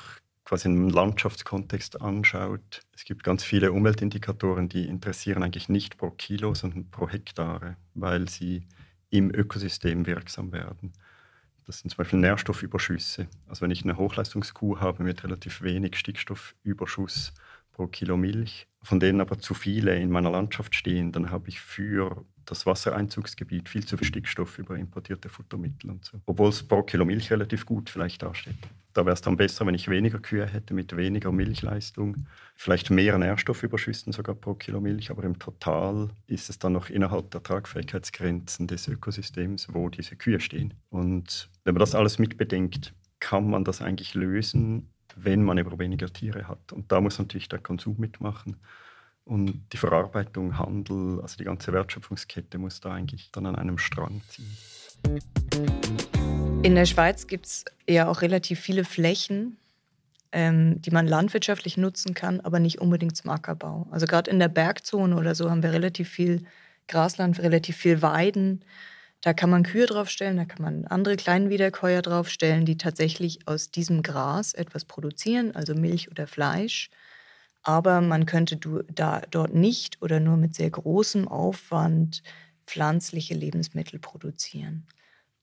quasi 0.45 0.69
im 0.69 0.89
Landschaftskontext 0.89 2.01
anschaut, 2.01 2.83
es 2.95 3.05
gibt 3.05 3.25
ganz 3.25 3.43
viele 3.43 3.73
Umweltindikatoren, 3.73 4.69
die 4.69 4.87
interessieren 4.87 5.43
eigentlich 5.43 5.69
nicht 5.69 5.97
pro 5.97 6.11
Kilo, 6.11 6.55
sondern 6.55 6.91
pro 6.91 7.09
Hektare, 7.09 7.77
weil 7.95 8.29
sie 8.29 8.67
im 9.15 9.33
Ökosystem 9.33 10.07
wirksam 10.07 10.53
werden. 10.53 10.93
Das 11.67 11.79
sind 11.79 11.91
zum 11.91 11.99
Beispiel 11.99 12.19
Nährstoffüberschüsse. 12.19 13.29
Also 13.49 13.63
wenn 13.63 13.71
ich 13.71 13.85
eine 13.85 13.97
Hochleistungskuh 13.97 14.81
habe 14.81 15.05
mit 15.05 15.23
relativ 15.23 15.63
wenig 15.63 15.97
Stickstoffüberschuss 15.97 17.33
pro 17.71 17.87
Kilo 17.87 18.17
Milch, 18.17 18.67
von 18.83 18.99
denen 18.99 19.21
aber 19.21 19.39
zu 19.39 19.55
viele 19.55 19.97
in 19.97 20.11
meiner 20.11 20.33
Landschaft 20.33 20.75
stehen, 20.75 21.13
dann 21.13 21.31
habe 21.31 21.49
ich 21.49 21.61
für 21.61 22.25
das 22.47 22.67
Wassereinzugsgebiet 22.67 23.69
viel 23.69 23.85
zu 23.85 23.97
viel 23.97 24.07
Stickstoff 24.07 24.59
über 24.59 24.77
importierte 24.77 25.29
Futtermittel 25.29 25.91
und 25.91 26.05
so. 26.05 26.21
Obwohl 26.27 26.49
es 26.49 26.63
pro 26.63 26.83
Kilo 26.83 27.05
Milch 27.05 27.31
relativ 27.31 27.67
gut 27.67 27.91
vielleicht 27.91 28.23
dasteht. 28.23 28.57
Da 28.93 29.05
wäre 29.05 29.15
es 29.15 29.21
dann 29.21 29.37
besser, 29.37 29.67
wenn 29.67 29.75
ich 29.75 29.89
weniger 29.89 30.21
Kühe 30.21 30.47
hätte 30.47 30.73
mit 30.73 30.97
weniger 30.97 31.33
Milchleistung, 31.33 32.27
vielleicht 32.55 32.91
mehr 32.91 33.19
Nährstoffüberschüssen 33.19 34.13
sogar 34.13 34.37
pro 34.37 34.55
Kilo 34.55 34.81
Milch, 34.81 35.11
aber 35.11 35.25
im 35.25 35.39
Total 35.39 36.09
ist 36.29 36.49
es 36.49 36.59
dann 36.61 36.75
noch 36.75 36.91
innerhalb 36.91 37.31
der 37.33 37.43
Tragfähigkeitsgrenzen 37.43 38.69
des 38.69 38.87
Ökosystems, 38.87 39.69
wo 39.73 39.89
diese 39.89 40.15
Kühe 40.15 40.39
stehen. 40.39 40.75
Und 40.91 41.51
wenn 41.65 41.75
man 41.75 41.81
das 41.81 41.97
alles 41.97 42.21
mitbedenkt, 42.21 42.95
kann 43.19 43.51
man 43.51 43.65
das 43.65 43.83
eigentlich 43.83 44.15
lösen, 44.15 44.91
wenn 45.17 45.43
man 45.43 45.59
über 45.59 45.79
weniger 45.79 46.13
Tiere 46.13 46.47
hat. 46.47 46.73
Und 46.73 46.93
da 46.93 47.01
muss 47.01 47.19
natürlich 47.19 47.49
der 47.49 47.59
Konsum 47.59 47.97
mitmachen. 47.99 48.57
Und 49.25 49.63
die 49.73 49.79
Verarbeitung, 49.79 50.59
Handel, 50.59 51.21
also 51.23 51.37
die 51.39 51.45
ganze 51.45 51.73
Wertschöpfungskette 51.73 52.59
muss 52.59 52.81
da 52.81 52.93
eigentlich 52.93 53.31
dann 53.33 53.47
an 53.47 53.57
einem 53.57 53.79
Strang 53.79 54.21
ziehen. 54.29 54.57
In 56.63 56.75
der 56.75 56.85
Schweiz 56.85 57.27
gibt 57.27 57.47
es 57.47 57.65
ja 57.89 58.09
auch 58.09 58.21
relativ 58.21 58.61
viele 58.61 58.85
Flächen, 58.85 59.57
ähm, 60.33 60.81
die 60.83 60.91
man 60.91 61.07
landwirtschaftlich 61.07 61.77
nutzen 61.77 62.15
kann, 62.15 62.41
aber 62.41 62.59
nicht 62.59 62.81
unbedingt 62.81 63.17
zum 63.17 63.31
Ackerbau. 63.31 63.87
Also 63.91 64.07
gerade 64.07 64.31
in 64.31 64.39
der 64.39 64.49
Bergzone 64.49 65.17
oder 65.17 65.35
so 65.35 65.51
haben 65.51 65.63
wir 65.63 65.73
relativ 65.73 66.11
viel 66.11 66.45
Grasland, 66.89 67.41
relativ 67.41 67.77
viel 67.77 68.03
Weiden. 68.03 68.63
Da 69.23 69.33
kann 69.33 69.49
man 69.49 69.63
Kühe 69.63 69.87
draufstellen, 69.87 70.37
da 70.37 70.45
kann 70.45 70.61
man 70.61 70.85
andere 70.87 71.17
Kleinwiederkäuer 71.17 72.03
draufstellen, 72.03 72.67
die 72.67 72.77
tatsächlich 72.77 73.49
aus 73.49 73.71
diesem 73.71 74.03
Gras 74.03 74.53
etwas 74.53 74.85
produzieren, 74.85 75.57
also 75.57 75.75
Milch 75.75 76.11
oder 76.11 76.27
Fleisch 76.27 76.91
aber 77.65 78.03
man 78.03 78.27
könnte 78.27 78.57
da, 78.93 79.23
dort 79.31 79.55
nicht 79.55 80.01
oder 80.03 80.21
nur 80.21 80.37
mit 80.37 80.55
sehr 80.55 80.71
großem 80.71 81.27
Aufwand 81.27 82.23
pflanzliche 82.67 83.35
Lebensmittel 83.35 83.99
produzieren. 83.99 84.87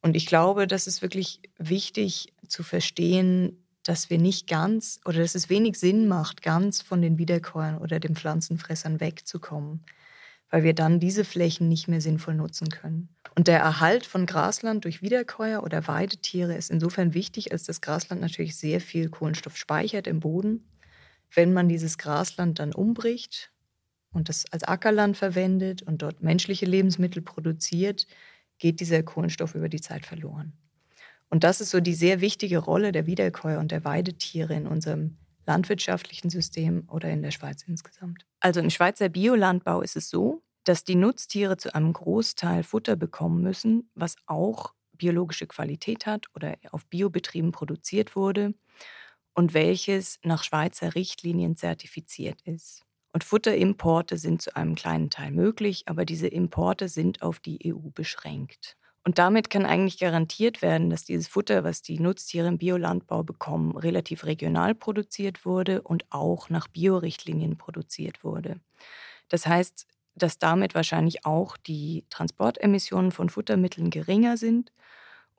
Und 0.02 0.16
ich 0.16 0.28
glaube, 0.28 0.68
das 0.68 0.88
ist 0.88 1.02
wirklich 1.02 1.42
wichtig 1.58 2.34
zu 2.48 2.64
verstehen, 2.64 3.66
dass 3.84 4.10
wir 4.10 4.20
nicht 4.20 4.48
ganz 4.48 5.00
oder 5.06 5.20
dass 5.20 5.36
es 5.36 5.50
wenig 5.50 5.78
Sinn 5.78 6.08
macht, 6.08 6.44
ganz 6.44 6.82
von 6.82 7.02
den 7.02 7.18
Wiederkäuern 7.18 7.78
oder 7.78 8.00
den 8.00 8.16
Pflanzenfressern 8.16 9.00
wegzukommen, 9.00 9.84
weil 10.52 10.64
wir 10.64 10.76
dann 10.76 11.00
diese 11.00 11.26
Flächen 11.26 11.68
nicht 11.68 11.88
mehr 11.88 12.02
sinnvoll 12.02 12.36
nutzen 12.36 12.70
können. 12.70 13.10
Und 13.36 13.48
der 13.48 13.60
Erhalt 13.60 14.06
von 14.06 14.28
Grasland 14.28 14.86
durch 14.86 15.02
Wiederkäuer 15.02 15.64
oder 15.64 15.88
Weidetiere 15.88 16.56
ist 16.56 16.70
insofern 16.70 17.16
wichtig, 17.16 17.52
als 17.52 17.64
das 17.64 17.82
Grasland 17.82 18.22
natürlich 18.22 18.56
sehr 18.56 18.82
viel 18.82 19.10
Kohlenstoff 19.10 19.58
speichert 19.58 20.06
im 20.06 20.20
Boden 20.20 20.64
wenn 21.34 21.54
man 21.54 21.70
dieses 21.70 21.98
Grasland 21.98 22.60
dann 22.60 22.74
umbricht 22.74 23.52
und 24.12 24.30
das 24.30 24.46
als 24.52 24.64
Ackerland 24.64 25.18
verwendet 25.18 25.82
und 25.82 26.02
dort 26.02 26.22
menschliche 26.22 26.66
Lebensmittel 26.66 27.22
produziert, 27.22 28.08
geht 28.58 28.80
dieser 28.80 29.04
Kohlenstoff 29.04 29.56
über 29.56 29.70
die 29.70 29.82
Zeit 29.82 30.06
verloren. 30.06 30.54
Und 31.30 31.44
das 31.44 31.62
ist 31.62 31.72
so 31.72 31.80
die 31.80 31.94
sehr 31.94 32.20
wichtige 32.20 32.58
Rolle 32.58 32.92
der 32.92 33.06
Wiederkäuer 33.06 33.60
und 33.60 33.72
der 33.72 33.86
Weidetiere 33.86 34.54
in 34.54 34.68
unserem 34.68 35.18
landwirtschaftlichen 35.46 36.30
System 36.30 36.88
oder 36.90 37.10
in 37.10 37.24
der 37.24 37.32
Schweiz 37.32 37.64
insgesamt. 37.64 38.26
Also 38.42 38.60
im 38.60 38.70
Schweizer 38.70 39.10
Biolandbau 39.10 39.82
ist 39.82 39.96
es 39.96 40.10
so, 40.10 40.44
dass 40.66 40.84
die 40.84 40.96
Nutztiere 40.96 41.58
zu 41.58 41.74
einem 41.74 41.94
Großteil 41.94 42.64
Futter 42.64 42.96
bekommen 42.96 43.42
müssen, 43.42 43.90
was 43.96 44.16
auch 44.28 44.74
biologische 44.92 45.48
Qualität 45.48 46.06
hat 46.06 46.28
oder 46.36 46.58
auf 46.72 46.86
Biobetrieben 46.86 47.52
produziert 47.52 48.16
wurde 48.16 48.54
und 49.34 49.54
welches 49.54 50.20
nach 50.24 50.44
Schweizer 50.44 50.96
Richtlinien 50.96 51.56
zertifiziert 51.56 52.42
ist. 52.44 52.84
Und 53.14 53.24
Futterimporte 53.24 54.18
sind 54.18 54.42
zu 54.42 54.56
einem 54.56 54.76
kleinen 54.76 55.10
Teil 55.10 55.32
möglich, 55.32 55.84
aber 55.88 56.06
diese 56.06 56.28
Importe 56.28 56.88
sind 56.88 57.22
auf 57.22 57.40
die 57.40 57.74
EU 57.74 57.90
beschränkt. 57.94 58.78
Und 59.04 59.18
damit 59.18 59.50
kann 59.50 59.66
eigentlich 59.66 60.00
garantiert 60.00 60.62
werden, 60.62 60.90
dass 60.90 61.06
dieses 61.06 61.28
Futter, 61.28 61.64
was 61.64 61.82
die 61.82 62.00
Nutztiere 62.00 62.48
im 62.48 62.60
Biolandbau 62.60 63.24
bekommen, 63.24 63.76
relativ 63.76 64.26
regional 64.26 64.76
produziert 64.76 65.44
wurde 65.44 65.82
und 65.82 66.06
auch 66.12 66.50
nach 66.50 66.68
Biorichtlinien 66.68 67.58
produziert 67.58 68.24
wurde. 68.24 68.62
Das 69.28 69.48
heißt, 69.48 69.88
dass 70.14 70.38
damit 70.38 70.76
wahrscheinlich 70.76 71.26
auch 71.26 71.58
die 71.58 72.06
Transportemissionen 72.10 73.12
von 73.12 73.30
Futtermitteln 73.30 73.90
geringer 73.90 74.38
sind 74.38 74.72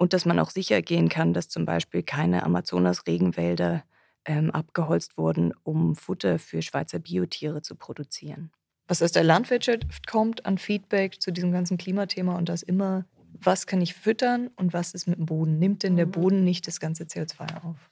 und 0.03 0.13
dass 0.13 0.27
man 0.27 0.41
auch 0.41 0.51
sicher 0.51 0.83
gehen 0.83 1.09
kann, 1.09 1.33
dass 1.33 1.49
zum 1.49 1.65
Beispiel 1.65 2.03
keine 2.03 2.43
Amazonas-Regenwälder 2.43 3.85
ähm, 4.25 4.51
abgeholzt 4.51 5.17
wurden, 5.17 5.55
um 5.63 5.95
Futter 5.95 6.41
für 6.41 6.61
Schweizer 6.61 6.99
Biotiere 6.99 7.63
zu 7.63 7.77
produzieren. 7.77 8.51
Was 8.89 9.01
aus 9.01 9.13
der 9.13 9.23
Landwirtschaft 9.23 10.09
kommt 10.09 10.45
an 10.45 10.59
Feedback 10.59 11.23
zu 11.23 11.31
diesem 11.31 11.53
ganzen 11.53 11.77
Klimathema 11.77 12.37
und 12.37 12.49
das 12.49 12.65
immer, 12.65 13.05
was 13.35 13.69
kann 13.69 13.81
ich 13.81 13.95
füttern 13.95 14.51
und 14.57 14.73
was 14.73 14.93
ist 14.93 15.07
mit 15.07 15.19
dem 15.19 15.27
Boden? 15.27 15.61
Nimmt 15.61 15.85
denn 15.85 15.95
der 15.95 16.07
mhm. 16.07 16.11
Boden 16.11 16.43
nicht 16.43 16.67
das 16.67 16.81
ganze 16.81 17.05
CO2 17.05 17.63
auf? 17.63 17.89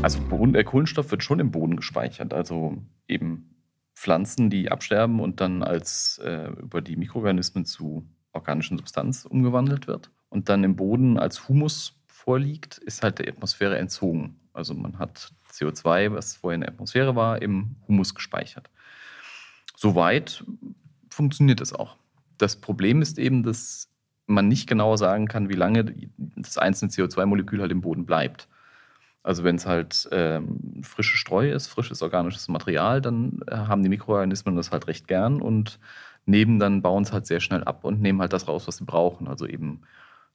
Also 0.00 0.18
Kohlenstoff 0.22 1.10
wird 1.10 1.22
schon 1.22 1.40
im 1.40 1.50
Boden 1.50 1.76
gespeichert. 1.76 2.32
Also 2.32 2.78
eben 3.06 3.57
Pflanzen, 3.98 4.48
die 4.48 4.70
absterben 4.70 5.18
und 5.18 5.40
dann 5.40 5.64
als 5.64 6.18
äh, 6.24 6.50
über 6.52 6.80
die 6.80 6.96
Mikroorganismen 6.96 7.64
zu 7.64 8.08
organischen 8.32 8.78
Substanz 8.78 9.24
umgewandelt 9.24 9.88
wird 9.88 10.12
und 10.28 10.48
dann 10.48 10.62
im 10.62 10.76
Boden 10.76 11.18
als 11.18 11.48
Humus 11.48 12.00
vorliegt, 12.06 12.78
ist 12.78 13.02
halt 13.02 13.18
der 13.18 13.28
Atmosphäre 13.28 13.76
entzogen. 13.76 14.38
Also 14.52 14.74
man 14.74 15.00
hat 15.00 15.32
CO2, 15.50 16.12
was 16.12 16.36
vorher 16.36 16.54
in 16.54 16.60
der 16.60 16.70
Atmosphäre 16.70 17.16
war, 17.16 17.42
im 17.42 17.74
Humus 17.88 18.14
gespeichert. 18.14 18.70
Soweit 19.74 20.44
funktioniert 21.10 21.60
es 21.60 21.72
auch. 21.72 21.96
Das 22.36 22.54
Problem 22.60 23.02
ist 23.02 23.18
eben, 23.18 23.42
dass 23.42 23.90
man 24.26 24.46
nicht 24.46 24.68
genau 24.68 24.96
sagen 24.96 25.26
kann, 25.26 25.48
wie 25.48 25.54
lange 25.54 25.92
das 26.36 26.56
einzelne 26.56 26.92
CO2-Molekül 26.92 27.60
halt 27.60 27.72
im 27.72 27.80
Boden 27.80 28.06
bleibt. 28.06 28.46
Also 29.28 29.44
wenn 29.44 29.56
es 29.56 29.66
halt 29.66 30.08
ähm, 30.10 30.80
frische 30.82 31.18
Streu 31.18 31.52
ist, 31.52 31.66
frisches 31.66 32.00
organisches 32.00 32.48
Material, 32.48 33.02
dann 33.02 33.40
äh, 33.46 33.56
haben 33.56 33.82
die 33.82 33.90
Mikroorganismen 33.90 34.56
das 34.56 34.72
halt 34.72 34.86
recht 34.86 35.06
gern 35.06 35.42
und 35.42 35.78
nehmen 36.24 36.58
dann, 36.58 36.80
bauen 36.80 37.02
es 37.02 37.12
halt 37.12 37.26
sehr 37.26 37.40
schnell 37.40 37.62
ab 37.62 37.84
und 37.84 38.00
nehmen 38.00 38.22
halt 38.22 38.32
das 38.32 38.48
raus, 38.48 38.66
was 38.66 38.78
sie 38.78 38.86
brauchen. 38.86 39.28
Also 39.28 39.46
eben 39.46 39.82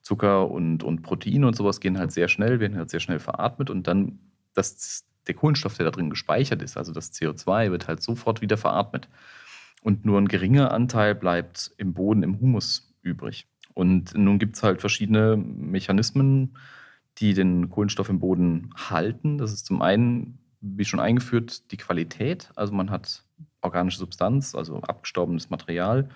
Zucker 0.03 0.47
und, 0.51 0.83
und 0.83 1.01
Proteine 1.01 1.47
und 1.47 1.55
sowas 1.55 1.79
gehen 1.79 1.97
halt 1.97 2.11
sehr 2.11 2.27
schnell, 2.27 2.59
werden 2.59 2.77
halt 2.77 2.91
sehr 2.91 2.99
schnell 2.99 3.17
veratmet 3.17 3.71
und 3.71 3.87
dann 3.87 4.19
das, 4.53 5.05
der 5.25 5.33
Kohlenstoff, 5.33 5.75
der 5.75 5.85
da 5.85 5.91
drin 5.91 6.11
gespeichert 6.11 6.61
ist, 6.61 6.77
also 6.77 6.93
das 6.93 7.11
CO2, 7.13 7.71
wird 7.71 7.87
halt 7.87 8.03
sofort 8.03 8.41
wieder 8.41 8.57
veratmet. 8.57 9.09
Und 9.81 10.05
nur 10.05 10.21
ein 10.21 10.27
geringer 10.27 10.71
Anteil 10.71 11.15
bleibt 11.15 11.71
im 11.77 11.95
Boden, 11.95 12.21
im 12.21 12.39
Humus 12.39 12.93
übrig. 13.01 13.47
Und 13.73 14.15
nun 14.15 14.37
gibt 14.37 14.55
es 14.55 14.61
halt 14.61 14.81
verschiedene 14.81 15.35
Mechanismen, 15.35 16.55
die 17.19 17.33
den 17.33 17.69
Kohlenstoff 17.69 18.09
im 18.09 18.19
Boden 18.19 18.69
halten. 18.75 19.37
Das 19.37 19.53
ist 19.53 19.65
zum 19.65 19.81
einen, 19.81 20.39
wie 20.61 20.85
schon 20.85 20.99
eingeführt, 20.99 21.71
die 21.71 21.77
Qualität. 21.77 22.51
Also 22.55 22.73
man 22.73 22.89
hat 22.89 23.23
organische 23.61 23.99
Substanz, 23.99 24.55
also 24.55 24.81
abgestorbenes 24.81 25.49
Material, 25.49 26.09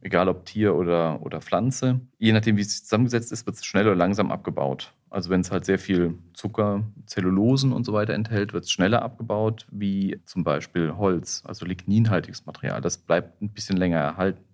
egal 0.00 0.28
ob 0.28 0.44
Tier 0.44 0.74
oder, 0.74 1.22
oder 1.22 1.40
Pflanze. 1.40 2.00
Je 2.18 2.32
nachdem, 2.32 2.56
wie 2.56 2.62
es 2.62 2.84
zusammengesetzt 2.84 3.32
ist, 3.32 3.46
wird 3.46 3.56
es 3.56 3.64
schnell 3.64 3.86
oder 3.86 3.96
langsam 3.96 4.30
abgebaut. 4.30 4.92
Also 5.10 5.30
wenn 5.30 5.40
es 5.40 5.50
halt 5.50 5.64
sehr 5.64 5.78
viel 5.78 6.18
Zucker, 6.34 6.84
Zellulosen 7.06 7.72
und 7.72 7.84
so 7.84 7.92
weiter 7.92 8.14
enthält, 8.14 8.52
wird 8.52 8.64
es 8.64 8.70
schneller 8.70 9.02
abgebaut, 9.02 9.66
wie 9.70 10.20
zum 10.26 10.44
Beispiel 10.44 10.96
Holz, 10.96 11.42
also 11.46 11.64
ligninhaltiges 11.64 12.44
Material. 12.44 12.80
Das 12.80 12.98
bleibt 12.98 13.40
ein 13.40 13.50
bisschen 13.50 13.76
länger 13.76 13.98
erhalten. 13.98 14.44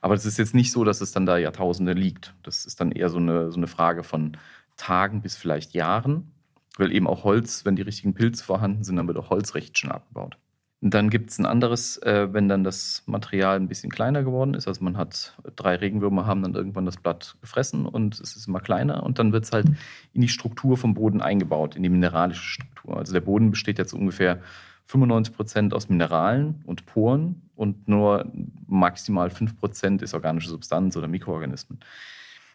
Aber 0.00 0.14
es 0.14 0.24
ist 0.24 0.38
jetzt 0.38 0.54
nicht 0.54 0.70
so, 0.70 0.84
dass 0.84 1.00
es 1.00 1.12
dann 1.12 1.26
da 1.26 1.38
Jahrtausende 1.38 1.92
liegt. 1.92 2.34
Das 2.42 2.64
ist 2.64 2.80
dann 2.80 2.92
eher 2.92 3.08
so 3.08 3.18
eine, 3.18 3.50
so 3.50 3.56
eine 3.56 3.66
Frage 3.66 4.04
von 4.04 4.36
Tagen 4.78 5.20
bis 5.20 5.36
vielleicht 5.36 5.74
Jahren, 5.74 6.32
weil 6.78 6.92
eben 6.92 7.06
auch 7.06 7.24
Holz, 7.24 7.66
wenn 7.66 7.76
die 7.76 7.82
richtigen 7.82 8.14
Pilze 8.14 8.42
vorhanden 8.42 8.84
sind, 8.84 8.96
dann 8.96 9.06
wird 9.06 9.18
auch 9.18 9.28
Holz 9.28 9.54
recht 9.54 9.76
schnell 9.76 9.92
abgebaut. 9.92 10.38
Und 10.80 10.94
dann 10.94 11.10
gibt 11.10 11.30
es 11.30 11.38
ein 11.40 11.46
anderes, 11.46 11.98
äh, 12.02 12.32
wenn 12.32 12.48
dann 12.48 12.62
das 12.62 13.02
Material 13.06 13.56
ein 13.56 13.66
bisschen 13.66 13.90
kleiner 13.90 14.22
geworden 14.22 14.54
ist. 14.54 14.68
Also 14.68 14.84
man 14.84 14.96
hat 14.96 15.36
drei 15.56 15.74
Regenwürmer, 15.74 16.24
haben 16.24 16.42
dann 16.42 16.54
irgendwann 16.54 16.86
das 16.86 16.96
Blatt 16.96 17.36
gefressen 17.40 17.84
und 17.84 18.20
es 18.20 18.36
ist 18.36 18.46
immer 18.46 18.60
kleiner 18.60 19.02
und 19.02 19.18
dann 19.18 19.32
wird 19.32 19.44
es 19.44 19.52
halt 19.52 19.66
in 20.12 20.20
die 20.20 20.28
Struktur 20.28 20.76
vom 20.76 20.94
Boden 20.94 21.20
eingebaut, 21.20 21.74
in 21.74 21.82
die 21.82 21.88
mineralische 21.88 22.42
Struktur. 22.42 22.96
Also 22.96 23.12
der 23.12 23.20
Boden 23.22 23.50
besteht 23.50 23.78
jetzt 23.78 23.92
ungefähr 23.92 24.40
95 24.86 25.34
Prozent 25.34 25.74
aus 25.74 25.88
Mineralen 25.88 26.62
und 26.64 26.86
Poren 26.86 27.42
und 27.56 27.88
nur 27.88 28.30
maximal 28.68 29.30
5 29.30 29.58
Prozent 29.58 30.02
ist 30.02 30.14
organische 30.14 30.48
Substanz 30.48 30.96
oder 30.96 31.08
Mikroorganismen. 31.08 31.80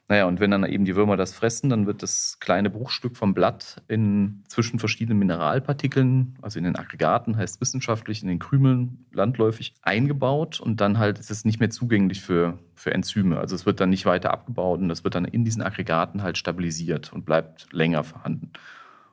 Naja, 0.09 0.25
und 0.25 0.41
wenn 0.41 0.51
dann 0.51 0.65
eben 0.65 0.83
die 0.83 0.97
Würmer 0.97 1.15
das 1.15 1.33
fressen, 1.33 1.69
dann 1.69 1.87
wird 1.87 2.03
das 2.03 2.37
kleine 2.41 2.69
Bruchstück 2.69 3.15
vom 3.15 3.33
Blatt 3.33 3.81
in, 3.87 4.43
zwischen 4.49 4.77
verschiedenen 4.77 5.17
Mineralpartikeln, 5.17 6.37
also 6.41 6.59
in 6.59 6.65
den 6.65 6.75
Aggregaten, 6.75 7.37
heißt 7.37 7.61
wissenschaftlich, 7.61 8.21
in 8.21 8.27
den 8.27 8.39
Krümeln 8.39 9.05
landläufig, 9.13 9.73
eingebaut 9.81 10.59
und 10.59 10.81
dann 10.81 10.97
halt 10.97 11.19
ist 11.19 11.31
es 11.31 11.45
nicht 11.45 11.61
mehr 11.61 11.69
zugänglich 11.69 12.21
für, 12.21 12.59
für 12.75 12.93
Enzyme. 12.93 13.39
Also 13.39 13.55
es 13.55 13.65
wird 13.65 13.79
dann 13.79 13.91
nicht 13.91 14.05
weiter 14.05 14.31
abgebaut 14.31 14.81
und 14.81 14.89
das 14.89 15.05
wird 15.05 15.15
dann 15.15 15.25
in 15.25 15.45
diesen 15.45 15.61
Aggregaten 15.61 16.21
halt 16.21 16.37
stabilisiert 16.37 17.13
und 17.13 17.25
bleibt 17.25 17.71
länger 17.71 18.03
vorhanden. 18.03 18.51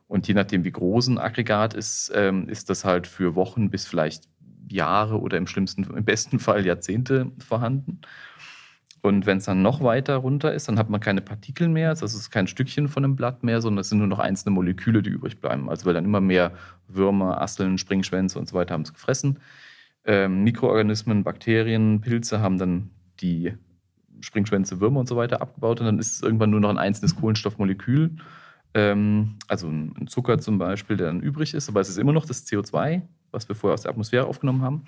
Und 0.08 0.26
je 0.26 0.34
nachdem, 0.34 0.64
wie 0.64 0.72
groß 0.72 1.06
ein 1.06 1.18
Aggregat 1.18 1.72
ist, 1.72 2.10
ähm, 2.16 2.48
ist 2.48 2.68
das 2.68 2.84
halt 2.84 3.06
für 3.06 3.36
Wochen 3.36 3.70
bis 3.70 3.86
vielleicht 3.86 4.24
Jahre 4.68 5.20
oder 5.20 5.36
im 5.36 5.46
schlimmsten, 5.46 5.84
im 5.84 6.04
besten 6.04 6.40
Fall 6.40 6.66
Jahrzehnte 6.66 7.30
vorhanden. 7.38 8.00
Und 9.02 9.24
wenn 9.24 9.38
es 9.38 9.44
dann 9.44 9.62
noch 9.62 9.82
weiter 9.82 10.16
runter 10.16 10.52
ist, 10.52 10.68
dann 10.68 10.78
hat 10.78 10.90
man 10.90 11.00
keine 11.00 11.22
Partikel 11.22 11.68
mehr. 11.68 11.88
Also 11.88 12.04
es 12.04 12.14
ist 12.14 12.30
kein 12.30 12.46
Stückchen 12.46 12.88
von 12.88 13.04
einem 13.04 13.16
Blatt 13.16 13.42
mehr, 13.42 13.62
sondern 13.62 13.80
es 13.80 13.88
sind 13.88 13.98
nur 13.98 14.06
noch 14.06 14.18
einzelne 14.18 14.54
Moleküle, 14.54 15.02
die 15.02 15.10
übrig 15.10 15.40
bleiben. 15.40 15.70
Also 15.70 15.86
weil 15.86 15.94
dann 15.94 16.04
immer 16.04 16.20
mehr 16.20 16.52
Würmer, 16.86 17.40
Asseln, 17.40 17.78
Springschwänze 17.78 18.38
und 18.38 18.48
so 18.48 18.54
weiter 18.54 18.74
haben 18.74 18.82
es 18.82 18.92
gefressen. 18.92 19.38
Ähm, 20.04 20.44
Mikroorganismen, 20.44 21.24
Bakterien, 21.24 22.00
Pilze 22.02 22.40
haben 22.40 22.58
dann 22.58 22.90
die 23.20 23.54
Springschwänze, 24.20 24.80
Würmer 24.80 25.00
und 25.00 25.08
so 25.08 25.16
weiter 25.16 25.40
abgebaut 25.40 25.80
und 25.80 25.86
dann 25.86 25.98
ist 25.98 26.14
es 26.14 26.22
irgendwann 26.22 26.50
nur 26.50 26.60
noch 26.60 26.70
ein 26.70 26.78
einzelnes 26.78 27.16
Kohlenstoffmolekül. 27.16 28.16
Ähm, 28.74 29.36
also 29.48 29.68
ein 29.68 30.06
Zucker 30.08 30.38
zum 30.38 30.58
Beispiel, 30.58 30.96
der 30.96 31.06
dann 31.06 31.20
übrig 31.20 31.54
ist, 31.54 31.68
aber 31.68 31.80
es 31.80 31.88
ist 31.88 31.96
immer 31.96 32.12
noch 32.12 32.26
das 32.26 32.46
CO2, 32.46 33.02
was 33.30 33.48
wir 33.48 33.56
vorher 33.56 33.74
aus 33.74 33.82
der 33.82 33.90
Atmosphäre 33.90 34.26
aufgenommen 34.26 34.62
haben. 34.62 34.84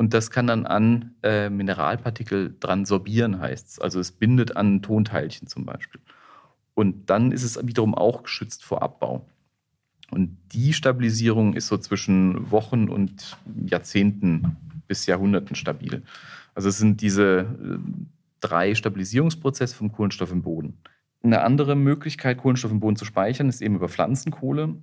Und 0.00 0.14
das 0.14 0.30
kann 0.30 0.46
dann 0.46 0.64
an 0.64 1.14
äh, 1.22 1.50
Mineralpartikel 1.50 2.56
dran 2.58 2.86
sorbieren, 2.86 3.38
heißt 3.38 3.68
es. 3.68 3.78
Also 3.78 4.00
es 4.00 4.12
bindet 4.12 4.56
an 4.56 4.80
Tonteilchen 4.80 5.46
zum 5.46 5.66
Beispiel. 5.66 6.00
Und 6.72 7.10
dann 7.10 7.32
ist 7.32 7.42
es 7.42 7.58
wiederum 7.66 7.94
auch 7.94 8.22
geschützt 8.22 8.64
vor 8.64 8.80
Abbau. 8.80 9.28
Und 10.10 10.38
die 10.52 10.72
Stabilisierung 10.72 11.52
ist 11.52 11.66
so 11.66 11.76
zwischen 11.76 12.50
Wochen 12.50 12.88
und 12.88 13.36
Jahrzehnten 13.66 14.56
bis 14.88 15.04
Jahrhunderten 15.04 15.54
stabil. 15.54 16.02
Also 16.54 16.70
es 16.70 16.78
sind 16.78 17.02
diese 17.02 17.40
äh, 17.40 17.78
drei 18.40 18.74
Stabilisierungsprozesse 18.74 19.76
vom 19.76 19.92
Kohlenstoff 19.92 20.32
im 20.32 20.40
Boden. 20.40 20.78
Eine 21.22 21.42
andere 21.42 21.76
Möglichkeit, 21.76 22.38
Kohlenstoff 22.38 22.70
im 22.70 22.80
Boden 22.80 22.96
zu 22.96 23.04
speichern, 23.04 23.50
ist 23.50 23.60
eben 23.60 23.74
über 23.74 23.90
Pflanzenkohle. 23.90 24.76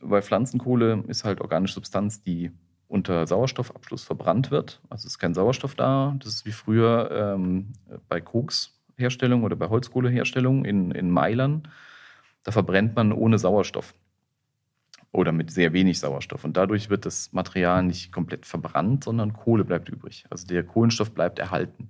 Weil 0.00 0.22
Pflanzenkohle 0.22 1.04
ist 1.06 1.22
halt 1.22 1.40
organische 1.40 1.74
Substanz, 1.74 2.24
die 2.24 2.50
unter 2.88 3.26
Sauerstoffabschluss 3.26 4.04
verbrannt 4.04 4.50
wird. 4.50 4.80
Also 4.88 5.06
ist 5.06 5.18
kein 5.18 5.34
Sauerstoff 5.34 5.74
da. 5.74 6.14
Das 6.18 6.28
ist 6.32 6.46
wie 6.46 6.52
früher 6.52 7.10
ähm, 7.10 7.72
bei 8.08 8.20
Koksherstellung 8.20 9.44
oder 9.44 9.56
bei 9.56 9.68
Holzkohleherstellung 9.68 10.64
in, 10.64 10.90
in 10.92 11.10
Meilern. 11.10 11.68
Da 12.44 12.52
verbrennt 12.52 12.94
man 12.94 13.12
ohne 13.12 13.38
Sauerstoff 13.38 13.94
oder 15.12 15.32
mit 15.32 15.50
sehr 15.50 15.72
wenig 15.72 15.98
Sauerstoff. 15.98 16.44
Und 16.44 16.56
dadurch 16.56 16.90
wird 16.90 17.06
das 17.06 17.32
Material 17.32 17.82
nicht 17.82 18.12
komplett 18.12 18.46
verbrannt, 18.46 19.04
sondern 19.04 19.32
Kohle 19.32 19.64
bleibt 19.64 19.88
übrig. 19.88 20.26
Also 20.30 20.46
der 20.46 20.62
Kohlenstoff 20.62 21.12
bleibt 21.12 21.38
erhalten. 21.38 21.88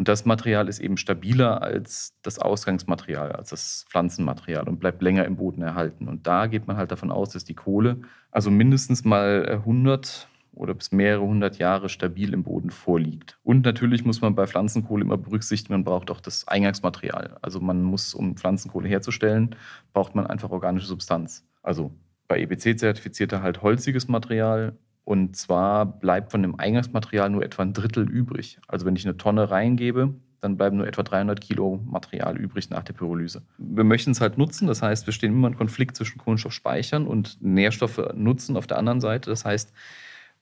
Und 0.00 0.08
das 0.08 0.24
Material 0.24 0.66
ist 0.70 0.78
eben 0.78 0.96
stabiler 0.96 1.60
als 1.60 2.14
das 2.22 2.38
Ausgangsmaterial, 2.38 3.32
als 3.32 3.50
das 3.50 3.84
Pflanzenmaterial 3.90 4.66
und 4.66 4.80
bleibt 4.80 5.02
länger 5.02 5.26
im 5.26 5.36
Boden 5.36 5.60
erhalten. 5.60 6.08
Und 6.08 6.26
da 6.26 6.46
geht 6.46 6.66
man 6.66 6.78
halt 6.78 6.90
davon 6.90 7.10
aus, 7.10 7.28
dass 7.28 7.44
die 7.44 7.52
Kohle 7.52 8.00
also 8.30 8.50
mindestens 8.50 9.04
mal 9.04 9.46
100 9.46 10.26
oder 10.54 10.72
bis 10.72 10.90
mehrere 10.90 11.20
hundert 11.20 11.58
Jahre 11.58 11.90
stabil 11.90 12.32
im 12.32 12.44
Boden 12.44 12.70
vorliegt. 12.70 13.38
Und 13.42 13.66
natürlich 13.66 14.02
muss 14.02 14.22
man 14.22 14.34
bei 14.34 14.46
Pflanzenkohle 14.46 15.04
immer 15.04 15.18
berücksichtigen, 15.18 15.74
man 15.74 15.84
braucht 15.84 16.10
auch 16.10 16.22
das 16.22 16.48
Eingangsmaterial. 16.48 17.36
Also 17.42 17.60
man 17.60 17.82
muss, 17.82 18.14
um 18.14 18.38
Pflanzenkohle 18.38 18.88
herzustellen, 18.88 19.54
braucht 19.92 20.14
man 20.14 20.26
einfach 20.26 20.48
organische 20.50 20.86
Substanz. 20.86 21.46
Also 21.62 21.92
bei 22.26 22.40
EBC 22.40 22.78
zertifizierter 22.78 23.42
halt 23.42 23.60
holziges 23.60 24.08
Material. 24.08 24.78
Und 25.04 25.36
zwar 25.36 25.86
bleibt 25.86 26.30
von 26.30 26.42
dem 26.42 26.58
Eingangsmaterial 26.58 27.30
nur 27.30 27.44
etwa 27.44 27.62
ein 27.62 27.72
Drittel 27.72 28.08
übrig. 28.08 28.60
Also 28.68 28.86
wenn 28.86 28.96
ich 28.96 29.04
eine 29.04 29.16
Tonne 29.16 29.50
reingebe, 29.50 30.14
dann 30.40 30.56
bleiben 30.56 30.76
nur 30.78 30.86
etwa 30.86 31.02
300 31.02 31.40
Kilo 31.40 31.80
Material 31.84 32.36
übrig 32.38 32.70
nach 32.70 32.82
der 32.82 32.94
Pyrolyse. 32.94 33.42
Wir 33.58 33.84
möchten 33.84 34.10
es 34.12 34.20
halt 34.20 34.38
nutzen, 34.38 34.66
das 34.66 34.82
heißt, 34.82 35.06
wir 35.06 35.12
stehen 35.12 35.32
immer 35.32 35.48
im 35.48 35.56
Konflikt 35.56 35.96
zwischen 35.96 36.18
Kohlenstoffspeichern 36.18 37.06
und 37.06 37.42
Nährstoffe 37.42 38.00
nutzen 38.14 38.56
auf 38.56 38.66
der 38.66 38.78
anderen 38.78 39.00
Seite. 39.00 39.30
Das 39.30 39.44
heißt, 39.44 39.72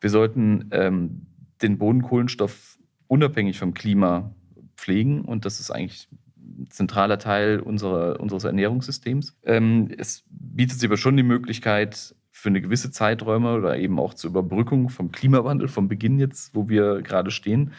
wir 0.00 0.10
sollten 0.10 0.68
ähm, 0.70 1.26
den 1.62 1.78
Bodenkohlenstoff 1.78 2.78
unabhängig 3.08 3.58
vom 3.58 3.74
Klima 3.74 4.32
pflegen 4.76 5.22
und 5.22 5.44
das 5.44 5.58
ist 5.58 5.70
eigentlich 5.70 6.08
ein 6.10 6.70
zentraler 6.70 7.18
Teil 7.18 7.60
unserer, 7.60 8.20
unseres 8.20 8.44
Ernährungssystems. 8.44 9.36
Ähm, 9.44 9.90
es 9.96 10.24
bietet 10.30 10.78
sich 10.78 10.88
aber 10.88 10.96
schon 10.96 11.16
die 11.16 11.22
Möglichkeit, 11.22 12.14
für 12.38 12.50
eine 12.50 12.60
gewisse 12.60 12.92
Zeiträume 12.92 13.56
oder 13.56 13.76
eben 13.76 13.98
auch 13.98 14.14
zur 14.14 14.30
Überbrückung 14.30 14.90
vom 14.90 15.10
Klimawandel, 15.10 15.66
vom 15.66 15.88
Beginn 15.88 16.20
jetzt, 16.20 16.54
wo 16.54 16.68
wir 16.68 17.02
gerade 17.02 17.32
stehen, 17.32 17.72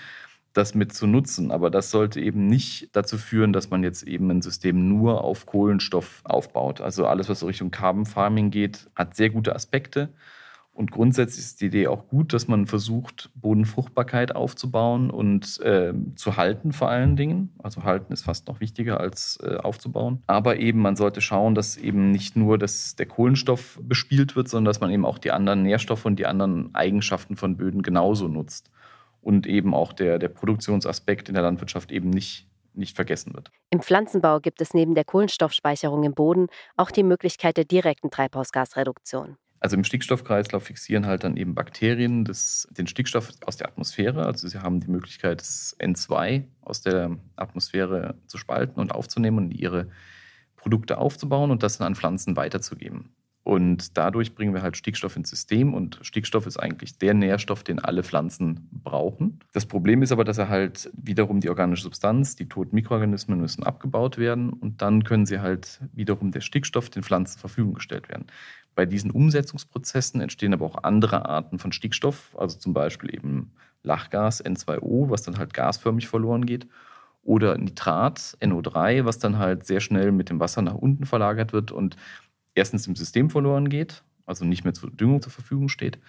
das 0.51 0.75
mit 0.75 0.91
zu 0.93 1.07
nutzen. 1.07 1.49
Aber 1.51 1.69
das 1.69 1.91
sollte 1.91 2.19
eben 2.19 2.47
nicht 2.47 2.89
dazu 2.93 3.17
führen, 3.17 3.53
dass 3.53 3.69
man 3.69 3.83
jetzt 3.83 4.03
eben 4.03 4.29
ein 4.29 4.41
System 4.41 4.89
nur 4.89 5.23
auf 5.23 5.45
Kohlenstoff 5.45 6.21
aufbaut. 6.25 6.81
Also 6.81 7.05
alles, 7.07 7.29
was 7.29 7.39
so 7.39 7.45
Richtung 7.47 7.71
Carbon 7.71 8.05
Farming 8.05 8.51
geht, 8.51 8.89
hat 8.95 9.15
sehr 9.15 9.29
gute 9.29 9.55
Aspekte. 9.55 10.09
Und 10.79 10.91
grundsätzlich 10.91 11.43
ist 11.43 11.59
die 11.59 11.65
Idee 11.65 11.87
auch 11.87 12.07
gut, 12.07 12.31
dass 12.31 12.47
man 12.47 12.65
versucht, 12.65 13.31
Bodenfruchtbarkeit 13.35 14.33
aufzubauen 14.33 15.09
und 15.11 15.59
äh, 15.59 15.93
zu 16.15 16.37
halten 16.37 16.71
vor 16.71 16.87
allen 16.87 17.17
Dingen. 17.17 17.53
Also 17.61 17.83
halten 17.83 18.13
ist 18.13 18.21
fast 18.21 18.47
noch 18.47 18.61
wichtiger 18.61 18.97
als 18.97 19.37
äh, 19.43 19.57
aufzubauen. 19.57 20.23
Aber 20.25 20.55
eben 20.55 20.79
man 20.79 20.95
sollte 20.95 21.19
schauen, 21.19 21.53
dass 21.53 21.75
eben 21.75 22.11
nicht 22.11 22.37
nur 22.37 22.57
dass 22.57 22.95
der 22.95 23.07
Kohlenstoff 23.07 23.77
bespielt 23.83 24.37
wird, 24.37 24.47
sondern 24.47 24.71
dass 24.71 24.79
man 24.79 24.89
eben 24.89 25.03
auch 25.03 25.17
die 25.17 25.31
anderen 25.31 25.63
Nährstoffe 25.63 26.05
und 26.05 26.17
die 26.17 26.25
anderen 26.25 26.73
Eigenschaften 26.73 27.35
von 27.35 27.57
Böden 27.57 27.81
genauso 27.81 28.29
nutzt. 28.29 28.71
Und 29.19 29.47
eben 29.47 29.73
auch 29.73 29.91
der, 29.91 30.17
der 30.17 30.29
Produktionsaspekt 30.29 31.27
in 31.27 31.33
der 31.33 31.43
Landwirtschaft 31.43 31.91
eben 31.91 32.09
nicht 32.09 32.47
nicht 32.73 32.95
vergessen 32.95 33.33
wird. 33.33 33.51
Im 33.71 33.81
Pflanzenbau 33.81 34.39
gibt 34.39 34.61
es 34.61 34.73
neben 34.73 34.95
der 34.95 35.03
Kohlenstoffspeicherung 35.03 36.03
im 36.03 36.13
Boden 36.13 36.47
auch 36.77 36.91
die 36.91 37.03
Möglichkeit 37.03 37.57
der 37.57 37.65
direkten 37.65 38.11
Treibhausgasreduktion. 38.11 39.35
Also 39.59 39.75
im 39.75 39.83
Stickstoffkreislauf 39.83 40.63
fixieren 40.63 41.05
halt 41.05 41.23
dann 41.23 41.35
eben 41.35 41.53
Bakterien 41.53 42.23
das, 42.23 42.67
den 42.71 42.87
Stickstoff 42.87 43.31
aus 43.45 43.57
der 43.57 43.67
Atmosphäre. 43.67 44.25
Also 44.25 44.47
sie 44.47 44.59
haben 44.59 44.79
die 44.79 44.89
Möglichkeit, 44.89 45.41
das 45.41 45.75
N2 45.79 46.45
aus 46.61 46.81
der 46.81 47.17
Atmosphäre 47.35 48.15
zu 48.27 48.37
spalten 48.37 48.79
und 48.79 48.93
aufzunehmen 48.93 49.37
und 49.37 49.51
ihre 49.51 49.89
Produkte 50.55 50.97
aufzubauen 50.97 51.51
und 51.51 51.63
das 51.63 51.77
dann 51.77 51.87
an 51.87 51.95
Pflanzen 51.95 52.35
weiterzugeben. 52.35 53.11
Und 53.43 53.97
dadurch 53.97 54.35
bringen 54.35 54.53
wir 54.53 54.61
halt 54.61 54.77
Stickstoff 54.77 55.15
ins 55.15 55.29
System 55.29 55.73
und 55.73 55.97
Stickstoff 56.03 56.45
ist 56.45 56.57
eigentlich 56.57 56.97
der 56.99 57.13
Nährstoff, 57.13 57.63
den 57.63 57.79
alle 57.79 58.03
Pflanzen 58.03 58.69
brauchen. 58.71 59.39
Das 59.53 59.65
Problem 59.65 60.03
ist 60.03 60.11
aber, 60.11 60.23
dass 60.23 60.37
er 60.37 60.49
halt 60.49 60.91
wiederum 60.93 61.39
die 61.39 61.49
organische 61.49 61.83
Substanz, 61.83 62.35
die 62.35 62.47
toten 62.47 62.75
Mikroorganismen 62.75 63.39
müssen 63.39 63.63
abgebaut 63.63 64.17
werden 64.17 64.51
und 64.51 64.81
dann 64.81 65.03
können 65.03 65.25
sie 65.25 65.39
halt 65.39 65.81
wiederum 65.93 66.31
der 66.31 66.41
Stickstoff 66.41 66.89
den 66.89 67.01
Pflanzen 67.01 67.33
zur 67.33 67.49
Verfügung 67.49 67.73
gestellt 67.73 68.07
werden. 68.09 68.27
Bei 68.79 68.85
diesen 68.85 69.11
Umsetzungsprozessen 69.11 70.21
entstehen 70.21 70.53
aber 70.53 70.65
auch 70.65 70.85
andere 70.85 71.25
Arten 71.25 71.59
von 71.59 71.73
Stickstoff, 71.73 72.33
also 72.37 72.57
zum 72.57 72.71
Beispiel 72.71 73.13
eben 73.13 73.51
Lachgas 73.83 74.41
N2O, 74.41 75.09
was 75.09 75.21
dann 75.21 75.37
halt 75.37 75.53
gasförmig 75.53 76.07
verloren 76.07 76.45
geht, 76.45 76.65
oder 77.21 77.57
Nitrat 77.57 78.37
NO3, 78.39 79.03
was 79.03 79.19
dann 79.19 79.37
halt 79.37 79.65
sehr 79.65 79.81
schnell 79.81 80.13
mit 80.13 80.29
dem 80.29 80.39
Wasser 80.39 80.61
nach 80.61 80.75
unten 80.75 81.05
verlagert 81.05 81.51
wird 81.51 81.73
und 81.73 81.97
erstens 82.55 82.87
im 82.87 82.95
System 82.95 83.29
verloren 83.29 83.67
geht, 83.67 84.01
also 84.25 84.45
nicht 84.45 84.63
mehr 84.63 84.73
zur 84.73 84.91
Düngung 84.91 85.21
zur 85.21 85.33
Verfügung 85.33 85.67
steht, 85.67 85.99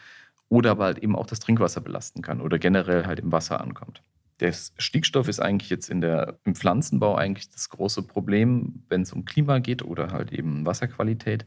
oder 0.48 0.70
aber 0.70 0.84
halt 0.84 0.98
eben 0.98 1.16
auch 1.16 1.26
das 1.26 1.40
Trinkwasser 1.40 1.80
belasten 1.80 2.22
kann 2.22 2.40
oder 2.40 2.60
generell 2.60 3.04
halt 3.04 3.18
im 3.18 3.32
Wasser 3.32 3.60
ankommt. 3.60 4.04
Der 4.38 4.52
Stickstoff 4.52 5.26
ist 5.26 5.40
eigentlich 5.40 5.70
jetzt 5.70 5.90
in 5.90 6.00
der, 6.00 6.38
im 6.44 6.54
Pflanzenbau 6.54 7.16
eigentlich 7.16 7.50
das 7.50 7.68
große 7.68 8.04
Problem, 8.04 8.84
wenn 8.88 9.02
es 9.02 9.12
um 9.12 9.24
Klima 9.24 9.58
geht 9.58 9.82
oder 9.82 10.12
halt 10.12 10.30
eben 10.30 10.64
Wasserqualität, 10.64 11.44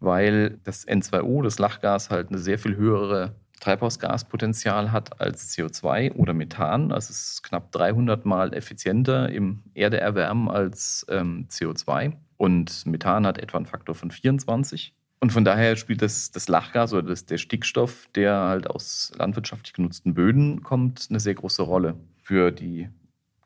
weil 0.00 0.58
das 0.64 0.86
N2O, 0.86 1.42
das 1.42 1.58
Lachgas, 1.58 2.10
halt 2.10 2.28
eine 2.28 2.38
sehr 2.38 2.58
viel 2.58 2.76
höhere 2.76 3.34
Treibhausgaspotenzial 3.60 4.92
hat 4.92 5.20
als 5.20 5.56
CO2 5.56 6.12
oder 6.14 6.32
Methan. 6.32 6.92
Also 6.92 7.10
es 7.10 7.32
ist 7.32 7.42
knapp 7.42 7.72
300 7.72 8.24
Mal 8.24 8.54
effizienter 8.54 9.28
im 9.30 9.62
Erderwärmen 9.74 10.48
als 10.48 11.04
ähm, 11.08 11.46
CO2. 11.50 12.12
Und 12.36 12.86
Methan 12.86 13.26
hat 13.26 13.38
etwa 13.38 13.58
einen 13.58 13.66
Faktor 13.66 13.94
von 13.94 14.10
24. 14.10 14.94
Und 15.20 15.32
von 15.32 15.44
daher 15.44 15.76
spielt 15.76 16.02
das, 16.02 16.30
das 16.30 16.48
Lachgas 16.48 16.92
oder 16.92 17.08
das, 17.08 17.26
der 17.26 17.38
Stickstoff, 17.38 18.08
der 18.14 18.34
halt 18.34 18.70
aus 18.70 19.12
landwirtschaftlich 19.16 19.72
genutzten 19.72 20.14
Böden 20.14 20.62
kommt, 20.62 21.08
eine 21.10 21.18
sehr 21.18 21.34
große 21.34 21.62
Rolle 21.62 21.96
für 22.22 22.52
die 22.52 22.88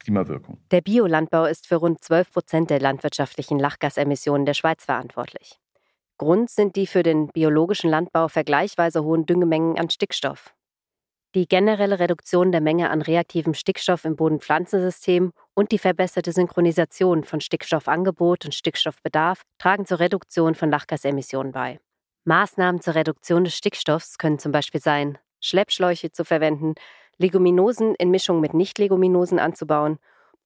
Klimawirkung. 0.00 0.58
Der 0.70 0.82
Biolandbau 0.82 1.46
ist 1.46 1.66
für 1.66 1.76
rund 1.76 2.02
12 2.02 2.32
Prozent 2.32 2.70
der 2.70 2.80
landwirtschaftlichen 2.80 3.58
Lachgasemissionen 3.58 4.44
der 4.44 4.54
Schweiz 4.54 4.84
verantwortlich. 4.84 5.58
Grund 6.22 6.50
sind 6.50 6.76
die 6.76 6.86
für 6.86 7.02
den 7.02 7.26
biologischen 7.26 7.90
Landbau 7.90 8.28
vergleichsweise 8.28 9.02
hohen 9.02 9.26
Düngemengen 9.26 9.76
an 9.76 9.90
Stickstoff. 9.90 10.54
Die 11.34 11.48
generelle 11.48 11.98
Reduktion 11.98 12.52
der 12.52 12.60
Menge 12.60 12.90
an 12.90 13.02
reaktivem 13.02 13.54
Stickstoff 13.54 14.04
im 14.04 14.14
Bodenpflanzensystem 14.14 15.32
und 15.54 15.72
die 15.72 15.78
verbesserte 15.78 16.30
Synchronisation 16.30 17.24
von 17.24 17.40
Stickstoffangebot 17.40 18.44
und 18.44 18.54
Stickstoffbedarf 18.54 19.42
tragen 19.58 19.84
zur 19.84 19.98
Reduktion 19.98 20.54
von 20.54 20.70
Lachgasemissionen 20.70 21.50
bei. 21.50 21.80
Maßnahmen 22.24 22.80
zur 22.80 22.94
Reduktion 22.94 23.42
des 23.42 23.56
Stickstoffs 23.56 24.16
können 24.16 24.38
zum 24.38 24.52
Beispiel 24.52 24.80
sein, 24.80 25.18
Schleppschläuche 25.40 26.12
zu 26.12 26.24
verwenden, 26.24 26.76
Leguminosen 27.18 27.96
in 27.96 28.12
Mischung 28.12 28.40
mit 28.40 28.54
Nicht-Leguminosen 28.54 29.40
anzubauen 29.40 29.98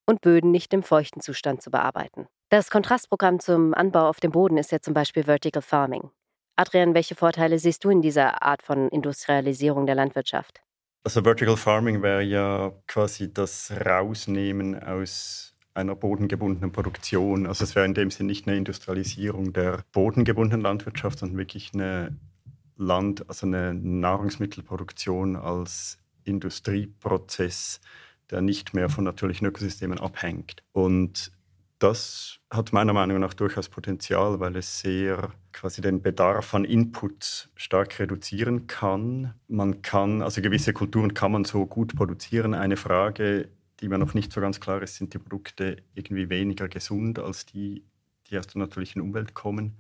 und 0.07 0.23
Böden 0.23 0.53
nicht 0.53 0.73
im 0.73 0.83
feuchten 0.83 1.21
Zustand 1.21 1.61
zu 1.61 1.71
bearbeiten. 1.71 2.29
Das 2.49 2.71
Kontrastprogramm 2.71 3.41
zum 3.41 3.75
Anbau 3.75 4.09
auf 4.09 4.21
dem 4.21 4.31
Boden 4.31 4.57
ist 4.57 4.71
ja 4.71 4.81
zum 4.81 4.95
Beispiel 4.95 5.25
Vertical 5.25 5.63
Farming. 5.63 6.11
Adrian, 6.55 6.95
welche 6.95 7.17
Vorteile 7.17 7.59
siehst 7.59 7.85
du 7.85 7.91
in 7.91 8.03
dieser 8.03 8.41
Art 8.43 8.63
von 8.63 8.89
Industrialisierung 8.89 9.85
der 9.85 9.97
Landwirtschaft? 9.97 10.63
Also 11.03 11.23
Vertical 11.23 11.57
Farming 11.57 12.03
wäre 12.03 12.23
ja 12.23 12.73
quasi 12.87 13.33
das 13.35 13.73
Rausnehmen 13.85 14.81
aus 14.81 15.57
einer 15.75 15.97
bodengebundenen 15.97 16.71
Produktion. 16.71 17.49
Also 17.49 17.65
es 17.65 17.75
wäre 17.75 17.85
in 17.85 17.95
dem 17.95 18.13
Sinne 18.13 18.29
nicht 18.29 18.47
eine 18.47 18.57
Industrialisierung 18.57 19.53
der 19.53 19.83
bodengebundenen 19.93 20.63
Landwirtschaft, 20.63 21.19
sondern 21.19 21.39
wirklich 21.39 21.73
eine 21.75 22.17
Land, 22.77 23.29
also 23.29 23.47
eine 23.47 23.75
Nahrungsmittelproduktion 23.75 25.35
als 25.35 25.99
Industrieprozess, 26.23 27.81
der 28.31 28.41
nicht 28.41 28.73
mehr 28.73 28.89
von 28.89 29.03
natürlichen 29.03 29.47
Ökosystemen 29.49 29.99
abhängt. 29.99 30.63
Und 30.73 31.33
das 31.79 32.39
hat 32.51 32.73
meiner 32.73 32.93
Meinung 32.93 33.21
nach 33.21 33.35
durchaus 33.35 33.69
Potenzial, 33.69 34.41
weil 34.41 34.57
es 34.57 34.81
sehr 34.81 35.33
quasi 35.53 35.83
den 35.83 36.03
Bedarf 36.03 36.55
an 36.55 36.65
Input 36.65 37.51
stark 37.55 37.99
reduzieren 37.99 38.67
kann. 38.67 39.35
Man 39.49 39.83
kann, 39.83 40.23
also 40.23 40.41
gewisse 40.41 40.73
Kulturen 40.73 41.13
kann 41.15 41.33
man 41.33 41.45
so 41.45 41.67
gut 41.67 41.95
produzieren. 41.95 42.55
Eine 42.55 42.77
Frage, 42.77 43.49
die 43.81 43.89
mir 43.89 43.99
noch 43.99 44.15
nicht 44.15 44.33
so 44.33 44.41
ganz 44.41 44.61
klar 44.61 44.83
ist, 44.83 44.97
sind 44.97 45.13
die 45.13 45.19
Produkte 45.19 45.77
irgendwie 45.95 46.31
weniger 46.31 46.69
gesund 46.69 47.19
als 47.19 47.45
die, 47.45 47.85
die 48.31 48.39
aus 48.39 48.47
der 48.47 48.61
natürlichen 48.61 49.03
Umwelt 49.03 49.35
kommen? 49.35 49.77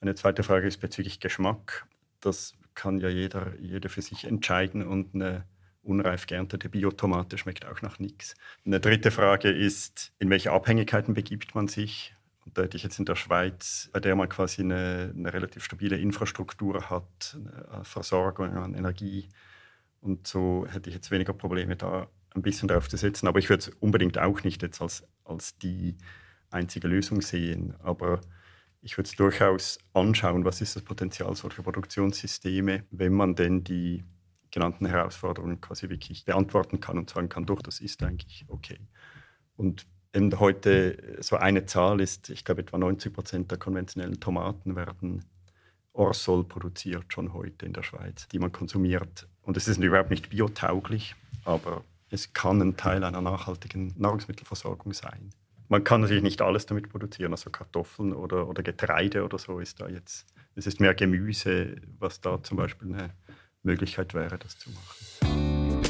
Eine 0.00 0.16
zweite 0.16 0.42
Frage 0.42 0.66
ist 0.66 0.78
bezüglich 0.78 1.20
Geschmack. 1.20 1.86
Das 2.20 2.54
kann 2.74 2.98
ja 2.98 3.08
jeder, 3.08 3.58
jeder 3.60 3.88
für 3.88 4.02
sich 4.02 4.24
entscheiden 4.24 4.84
und 4.84 5.14
eine 5.14 5.44
unreif 5.82 6.26
geerntete 6.26 6.68
Biotomate 6.68 7.38
schmeckt 7.38 7.66
auch 7.66 7.82
nach 7.82 7.98
nichts. 7.98 8.34
Eine 8.64 8.80
dritte 8.80 9.10
Frage 9.10 9.50
ist, 9.50 10.12
in 10.18 10.30
welche 10.30 10.52
Abhängigkeiten 10.52 11.14
begibt 11.14 11.54
man 11.54 11.68
sich? 11.68 12.14
Und 12.44 12.58
da 12.58 12.62
hätte 12.62 12.76
ich 12.76 12.82
jetzt 12.82 12.98
in 12.98 13.04
der 13.04 13.16
Schweiz, 13.16 13.88
bei 13.92 14.00
der 14.00 14.16
man 14.16 14.28
quasi 14.28 14.62
eine, 14.62 15.12
eine 15.16 15.32
relativ 15.32 15.64
stabile 15.64 15.96
Infrastruktur 15.96 16.90
hat, 16.90 17.38
Versorgung 17.82 18.56
an 18.56 18.74
Energie. 18.74 19.28
Und 20.00 20.26
so 20.26 20.66
hätte 20.68 20.90
ich 20.90 20.96
jetzt 20.96 21.10
weniger 21.10 21.32
Probleme, 21.32 21.76
da 21.76 22.08
ein 22.34 22.42
bisschen 22.42 22.68
drauf 22.68 22.88
zu 22.88 22.96
setzen. 22.96 23.28
Aber 23.28 23.38
ich 23.38 23.48
würde 23.48 23.60
es 23.60 23.68
unbedingt 23.80 24.18
auch 24.18 24.42
nicht 24.42 24.62
jetzt 24.62 24.80
als, 24.80 25.04
als 25.24 25.56
die 25.58 25.96
einzige 26.50 26.88
Lösung 26.88 27.22
sehen. 27.22 27.74
Aber 27.82 28.20
ich 28.80 28.98
würde 28.98 29.08
es 29.08 29.16
durchaus 29.16 29.78
anschauen, 29.92 30.44
was 30.44 30.60
ist 30.60 30.74
das 30.74 30.82
Potenzial 30.82 31.34
solcher 31.36 31.62
Produktionssysteme, 31.62 32.84
wenn 32.90 33.12
man 33.12 33.36
denn 33.36 33.62
die 33.62 34.02
genannten 34.52 34.86
Herausforderungen 34.86 35.60
quasi 35.60 35.88
wirklich 35.88 36.24
beantworten 36.24 36.78
kann 36.78 36.98
und 36.98 37.10
sagen 37.10 37.28
kann, 37.28 37.46
doch, 37.46 37.60
das 37.60 37.80
ist 37.80 38.02
eigentlich 38.02 38.44
okay. 38.48 38.78
Und 39.56 39.86
eben 40.14 40.38
heute 40.38 41.18
so 41.20 41.36
eine 41.36 41.66
Zahl 41.66 42.00
ist, 42.00 42.30
ich 42.30 42.44
glaube, 42.44 42.62
etwa 42.62 42.78
90 42.78 43.12
Prozent 43.12 43.50
der 43.50 43.58
konventionellen 43.58 44.20
Tomaten 44.20 44.76
werden 44.76 45.24
Orsol 45.94 46.44
produziert 46.44 47.12
schon 47.12 47.34
heute 47.34 47.66
in 47.66 47.72
der 47.72 47.82
Schweiz, 47.82 48.28
die 48.28 48.38
man 48.38 48.52
konsumiert. 48.52 49.28
Und 49.42 49.56
es 49.56 49.68
ist 49.68 49.78
überhaupt 49.78 50.10
nicht 50.10 50.30
biotauglich, 50.30 51.14
aber 51.44 51.84
es 52.08 52.32
kann 52.32 52.60
ein 52.60 52.76
Teil 52.76 53.04
einer 53.04 53.20
nachhaltigen 53.20 53.94
Nahrungsmittelversorgung 53.96 54.92
sein. 54.92 55.30
Man 55.68 55.84
kann 55.84 56.02
natürlich 56.02 56.22
nicht 56.22 56.42
alles 56.42 56.66
damit 56.66 56.90
produzieren, 56.90 57.32
also 57.32 57.50
Kartoffeln 57.50 58.12
oder, 58.12 58.46
oder 58.46 58.62
Getreide 58.62 59.24
oder 59.24 59.38
so 59.38 59.58
ist 59.58 59.80
da 59.80 59.88
jetzt. 59.88 60.26
Es 60.54 60.66
ist 60.66 60.80
mehr 60.80 60.94
Gemüse, 60.94 61.76
was 61.98 62.20
da 62.20 62.42
zum 62.42 62.58
Beispiel 62.58 62.92
eine 62.92 63.10
Möglichkeit 63.62 64.14
wäre, 64.14 64.38
das 64.38 64.58
zu 64.58 64.70
machen. 64.70 65.82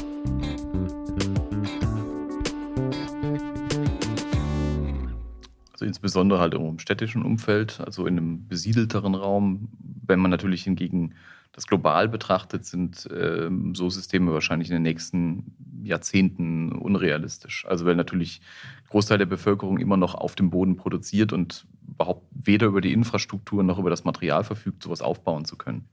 Also 5.71 5.85
insbesondere 5.85 6.39
halt 6.39 6.53
im 6.53 6.79
städtischen 6.79 7.23
Umfeld, 7.23 7.81
also 7.81 8.05
in 8.05 8.17
einem 8.17 8.47
besiedelteren 8.47 9.15
Raum. 9.15 9.69
Wenn 10.05 10.19
man 10.19 10.31
natürlich 10.31 10.63
hingegen 10.63 11.15
das 11.51 11.67
global 11.67 12.09
betrachtet, 12.09 12.65
sind 12.65 13.09
äh, 13.11 13.49
so 13.73 13.89
Systeme 13.89 14.33
wahrscheinlich 14.33 14.69
in 14.69 14.75
den 14.75 14.83
nächsten 14.83 15.53
Jahrzehnten 15.83 16.71
unrealistisch. 16.71 17.65
Also 17.67 17.85
weil 17.85 17.95
natürlich 17.95 18.41
Großteil 18.89 19.17
der 19.17 19.25
Bevölkerung 19.25 19.77
immer 19.77 19.97
noch 19.97 20.15
auf 20.15 20.35
dem 20.35 20.49
Boden 20.49 20.77
produziert 20.77 21.33
und 21.33 21.65
überhaupt 21.87 22.25
weder 22.31 22.67
über 22.67 22.81
die 22.81 22.93
Infrastruktur 22.93 23.63
noch 23.63 23.77
über 23.77 23.89
das 23.89 24.03
Material 24.03 24.43
verfügt, 24.43 24.83
sowas 24.83 25.01
aufbauen 25.01 25.45
zu 25.45 25.55
können. 25.55 25.85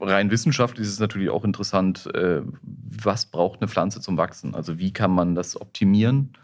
Rein 0.00 0.30
wissenschaftlich 0.30 0.86
ist 0.86 0.92
es 0.94 1.00
natürlich 1.00 1.30
auch 1.30 1.44
interessant, 1.44 2.06
äh, 2.14 2.42
was 2.62 3.26
braucht 3.26 3.60
eine 3.60 3.68
Pflanze 3.68 4.00
zum 4.00 4.16
Wachsen? 4.16 4.54
Also 4.54 4.78
wie 4.78 4.92
kann 4.92 5.10
man 5.10 5.34
das 5.34 5.60
optimieren? 5.60 6.36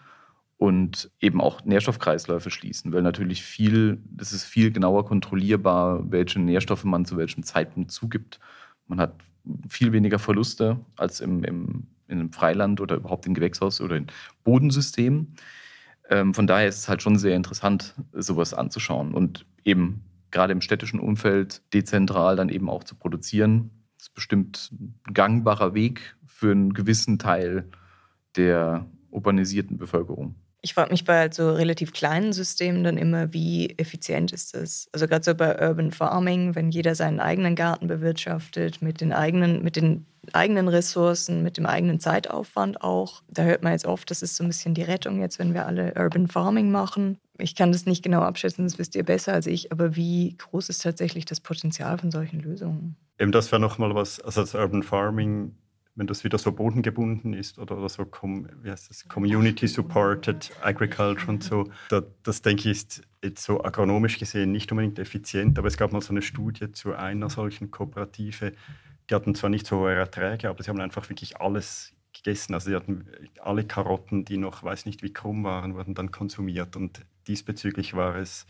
und 0.59 1.09
eben 1.21 1.41
auch 1.41 1.65
Nährstoffkreisläufe 1.65 2.51
schließen, 2.51 2.93
weil 2.93 3.03
natürlich 3.03 3.45
viel, 3.45 4.03
es 4.19 4.33
ist 4.33 4.45
viel 4.45 4.73
genauer 4.73 5.07
kontrollierbar, 5.07 6.11
welche 6.11 6.41
Nährstoffe 6.41 6.85
man 6.85 7.05
zu 7.05 7.17
welchem 7.17 7.45
Zeitpunkt 7.45 7.93
zugibt. 7.93 8.41
Man 8.89 9.01
hat 9.01 9.15
viel 9.69 9.93
weniger 9.93 10.19
Verluste 10.19 10.81
als 10.97 11.21
im, 11.21 11.45
im, 11.45 11.87
in 12.09 12.19
einem 12.19 12.33
Freiland 12.33 12.81
oder 12.81 12.97
überhaupt 12.97 13.25
im 13.27 13.35
Gewächshaus 13.35 13.81
oder 13.81 13.97
in 13.97 14.09
Bodensystemen. 14.43 15.35
Ähm, 16.11 16.35
von 16.35 16.49
daher 16.49 16.69
ist 16.69 16.79
es 16.79 16.89
halt 16.89 17.03
schon 17.03 17.19
sehr 17.19 17.37
interessant, 17.37 17.95
sowas 18.13 18.53
anzuschauen 18.53 19.15
und 19.15 19.47
eben 19.65 20.03
gerade 20.31 20.53
im 20.53 20.61
städtischen 20.61 21.01
Umfeld 21.01 21.63
dezentral 21.73 22.37
dann 22.37 22.49
eben 22.49 22.69
auch 22.69 22.85
zu 22.85 22.95
produzieren. 22.95 23.71
Das 23.97 24.09
ist 24.09 24.15
bestimmt 24.15 24.71
ein 24.73 25.13
gangbarer 25.13 25.75
Weg 25.75 26.17
für 26.27 26.53
einen 26.53 26.73
gewissen 26.73 27.19
Teil 27.19 27.69
der 28.37 28.87
urbanisierten 29.11 29.79
Bevölkerung. 29.79 30.35
Ich 30.61 30.75
frage 30.75 30.91
mich 30.91 31.05
bei 31.05 31.19
halt 31.19 31.35
so 31.35 31.53
relativ 31.53 31.93
kleinen 31.93 32.33
Systemen 32.33 32.83
dann 32.83 32.97
immer, 32.97 33.33
wie 33.33 33.79
effizient 33.79 34.33
ist 34.33 34.55
das? 34.55 34.89
Also 34.93 35.07
gerade 35.07 35.25
so 35.25 35.35
bei 35.35 35.69
Urban 35.69 35.93
Farming, 35.93 36.57
wenn 36.57 36.71
jeder 36.71 36.95
seinen 36.95 37.21
eigenen 37.21 37.55
Garten 37.55 37.87
bewirtschaftet, 37.87 38.83
mit 38.83 39.01
den 39.01 39.13
eigenen, 39.13 39.63
mit 39.63 39.77
den 39.77 40.07
eigenen 40.35 40.69
Ressourcen, 40.69 41.43
mit 41.43 41.57
dem 41.57 41.67
eigenen 41.67 42.01
Zeitaufwand 42.01 42.83
auch. 42.83 43.23
Da 43.29 43.43
hört 43.43 43.63
man 43.63 43.73
jetzt 43.73 43.87
oft, 43.87 44.11
das 44.11 44.23
ist 44.23 44.37
so 44.37 44.45
ein 44.45 44.49
bisschen 44.49 44.75
die 44.75 44.83
Rettung 44.83 45.21
jetzt, 45.21 45.39
wenn 45.39 45.55
wir 45.55 45.67
alle 45.67 45.95
Urban 45.97 46.29
Farming 46.29 46.71
machen. 46.71 47.19
Ich 47.39 47.55
kann 47.55 47.73
das 47.73 47.87
nicht 47.87 48.03
genau 48.03 48.23
abschätzen, 48.23 48.65
das 48.65 48.79
wisst 48.79 48.97
ihr 48.97 49.05
besser 49.05 49.33
als 49.33 49.47
ich, 49.47 49.71
aber 49.73 49.97
wie 49.97 50.37
groß 50.37 50.69
ist 50.69 50.83
tatsächlich 50.83 51.25
das 51.25 51.41
Potenzial 51.41 51.99
von 51.99 52.11
solchen 52.11 52.41
Lösungen? 52.41 52.97
Eben 53.19 53.33
das 53.33 53.53
wäre 53.53 53.61
nochmal 53.61 53.95
was, 53.95 54.21
also 54.21 54.41
das 54.41 54.55
Urban 54.55 54.83
Farming 54.83 55.55
wenn 55.99 56.07
das 56.07 56.23
wieder 56.23 56.39
so 56.39 56.53
bodengebunden 56.53 57.35
ist 57.35 57.59
oder, 57.59 57.77
oder 57.77 57.89
so 57.89 58.07
wie 58.63 58.71
heißt 58.71 58.89
das, 58.89 59.09
Community-Supported 59.09 60.53
Agriculture 60.63 61.29
und 61.29 61.43
so, 61.43 61.65
da, 61.89 62.03
das 62.23 62.41
denke 62.41 62.71
ich 62.71 62.79
ist 62.79 63.03
jetzt 63.23 63.43
so 63.43 63.65
agronomisch 63.65 64.19
gesehen 64.19 64.53
nicht 64.53 64.71
unbedingt 64.71 65.01
effizient, 65.01 65.59
aber 65.59 65.67
es 65.67 65.77
gab 65.77 65.93
mal 65.93 66.01
so 66.01 66.11
eine 66.11 66.23
Studie 66.23 66.71
zu 66.71 66.95
einer 66.95 67.29
solchen 67.29 67.73
Kooperative, 67.73 68.53
die 69.09 69.15
hatten 69.15 69.35
zwar 69.35 69.51
nicht 69.51 69.67
so 69.67 69.79
hohe 69.79 69.95
Erträge, 69.95 70.49
aber 70.49 70.63
sie 70.63 70.71
haben 70.71 70.81
einfach 70.81 71.09
wirklich 71.09 71.41
alles 71.41 71.93
gegessen. 72.13 72.55
Also 72.55 72.71
sie 72.71 72.77
hatten 72.77 73.07
alle 73.41 73.65
Karotten, 73.65 74.25
die 74.25 74.37
noch 74.37 74.63
weiß 74.63 74.87
nicht 74.87 75.03
wie 75.03 75.13
krumm 75.13 75.45
waren, 75.45 75.75
wurden 75.75 75.95
dann 75.95 76.11
konsumiert 76.11 76.77
und 76.77 77.05
diesbezüglich 77.27 77.95
war 77.95 78.17
es 78.17 78.47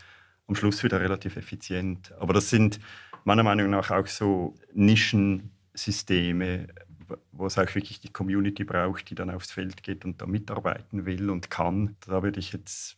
am 0.47 0.55
Schluss 0.55 0.83
wieder 0.83 1.01
relativ 1.01 1.37
effizient. 1.37 2.13
Aber 2.19 2.33
das 2.33 2.51
sind 2.51 2.81
meiner 3.25 3.43
Meinung 3.43 3.71
nach 3.71 3.91
auch 3.91 4.07
so 4.07 4.55
Nischensysteme, 4.73 6.69
wo 7.33 7.47
es 7.47 7.59
auch 7.59 7.75
wirklich 7.75 8.01
die 8.01 8.13
Community 8.13 8.65
braucht, 8.65 9.11
die 9.11 9.15
dann 9.15 9.31
aufs 9.31 9.53
Feld 9.53 9.83
geht 9.83 10.05
und 10.05 10.21
da 10.21 10.27
mitarbeiten 10.27 11.07
will 11.07 11.31
und 11.31 11.51
kann. 11.51 11.97
Da 12.07 12.23
würde 12.23 12.41
ich 12.41 12.53
jetzt, 12.53 12.97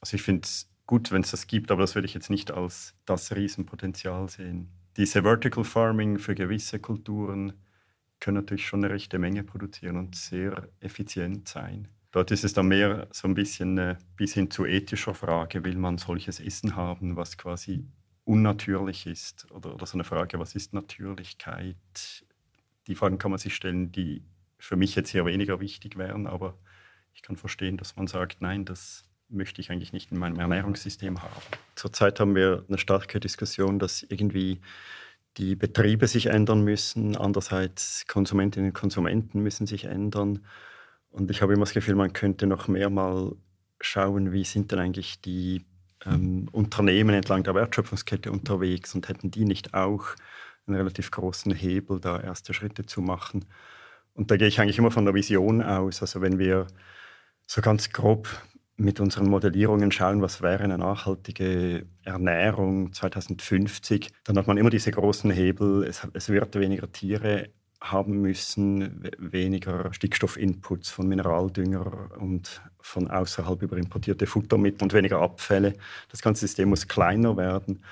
also 0.00 0.16
ich 0.16 0.22
finde 0.22 0.42
es 0.44 0.68
gut, 0.86 1.12
wenn 1.12 1.22
es 1.22 1.30
das 1.30 1.46
gibt, 1.46 1.70
aber 1.70 1.82
das 1.82 1.94
würde 1.94 2.06
ich 2.06 2.14
jetzt 2.14 2.30
nicht 2.30 2.50
als 2.50 2.94
das 3.04 3.34
Riesenpotenzial 3.34 4.28
sehen. 4.28 4.68
Diese 4.98 5.22
Vertical 5.22 5.64
Farming 5.64 6.18
für 6.18 6.34
gewisse 6.34 6.80
Kulturen 6.80 7.52
können 8.20 8.34
natürlich 8.34 8.66
schon 8.66 8.84
eine 8.84 8.92
rechte 8.92 9.18
Menge 9.18 9.44
produzieren 9.44 9.96
und 9.96 10.16
sehr 10.16 10.68
effizient 10.80 11.48
sein. 11.48 11.88
Dort 12.10 12.30
ist 12.30 12.44
es 12.44 12.52
dann 12.52 12.68
mehr 12.68 13.06
so 13.12 13.28
ein 13.28 13.34
bisschen 13.34 13.78
äh, 13.78 13.96
bis 14.16 14.34
hin 14.34 14.50
zu 14.50 14.66
ethischer 14.66 15.14
Frage, 15.14 15.64
will 15.64 15.76
man 15.76 15.98
solches 15.98 16.40
Essen 16.40 16.74
haben, 16.74 17.16
was 17.16 17.38
quasi 17.38 17.86
unnatürlich 18.24 19.06
ist? 19.06 19.50
Oder, 19.52 19.74
oder 19.74 19.86
so 19.86 19.94
eine 19.94 20.04
Frage, 20.04 20.38
was 20.38 20.54
ist 20.54 20.74
Natürlichkeit? 20.74 21.76
die 22.88 22.94
Fragen 22.94 23.18
kann 23.18 23.30
man 23.30 23.38
sich 23.38 23.54
stellen, 23.54 23.92
die 23.92 24.24
für 24.58 24.76
mich 24.76 24.96
jetzt 24.96 25.10
hier 25.10 25.24
weniger 25.26 25.60
wichtig 25.60 25.96
wären, 25.96 26.26
aber 26.26 26.58
ich 27.14 27.22
kann 27.22 27.36
verstehen, 27.36 27.76
dass 27.76 27.96
man 27.96 28.06
sagt, 28.06 28.40
nein, 28.40 28.64
das 28.64 29.07
möchte 29.28 29.60
ich 29.60 29.70
eigentlich 29.70 29.92
nicht 29.92 30.10
in 30.10 30.18
meinem 30.18 30.38
Ernährungssystem 30.38 31.22
haben. 31.22 31.42
Zurzeit 31.74 32.20
haben 32.20 32.34
wir 32.34 32.64
eine 32.68 32.78
starke 32.78 33.20
Diskussion, 33.20 33.78
dass 33.78 34.02
irgendwie 34.02 34.60
die 35.36 35.54
Betriebe 35.54 36.06
sich 36.06 36.26
ändern 36.26 36.62
müssen, 36.64 37.16
andererseits 37.16 38.06
Konsumentinnen 38.06 38.70
und 38.70 38.74
Konsumenten 38.74 39.42
müssen 39.42 39.66
sich 39.66 39.84
ändern. 39.84 40.44
Und 41.10 41.30
ich 41.30 41.42
habe 41.42 41.52
immer 41.52 41.64
das 41.64 41.74
Gefühl, 41.74 41.94
man 41.94 42.12
könnte 42.12 42.46
noch 42.46 42.68
mehr 42.68 42.90
mal 42.90 43.36
schauen, 43.80 44.32
wie 44.32 44.44
sind 44.44 44.72
denn 44.72 44.80
eigentlich 44.80 45.20
die 45.20 45.64
ähm, 46.04 46.48
Unternehmen 46.52 47.14
entlang 47.14 47.44
der 47.44 47.54
Wertschöpfungskette 47.54 48.32
unterwegs 48.32 48.94
und 48.94 49.08
hätten 49.08 49.30
die 49.30 49.44
nicht 49.44 49.74
auch 49.74 50.06
einen 50.66 50.76
relativ 50.76 51.10
großen 51.10 51.52
Hebel, 51.52 52.00
da 52.00 52.20
erste 52.20 52.52
Schritte 52.52 52.84
zu 52.86 53.00
machen. 53.00 53.44
Und 54.14 54.30
da 54.30 54.36
gehe 54.36 54.48
ich 54.48 54.60
eigentlich 54.60 54.78
immer 54.78 54.90
von 54.90 55.04
der 55.04 55.14
Vision 55.14 55.62
aus. 55.62 56.02
Also 56.02 56.20
wenn 56.20 56.38
wir 56.38 56.66
so 57.46 57.62
ganz 57.62 57.90
grob 57.90 58.28
mit 58.78 59.00
unseren 59.00 59.28
Modellierungen 59.28 59.90
schauen, 59.90 60.22
was 60.22 60.40
wäre 60.40 60.62
eine 60.62 60.78
nachhaltige 60.78 61.84
Ernährung 62.04 62.92
2050, 62.92 64.10
dann 64.24 64.38
hat 64.38 64.46
man 64.46 64.56
immer 64.56 64.70
diese 64.70 64.92
großen 64.92 65.32
Hebel. 65.32 65.84
Es, 65.84 66.06
es 66.14 66.28
wird 66.28 66.54
weniger 66.54 66.90
Tiere 66.90 67.50
haben 67.80 68.20
müssen, 68.22 69.08
weniger 69.18 69.92
Stickstoffinputs 69.92 70.90
von 70.90 71.08
Mineraldünger 71.08 72.10
und 72.18 72.62
von 72.80 73.10
außerhalb 73.10 73.62
über 73.62 73.76
importierte 73.76 74.26
Futtermittel 74.26 74.84
und 74.84 74.92
weniger 74.94 75.20
Abfälle. 75.20 75.74
Das 76.10 76.22
ganze 76.22 76.40
System 76.40 76.68
muss 76.68 76.86
kleiner 76.86 77.36
werden. 77.36 77.82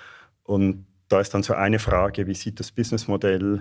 Und 0.45 0.87
da 1.09 1.21
ist 1.21 1.35
dann 1.35 1.43
so 1.43 1.55
eine 1.55 1.81
Frage, 1.81 2.27
wie 2.29 2.35
sieht 2.35 2.61
das 2.61 2.71
Businessmodell 2.71 3.61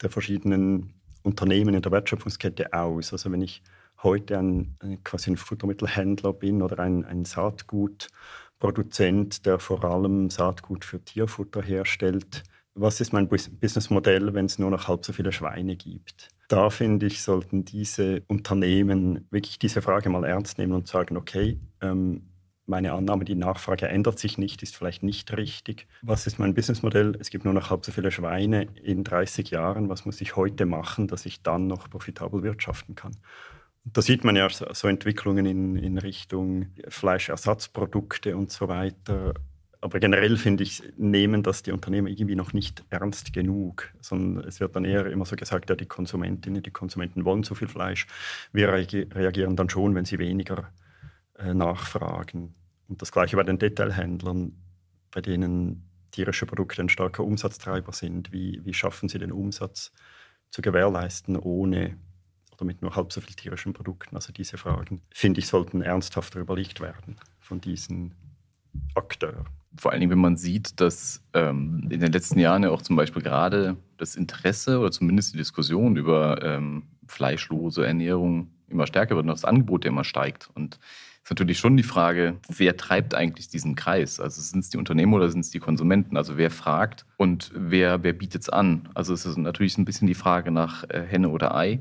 der 0.00 0.10
verschiedenen 0.10 0.94
Unternehmen 1.22 1.74
in 1.74 1.82
der 1.82 1.92
Wertschöpfungskette 1.92 2.72
aus? 2.72 3.12
Also 3.12 3.30
wenn 3.30 3.42
ich 3.42 3.62
heute 4.02 4.38
ein, 4.38 4.76
quasi 5.04 5.30
ein 5.30 5.36
Futtermittelhändler 5.36 6.32
bin 6.32 6.62
oder 6.62 6.80
ein, 6.80 7.04
ein 7.04 7.24
Saatgutproduzent, 7.24 9.46
der 9.46 9.58
vor 9.58 9.84
allem 9.84 10.30
Saatgut 10.30 10.84
für 10.84 11.04
Tierfutter 11.04 11.62
herstellt, 11.62 12.44
was 12.74 13.00
ist 13.00 13.12
mein 13.12 13.28
Businessmodell, 13.28 14.32
wenn 14.32 14.46
es 14.46 14.58
nur 14.58 14.70
noch 14.70 14.88
halb 14.88 15.04
so 15.04 15.12
viele 15.12 15.32
Schweine 15.32 15.76
gibt? 15.76 16.28
Da 16.48 16.70
finde 16.70 17.06
ich, 17.06 17.22
sollten 17.22 17.64
diese 17.64 18.22
Unternehmen 18.28 19.26
wirklich 19.30 19.58
diese 19.58 19.82
Frage 19.82 20.08
mal 20.08 20.24
ernst 20.24 20.58
nehmen 20.58 20.72
und 20.72 20.88
sagen, 20.88 21.16
okay, 21.16 21.58
ähm, 21.80 22.28
meine 22.64 22.92
Annahme, 22.92 23.24
die 23.24 23.34
Nachfrage 23.34 23.88
ändert 23.88 24.18
sich 24.18 24.38
nicht, 24.38 24.62
ist 24.62 24.76
vielleicht 24.76 25.02
nicht 25.02 25.36
richtig. 25.36 25.86
Was 26.00 26.26
ist 26.26 26.38
mein 26.38 26.54
Businessmodell? 26.54 27.16
Es 27.18 27.28
gibt 27.28 27.44
nur 27.44 27.52
noch 27.52 27.70
halb 27.70 27.84
so 27.84 27.92
viele 27.92 28.10
Schweine 28.10 28.68
in 28.82 29.04
30 29.04 29.50
Jahren. 29.50 29.88
Was 29.88 30.06
muss 30.06 30.20
ich 30.20 30.36
heute 30.36 30.64
machen, 30.64 31.08
dass 31.08 31.26
ich 31.26 31.42
dann 31.42 31.66
noch 31.66 31.90
profitabel 31.90 32.42
wirtschaften 32.42 32.94
kann? 32.94 33.16
Da 33.84 34.00
sieht 34.00 34.24
man 34.24 34.36
ja 34.36 34.48
so 34.48 34.86
Entwicklungen 34.86 35.44
in, 35.44 35.76
in 35.76 35.98
Richtung 35.98 36.66
Fleischersatzprodukte 36.88 38.36
und 38.36 38.50
so 38.52 38.68
weiter. 38.68 39.34
Aber 39.80 39.98
generell 39.98 40.36
finde 40.36 40.62
ich, 40.62 40.82
nehmen 40.96 41.42
das 41.42 41.64
die 41.64 41.72
Unternehmen 41.72 42.06
irgendwie 42.06 42.36
noch 42.36 42.52
nicht 42.52 42.84
ernst 42.90 43.32
genug, 43.32 43.92
sondern 44.00 44.44
es 44.44 44.60
wird 44.60 44.76
dann 44.76 44.84
eher 44.84 45.06
immer 45.06 45.24
so 45.24 45.34
gesagt, 45.34 45.70
ja, 45.70 45.74
die 45.74 45.86
Konsumentinnen, 45.86 46.62
die 46.62 46.70
Konsumenten 46.70 47.24
wollen 47.24 47.42
zu 47.42 47.56
viel 47.56 47.66
Fleisch. 47.66 48.06
Wir 48.52 48.72
reagieren 48.72 49.56
dann 49.56 49.68
schon, 49.68 49.96
wenn 49.96 50.04
sie 50.04 50.20
weniger 50.20 50.72
äh, 51.36 51.52
nachfragen. 51.52 52.54
Und 52.86 53.02
das 53.02 53.10
gleiche 53.10 53.36
bei 53.36 53.42
den 53.42 53.58
Detailhändlern, 53.58 54.52
bei 55.10 55.20
denen 55.20 55.88
tierische 56.12 56.46
Produkte 56.46 56.80
ein 56.80 56.88
starker 56.88 57.24
Umsatztreiber 57.24 57.92
sind. 57.92 58.32
Wie, 58.32 58.60
wie 58.64 58.74
schaffen 58.74 59.08
sie 59.08 59.18
den 59.18 59.32
Umsatz 59.32 59.92
zu 60.50 60.62
gewährleisten 60.62 61.36
ohne 61.36 61.96
oder 62.62 62.66
mit 62.66 62.80
nur 62.80 62.94
halb 62.94 63.12
so 63.12 63.20
viel 63.20 63.34
tierischen 63.34 63.72
Produkten? 63.72 64.14
Also 64.14 64.32
diese 64.32 64.56
Fragen, 64.56 65.02
finde 65.10 65.40
ich, 65.40 65.48
sollten 65.48 65.82
ernsthafter 65.82 66.40
überlegt 66.40 66.80
werden 66.80 67.16
von 67.40 67.60
diesen 67.60 68.14
Akteuren. 68.94 69.46
Vor 69.76 69.90
allen 69.90 70.00
Dingen, 70.00 70.12
wenn 70.12 70.18
man 70.18 70.36
sieht, 70.36 70.80
dass 70.80 71.22
ähm, 71.34 71.88
in 71.90 72.00
den 72.00 72.12
letzten 72.12 72.38
Jahren 72.38 72.62
ja 72.62 72.70
auch 72.70 72.82
zum 72.82 72.96
Beispiel 72.96 73.22
gerade 73.22 73.76
das 73.96 74.16
Interesse 74.16 74.78
oder 74.78 74.90
zumindest 74.90 75.34
die 75.34 75.38
Diskussion 75.38 75.96
über 75.96 76.42
ähm, 76.42 76.84
fleischlose 77.06 77.84
Ernährung 77.84 78.48
immer 78.68 78.86
stärker 78.86 79.16
wird 79.16 79.24
und 79.24 79.32
das 79.32 79.44
Angebot 79.44 79.84
immer 79.84 80.04
steigt. 80.04 80.50
Und 80.54 80.78
ist 81.22 81.30
natürlich 81.30 81.58
schon 81.58 81.76
die 81.76 81.82
Frage, 81.82 82.36
wer 82.48 82.76
treibt 82.76 83.14
eigentlich 83.14 83.48
diesen 83.48 83.74
Kreis? 83.74 84.20
Also 84.20 84.40
sind 84.40 84.60
es 84.60 84.70
die 84.70 84.78
Unternehmen 84.78 85.14
oder 85.14 85.30
sind 85.30 85.40
es 85.40 85.50
die 85.50 85.60
Konsumenten? 85.60 86.16
Also 86.16 86.36
wer 86.36 86.50
fragt 86.50 87.06
und 87.16 87.50
wer, 87.54 88.02
wer 88.02 88.12
bietet 88.12 88.42
es 88.42 88.48
an? 88.48 88.88
Also 88.94 89.14
es 89.14 89.24
ist 89.24 89.36
natürlich 89.38 89.78
ein 89.78 89.84
bisschen 89.84 90.06
die 90.06 90.14
Frage 90.14 90.50
nach 90.50 90.84
äh, 90.90 91.02
Henne 91.06 91.28
oder 91.28 91.54
Ei. 91.54 91.80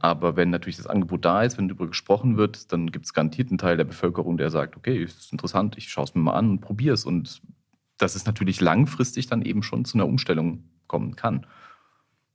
Aber 0.00 0.36
wenn 0.36 0.50
natürlich 0.50 0.76
das 0.76 0.86
Angebot 0.86 1.24
da 1.24 1.42
ist, 1.42 1.58
wenn 1.58 1.68
darüber 1.68 1.88
gesprochen 1.88 2.36
wird, 2.36 2.72
dann 2.72 2.92
gibt 2.92 3.06
es 3.06 3.12
garantiert 3.12 3.48
einen 3.48 3.58
Teil 3.58 3.76
der 3.76 3.84
Bevölkerung, 3.84 4.36
der 4.36 4.50
sagt, 4.50 4.76
okay, 4.76 5.04
das 5.04 5.14
ist 5.14 5.32
interessant, 5.32 5.76
ich 5.76 5.88
schaue 5.88 6.04
es 6.04 6.14
mir 6.14 6.20
mal 6.20 6.34
an 6.34 6.50
und 6.50 6.60
probiere 6.60 6.94
es. 6.94 7.04
Und 7.04 7.42
dass 7.96 8.14
es 8.14 8.24
natürlich 8.24 8.60
langfristig 8.60 9.26
dann 9.26 9.42
eben 9.42 9.62
schon 9.62 9.84
zu 9.84 9.98
einer 9.98 10.06
Umstellung 10.06 10.64
kommen 10.86 11.16
kann. 11.16 11.46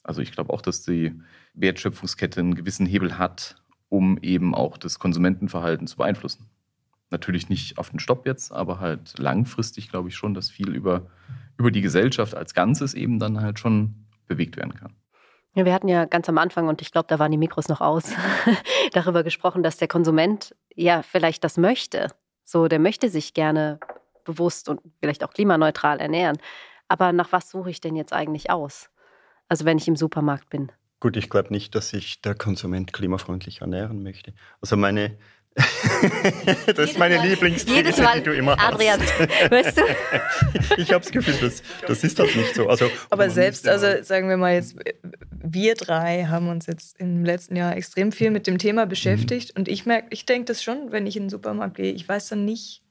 Also 0.04 0.22
ich 0.22 0.34
glaube 0.34 0.52
auch, 0.52 0.62
dass 0.62 0.84
die 0.84 1.14
Wertschöpfungskette 1.54 2.42
einen 2.42 2.56
gewissen 2.56 2.86
Hebel 2.86 3.18
hat, 3.18 3.56
um 3.88 4.18
eben 4.22 4.54
auch 4.54 4.78
das 4.78 5.00
Konsumentenverhalten 5.00 5.88
zu 5.88 5.98
beeinflussen. 5.98 6.50
Natürlich 7.10 7.48
nicht 7.48 7.78
auf 7.78 7.92
den 7.92 8.00
Stopp 8.00 8.26
jetzt, 8.26 8.52
aber 8.52 8.80
halt 8.80 9.18
langfristig 9.18 9.90
glaube 9.90 10.10
ich 10.10 10.16
schon, 10.16 10.34
dass 10.34 10.50
viel 10.50 10.70
über, 10.76 11.08
über 11.58 11.72
die 11.72 11.82
Gesellschaft 11.82 12.36
als 12.36 12.54
Ganzes 12.54 12.94
eben 12.94 13.20
dann 13.20 13.40
halt 13.40 13.60
schon 13.60 14.08
bewegt 14.28 14.58
werden 14.58 14.74
kann. 14.74 14.94
Wir 15.56 15.74
hatten 15.74 15.88
ja 15.88 16.06
ganz 16.06 16.28
am 16.30 16.38
Anfang, 16.38 16.68
und 16.68 16.82
ich 16.82 16.92
glaube, 16.92 17.08
da 17.08 17.20
waren 17.20 17.32
die 17.32 17.38
Mikros 17.38 17.68
noch 17.68 17.82
aus, 17.82 18.12
darüber 18.94 19.24
gesprochen, 19.24 19.62
dass 19.62 19.78
der 19.78 19.88
Konsument 19.88 20.56
ja 20.74 21.04
vielleicht 21.04 21.44
das 21.44 21.58
möchte. 21.58 22.08
So, 22.44 22.68
der 22.68 22.80
möchte 22.80 23.10
sich 23.10 23.34
gerne 23.34 23.80
bewusst 24.26 24.68
und 24.68 24.82
vielleicht 25.00 25.24
auch 25.24 25.32
klimaneutral 25.32 26.00
ernähren. 26.00 26.38
Aber 26.88 27.14
nach 27.14 27.32
was 27.32 27.50
suche 27.50 27.70
ich 27.70 27.82
denn 27.82 27.96
jetzt 27.96 28.14
eigentlich 28.14 28.50
aus? 28.50 28.90
Also 29.48 29.66
wenn 29.66 29.78
ich 29.78 29.88
im 29.88 29.96
Supermarkt 29.96 30.50
bin. 30.50 30.72
Gut, 31.00 31.18
ich 31.18 31.30
glaube 31.30 31.52
nicht, 31.52 31.76
dass 31.76 31.90
sich 31.90 32.22
der 32.22 32.34
Konsument 32.34 32.94
klimafreundlich 32.94 33.62
ernähren 33.62 34.02
möchte. 34.04 34.34
Also 34.62 34.78
meine, 34.78 35.18
das 36.66 36.92
ist 36.92 36.98
meine 36.98 37.22
Lieblingsthese, 37.22 38.08
die 38.16 38.24
du 38.24 38.34
immer 38.34 38.60
Adrian, 38.60 39.00
hast. 39.00 39.20
weißt 39.52 39.78
du? 39.78 39.82
ich 40.78 40.92
habe 40.92 41.04
das 41.04 41.12
Gefühl, 41.12 41.36
das, 41.40 41.62
das 41.88 42.04
ist 42.04 42.20
halt 42.20 42.36
nicht 42.36 42.56
so. 42.56 42.68
Also, 42.68 42.90
Aber 43.10 43.30
selbst, 43.30 43.68
also 43.68 44.04
sagen 44.04 44.30
wir 44.30 44.38
mal 44.38 44.54
jetzt, 44.54 44.76
wir 45.44 45.76
drei 45.76 46.26
haben 46.26 46.50
uns 46.50 46.66
jetzt 46.68 47.00
im 47.00 47.24
letzten 47.24 47.56
Jahr 47.56 47.76
extrem 47.76 48.12
viel 48.12 48.32
mit 48.32 48.48
dem 48.48 48.58
Thema 48.58 48.86
beschäftigt 48.86 49.56
mhm. 49.56 49.62
und 49.62 49.68
ich 49.68 49.86
merke, 49.86 50.08
ich 50.10 50.26
denke 50.26 50.46
das 50.46 50.64
schon, 50.64 50.92
wenn 50.92 51.06
ich 51.06 51.16
in 51.18 51.24
den 51.24 51.30
Supermarkt 51.30 51.76
gehe, 51.76 51.94
ich 51.94 52.08
weiß 52.08 52.30
dann 52.30 52.46
nicht, 52.46 52.83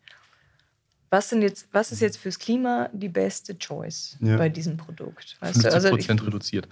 was, 1.13 1.29
sind 1.29 1.43
jetzt, 1.43 1.69
was 1.73 1.93
ist 1.93 2.01
jetzt 2.01 2.17
fürs 2.17 2.39
Klima 2.39 2.89
die 2.95 3.11
beste 3.11 3.59
Choice 3.59 4.17
ja. 4.21 4.39
bei 4.39 4.49
diesem 4.49 4.79
Produkt? 4.79 5.37
Weißt 5.41 5.53
50 5.53 5.75
also 5.75 5.91
Prozent 5.91 6.21
also 6.21 6.31
reduziert. 6.31 6.69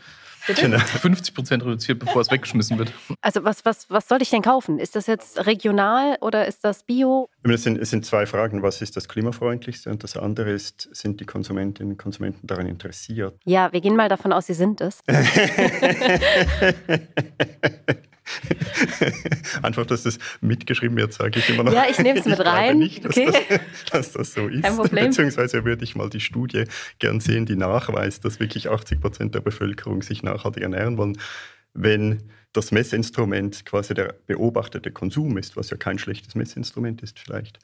Genau. 0.47 0.79
50 0.79 1.35
Prozent 1.35 1.63
reduziert, 1.63 1.99
bevor 1.99 2.23
es 2.23 2.31
weggeschmissen 2.31 2.79
wird. 2.79 2.91
Also 3.21 3.45
was, 3.45 3.67
was, 3.67 3.91
was 3.91 4.09
soll 4.09 4.23
ich 4.23 4.31
denn 4.31 4.41
kaufen? 4.41 4.79
Ist 4.79 4.97
das 4.97 5.07
jetzt 5.07 5.47
regional 5.47 6.17
oder 6.23 6.47
ist 6.47 6.65
das 6.65 6.85
Bio? 6.85 7.29
Es 7.43 7.65
sind, 7.65 7.77
es 7.77 7.91
sind 7.91 8.07
zwei 8.07 8.25
Fragen. 8.25 8.63
Was 8.63 8.81
ist 8.81 8.97
das 8.97 9.09
klimafreundlichste? 9.09 9.91
Und 9.91 10.03
das 10.03 10.17
andere 10.17 10.51
ist, 10.51 10.89
sind 10.93 11.21
die 11.21 11.27
Konsumentinnen 11.27 11.93
und 11.93 11.99
Konsumenten 11.99 12.47
daran 12.47 12.67
interessiert? 12.67 13.39
Ja, 13.45 13.71
wir 13.73 13.83
gehen 13.83 13.95
mal 13.95 14.09
davon 14.09 14.33
aus, 14.33 14.47
sie 14.47 14.55
sind 14.55 14.81
es. 14.81 15.03
Einfach, 19.63 19.87
dass 19.87 20.05
das 20.05 20.19
mitgeschrieben 20.41 20.97
wird, 20.97 21.13
sage 21.13 21.39
ich 21.39 21.49
immer 21.49 21.65
noch. 21.65 21.73
Ja, 21.73 21.85
ich 21.89 21.99
nehme 21.99 22.19
es 22.21 22.27
mit 22.27 22.41
rein. 22.41 22.79
nicht, 22.79 23.05
dass, 23.05 23.17
okay. 23.17 23.33
das, 23.49 23.61
dass, 23.93 24.13
das, 24.13 24.33
so 24.35 24.49
ist. 24.49 24.63
Kein 24.63 24.77
Problem. 24.77 25.07
Beziehungsweise 25.07 25.65
würde 25.65 25.85
ich 25.85 25.97
mal 25.97 26.11
die 26.11 26.21
Studie 26.21 26.65
gern 26.99 27.21
sehen, 27.21 27.47
die 27.47 27.57
nachweist, 27.57 28.25
dass 28.25 28.41
wirklich 28.41 28.69
80 28.69 29.01
Prozent 29.01 29.35
der 29.35 29.41
Bevölkerung 29.41 30.03
sich 30.03 30.23
nachhaltig 30.23 30.63
ernähren 30.63 30.97
wollen. 30.97 31.19
Wenn 31.75 32.23
das 32.53 32.73
Messinstrument 32.73 33.65
quasi 33.65 33.95
der 33.95 34.15
beobachtete 34.27 34.91
Konsum 34.91 35.39
ist, 35.39 35.57
was 35.57 35.71
ja 35.71 35.77
kein 35.77 35.99
schlechtes 35.99 36.35
Messinstrument 36.35 37.03
ist 37.03 37.19
vielleicht, 37.19 37.59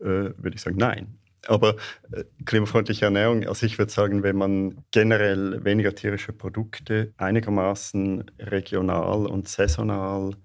äh, 0.00 0.32
würde 0.36 0.52
ich 0.54 0.60
sagen, 0.60 0.76
nein. 0.78 1.18
Aber 1.46 1.76
äh, 2.12 2.24
klimafreundliche 2.44 3.06
Ernährung, 3.06 3.46
also 3.46 3.66
ich 3.66 3.78
würde 3.78 3.92
sagen, 3.92 4.22
wenn 4.22 4.36
man 4.36 4.84
generell 4.90 5.64
weniger 5.64 5.94
tierische 5.94 6.32
Produkte 6.32 7.12
einigermaßen 7.16 8.30
regional 8.38 9.26
und 9.26 9.48
saisonal 9.48 10.36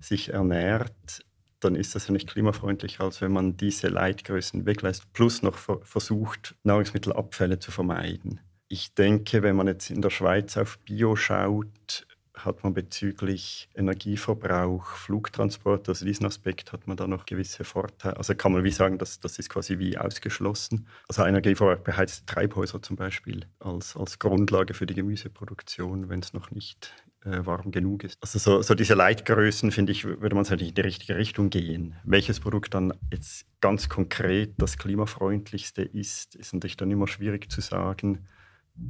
sich 0.00 0.32
ernährt, 0.32 1.24
dann 1.60 1.74
ist 1.74 1.94
das 1.94 2.06
ja 2.06 2.12
nicht 2.12 2.28
klimafreundlicher, 2.28 3.04
als 3.04 3.20
wenn 3.20 3.32
man 3.32 3.56
diese 3.56 3.88
Leitgrößen 3.88 4.66
weglässt, 4.66 5.12
plus 5.12 5.42
noch 5.42 5.56
versucht, 5.56 6.54
Nahrungsmittelabfälle 6.62 7.58
zu 7.58 7.70
vermeiden. 7.70 8.40
Ich 8.68 8.94
denke, 8.94 9.42
wenn 9.42 9.56
man 9.56 9.68
jetzt 9.68 9.90
in 9.90 10.02
der 10.02 10.10
Schweiz 10.10 10.56
auf 10.56 10.78
Bio 10.80 11.16
schaut, 11.16 12.05
hat 12.36 12.62
man 12.62 12.74
bezüglich 12.74 13.68
Energieverbrauch, 13.74 14.86
Flugtransport, 14.86 15.88
also 15.88 16.04
diesen 16.04 16.26
Aspekt 16.26 16.72
hat 16.72 16.86
man 16.86 16.96
da 16.96 17.06
noch 17.06 17.26
gewisse 17.26 17.64
Vorteile. 17.64 18.16
Also 18.16 18.34
kann 18.34 18.52
man 18.52 18.62
wie 18.64 18.70
sagen, 18.70 18.98
dass 18.98 19.20
das 19.20 19.38
ist 19.38 19.48
quasi 19.48 19.78
wie 19.78 19.96
ausgeschlossen. 19.96 20.86
Also 21.08 21.24
Energieverbrauch 21.24 21.82
beheizte 21.82 22.26
Treibhäuser 22.26 22.82
zum 22.82 22.96
Beispiel 22.96 23.46
als, 23.58 23.96
als 23.96 24.18
Grundlage 24.18 24.74
für 24.74 24.86
die 24.86 24.94
Gemüseproduktion, 24.94 26.08
wenn 26.08 26.20
es 26.20 26.32
noch 26.32 26.50
nicht 26.50 26.94
äh, 27.24 27.44
warm 27.44 27.72
genug 27.72 28.04
ist. 28.04 28.18
Also 28.20 28.38
so, 28.38 28.62
so 28.62 28.74
diese 28.74 28.94
Leitgrößen, 28.94 29.72
finde 29.72 29.92
ich, 29.92 30.04
würde 30.04 30.36
man 30.36 30.44
halt 30.44 30.62
in 30.62 30.74
die 30.74 30.80
richtige 30.80 31.16
Richtung 31.16 31.50
gehen. 31.50 31.96
Welches 32.04 32.40
Produkt 32.40 32.74
dann 32.74 32.92
jetzt 33.10 33.46
ganz 33.60 33.88
konkret 33.88 34.54
das 34.58 34.78
klimafreundlichste 34.78 35.82
ist, 35.82 36.34
ist 36.36 36.52
natürlich 36.52 36.76
dann 36.76 36.90
immer 36.90 37.08
schwierig 37.08 37.50
zu 37.50 37.60
sagen 37.60 38.28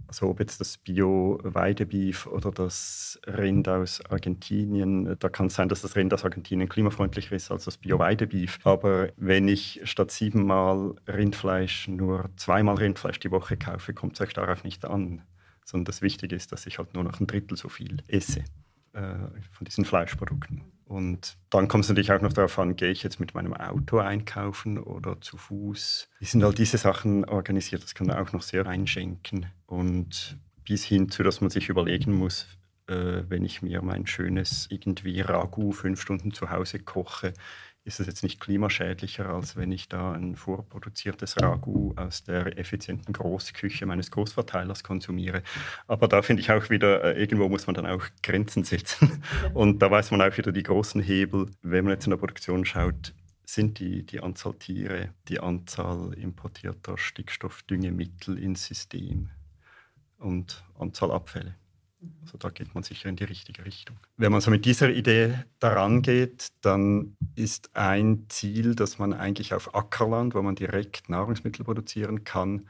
also 0.06 0.28
ob 0.28 0.40
jetzt 0.40 0.60
das 0.60 0.78
Bio-Weidebeef 0.78 2.26
oder 2.26 2.50
das 2.50 3.20
Rind 3.26 3.68
aus 3.68 4.04
Argentinien, 4.06 5.16
da 5.18 5.28
kann 5.28 5.46
es 5.46 5.54
sein, 5.54 5.68
dass 5.68 5.82
das 5.82 5.96
Rind 5.96 6.12
aus 6.14 6.24
Argentinien 6.24 6.68
klimafreundlicher 6.68 7.36
ist 7.36 7.50
als 7.50 7.64
das 7.64 7.76
Bio-Weidebeef. 7.76 8.58
Aber 8.64 9.10
wenn 9.16 9.48
ich 9.48 9.80
statt 9.84 10.10
siebenmal 10.10 10.94
Rindfleisch 11.06 11.88
nur 11.88 12.30
zweimal 12.36 12.76
Rindfleisch 12.76 13.20
die 13.20 13.30
Woche 13.30 13.56
kaufe, 13.56 13.94
kommt 13.94 14.14
es 14.14 14.20
euch 14.20 14.32
darauf 14.32 14.64
nicht 14.64 14.84
an. 14.84 15.22
Sondern 15.64 15.86
das 15.86 16.02
Wichtige 16.02 16.36
ist, 16.36 16.52
dass 16.52 16.66
ich 16.66 16.78
halt 16.78 16.94
nur 16.94 17.02
noch 17.02 17.18
ein 17.18 17.26
Drittel 17.26 17.56
so 17.56 17.68
viel 17.68 18.02
esse 18.06 18.44
äh, 18.92 19.14
von 19.50 19.64
diesen 19.64 19.84
Fleischprodukten. 19.84 20.62
Und 20.86 21.36
dann 21.50 21.66
kommt 21.66 21.82
es 21.84 21.88
natürlich 21.88 22.12
auch 22.12 22.20
noch 22.20 22.32
darauf 22.32 22.58
an, 22.60 22.76
gehe 22.76 22.92
ich 22.92 23.02
jetzt 23.02 23.18
mit 23.18 23.34
meinem 23.34 23.52
Auto 23.54 23.98
einkaufen 23.98 24.78
oder 24.78 25.20
zu 25.20 25.36
Fuß. 25.36 26.08
Wie 26.20 26.24
sind 26.24 26.44
all 26.44 26.54
diese 26.54 26.78
Sachen 26.78 27.24
organisiert? 27.24 27.82
Das 27.82 27.94
kann 27.94 28.06
man 28.06 28.18
auch 28.18 28.32
noch 28.32 28.42
sehr 28.42 28.66
einschenken. 28.66 29.46
Und 29.66 30.38
bis 30.64 30.84
hin 30.84 31.08
zu, 31.08 31.24
dass 31.24 31.40
man 31.40 31.50
sich 31.50 31.68
überlegen 31.68 32.12
muss, 32.12 32.46
äh, 32.86 33.22
wenn 33.28 33.44
ich 33.44 33.62
mir 33.62 33.82
mein 33.82 34.06
schönes 34.06 34.68
irgendwie 34.70 35.20
Ragu 35.20 35.72
fünf 35.72 36.00
Stunden 36.00 36.32
zu 36.32 36.50
Hause 36.50 36.78
koche, 36.78 37.34
ist 37.86 38.00
es 38.00 38.08
jetzt 38.08 38.24
nicht 38.24 38.40
klimaschädlicher, 38.40 39.28
als 39.28 39.56
wenn 39.56 39.70
ich 39.70 39.88
da 39.88 40.12
ein 40.12 40.34
vorproduziertes 40.34 41.40
Ragu 41.40 41.94
aus 41.94 42.24
der 42.24 42.58
effizienten 42.58 43.12
Großküche 43.12 43.86
meines 43.86 44.10
Großverteilers 44.10 44.82
konsumiere. 44.82 45.42
Aber 45.86 46.08
da 46.08 46.22
finde 46.22 46.42
ich 46.42 46.50
auch 46.50 46.68
wieder, 46.68 47.04
äh, 47.04 47.20
irgendwo 47.20 47.48
muss 47.48 47.68
man 47.68 47.74
dann 47.74 47.86
auch 47.86 48.02
Grenzen 48.24 48.64
setzen. 48.64 49.22
Und 49.54 49.80
da 49.80 49.90
weiß 49.90 50.10
man 50.10 50.20
auch 50.20 50.36
wieder 50.36 50.50
die 50.50 50.64
großen 50.64 51.00
Hebel. 51.00 51.46
Wenn 51.62 51.84
man 51.84 51.92
jetzt 51.92 52.06
in 52.06 52.10
der 52.10 52.16
Produktion 52.16 52.64
schaut, 52.64 53.14
sind 53.44 53.78
die, 53.78 54.04
die 54.04 54.18
Anzahl 54.18 54.54
Tiere, 54.54 55.10
die 55.28 55.38
Anzahl 55.38 56.12
importierter 56.14 56.98
Stickstoffdüngemittel 56.98 58.36
ins 58.36 58.66
System 58.66 59.30
und 60.18 60.64
Anzahl 60.76 61.12
Abfälle. 61.12 61.54
Also 62.22 62.38
da 62.38 62.50
geht 62.50 62.74
man 62.74 62.82
sicher 62.82 63.08
in 63.08 63.16
die 63.16 63.24
richtige 63.24 63.64
Richtung. 63.64 63.96
Wenn 64.16 64.32
man 64.32 64.40
so 64.40 64.50
mit 64.50 64.64
dieser 64.64 64.90
Idee 64.90 65.44
daran 65.60 66.02
geht, 66.02 66.48
dann 66.60 67.16
ist 67.34 67.74
ein 67.74 68.26
Ziel, 68.28 68.74
dass 68.74 68.98
man 68.98 69.12
eigentlich 69.12 69.54
auf 69.54 69.74
Ackerland, 69.74 70.34
wo 70.34 70.42
man 70.42 70.54
direkt 70.54 71.08
Nahrungsmittel 71.08 71.64
produzieren 71.64 72.24
kann, 72.24 72.68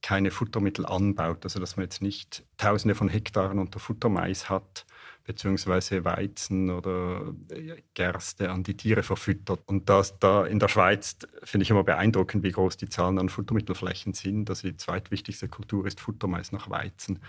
keine 0.00 0.30
Futtermittel 0.30 0.86
anbaut. 0.86 1.44
Also 1.44 1.58
dass 1.58 1.76
man 1.76 1.84
jetzt 1.84 2.02
nicht 2.02 2.44
Tausende 2.56 2.94
von 2.94 3.08
Hektaren 3.08 3.58
unter 3.58 3.80
Futtermais 3.80 4.48
hat, 4.48 4.86
beziehungsweise 5.24 6.04
Weizen 6.04 6.70
oder 6.70 7.34
äh, 7.50 7.82
Gerste 7.94 8.50
an 8.50 8.62
die 8.62 8.76
Tiere 8.76 9.02
verfüttert. 9.02 9.60
Und 9.66 9.88
das 9.88 10.18
da 10.18 10.46
in 10.46 10.58
der 10.58 10.68
Schweiz 10.68 11.18
finde 11.42 11.64
ich 11.64 11.70
immer 11.70 11.84
beeindruckend, 11.84 12.44
wie 12.44 12.52
groß 12.52 12.76
die 12.76 12.88
Zahlen 12.88 13.18
an 13.18 13.28
Futtermittelflächen 13.28 14.14
sind. 14.14 14.48
Also 14.48 14.68
die 14.68 14.76
zweitwichtigste 14.76 15.48
Kultur 15.48 15.86
ist 15.86 16.00
Futtermais 16.00 16.52
nach 16.52 16.70
Weizen. 16.70 17.20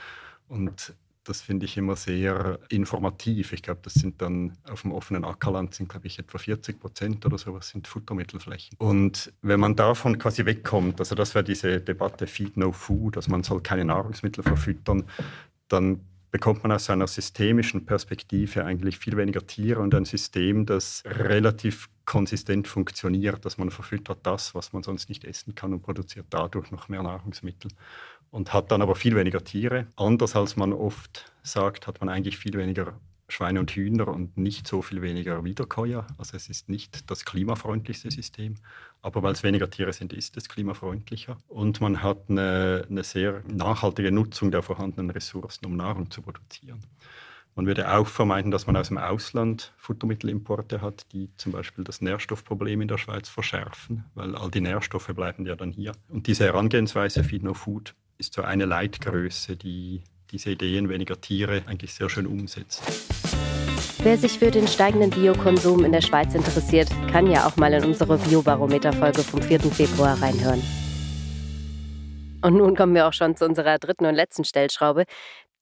Und 0.47 0.93
das 1.30 1.41
finde 1.41 1.65
ich 1.65 1.77
immer 1.77 1.95
sehr 1.95 2.59
informativ. 2.69 3.53
Ich 3.53 3.61
glaube, 3.61 3.82
das 3.84 3.93
sind 3.93 4.21
dann 4.21 4.57
auf 4.69 4.82
dem 4.82 4.91
offenen 4.91 5.23
Ackerland 5.23 5.75
sind, 5.75 5.88
glaube 5.88 6.07
ich, 6.07 6.17
etwa 6.17 6.39
40 6.39 6.80
Prozent 6.80 7.25
oder 7.25 7.38
sowas 7.38 7.69
sind 7.69 7.88
Futtermittelflächen. 7.88 8.75
Und 8.80 9.32
wenn 9.43 9.59
man 9.59 9.75
davon 9.75 10.17
quasi 10.17 10.45
wegkommt, 10.45 10.99
also 10.99 11.13
das 11.13 11.36
wäre 11.36 11.43
diese 11.43 11.82
Debatte 11.82 12.25
Feed 12.25 12.57
No 12.57 12.71
Food, 12.71 13.17
also 13.17 13.30
man 13.30 13.43
soll 13.43 13.61
keine 13.61 13.86
Nahrungsmittel 13.86 14.43
verfüttern, 14.43 15.03
dann 15.67 16.01
bekommt 16.32 16.63
man 16.63 16.71
aus 16.71 16.89
einer 16.89 17.07
systemischen 17.07 17.86
Perspektive 17.86 18.65
eigentlich 18.65 18.97
viel 18.97 19.17
weniger 19.17 19.45
Tiere 19.45 19.80
und 19.82 19.93
ein 19.95 20.05
System, 20.05 20.65
das 20.65 21.03
relativ 21.05 21.89
konsistent 22.05 22.67
funktioniert, 22.67 23.45
dass 23.45 23.57
man 23.57 23.69
verfüttert 23.71 24.19
das, 24.23 24.55
was 24.55 24.73
man 24.73 24.82
sonst 24.84 25.09
nicht 25.09 25.25
essen 25.25 25.53
kann 25.55 25.73
und 25.73 25.82
produziert 25.82 26.25
dadurch 26.30 26.71
noch 26.71 26.89
mehr 26.89 27.03
Nahrungsmittel 27.03 27.71
und 28.32 28.53
hat 28.53 28.71
dann 28.71 28.82
aber 28.82 28.95
viel 28.95 29.15
weniger 29.15 29.43
Tiere. 29.43 29.88
Anders 29.95 30.36
als 30.36 30.55
man 30.55 30.73
oft 30.73 31.32
sagt, 31.43 31.88
hat 31.88 31.99
man 31.99 32.09
eigentlich 32.09 32.38
viel 32.38 32.53
weniger 32.53 32.99
Schweine 33.32 33.59
und 33.59 33.71
Hühner 33.71 34.07
und 34.07 34.38
nicht 34.38 34.67
so 34.67 34.82
viel 34.82 35.01
weniger 35.01 35.43
Wiederkäuer. 35.43 36.07
Also 36.17 36.36
es 36.36 36.49
ist 36.49 36.67
nicht 36.67 37.09
das 37.09 37.25
klimafreundlichste 37.25 38.11
System, 38.11 38.55
aber 39.01 39.23
weil 39.23 39.34
es 39.34 39.43
weniger 39.43 39.69
Tiere 39.69 39.93
sind, 39.93 40.13
ist 40.13 40.36
es 40.38 40.49
klimafreundlicher. 40.49 41.38
Und 41.47 41.80
man 41.80 42.01
hat 42.01 42.30
eine, 42.30 42.86
eine 42.89 43.03
sehr 43.03 43.43
nachhaltige 43.47 44.11
Nutzung 44.11 44.51
der 44.51 44.63
vorhandenen 44.63 45.11
Ressourcen, 45.11 45.65
um 45.65 45.75
Nahrung 45.75 46.09
zu 46.09 46.21
produzieren. 46.21 46.80
Man 47.55 47.65
würde 47.65 47.91
auch 47.93 48.07
vermeiden, 48.07 48.51
dass 48.51 48.67
man 48.67 48.77
aus 48.77 48.88
dem 48.88 48.97
Ausland 48.97 49.73
Futtermittelimporte 49.77 50.82
hat, 50.82 51.11
die 51.11 51.30
zum 51.36 51.51
Beispiel 51.51 51.84
das 51.84 51.99
Nährstoffproblem 51.99 52.82
in 52.82 52.88
der 52.88 52.97
Schweiz 52.97 53.27
verschärfen, 53.27 54.05
weil 54.15 54.36
all 54.36 54.49
die 54.49 54.61
Nährstoffe 54.61 55.07
bleiben 55.13 55.45
ja 55.45 55.55
dann 55.55 55.71
hier. 55.71 55.91
Und 56.07 56.27
diese 56.27 56.45
Herangehensweise 56.45 57.23
Feed 57.23 57.43
No 57.43 57.53
Food 57.53 57.95
ist 58.20 58.34
so 58.34 58.41
eine 58.41 58.65
Leitgröße, 58.65 59.55
die 59.55 60.01
diese 60.32 60.51
Ideen 60.51 60.89
weniger 60.89 61.20
Tiere 61.20 61.63
eigentlich 61.65 61.93
sehr 61.93 62.09
schön 62.09 62.28
umsetzt. 62.28 62.84
Wer 64.03 64.17
sich 64.17 64.39
für 64.39 64.51
den 64.51 64.67
steigenden 64.67 65.09
Biokonsum 65.09 65.86
in 65.86 65.93
der 65.93 66.01
Schweiz 66.01 66.36
interessiert, 66.36 66.89
kann 67.11 67.28
ja 67.28 67.47
auch 67.47 67.55
mal 67.55 67.74
in 67.74 67.84
unsere 67.86 68.17
Biobarometer-Folge 68.17 69.24
vom 69.24 69.41
4. 69.41 69.61
Februar 69.61 70.22
reinhören. 70.22 70.61
Und 72.41 72.55
nun 72.55 72.76
kommen 72.76 72.93
wir 72.93 73.07
auch 73.07 73.13
schon 73.13 73.36
zu 73.36 73.45
unserer 73.45 73.80
dritten 73.80 74.05
und 74.05 74.15
letzten 74.15 74.43
Stellschraube, 74.43 75.05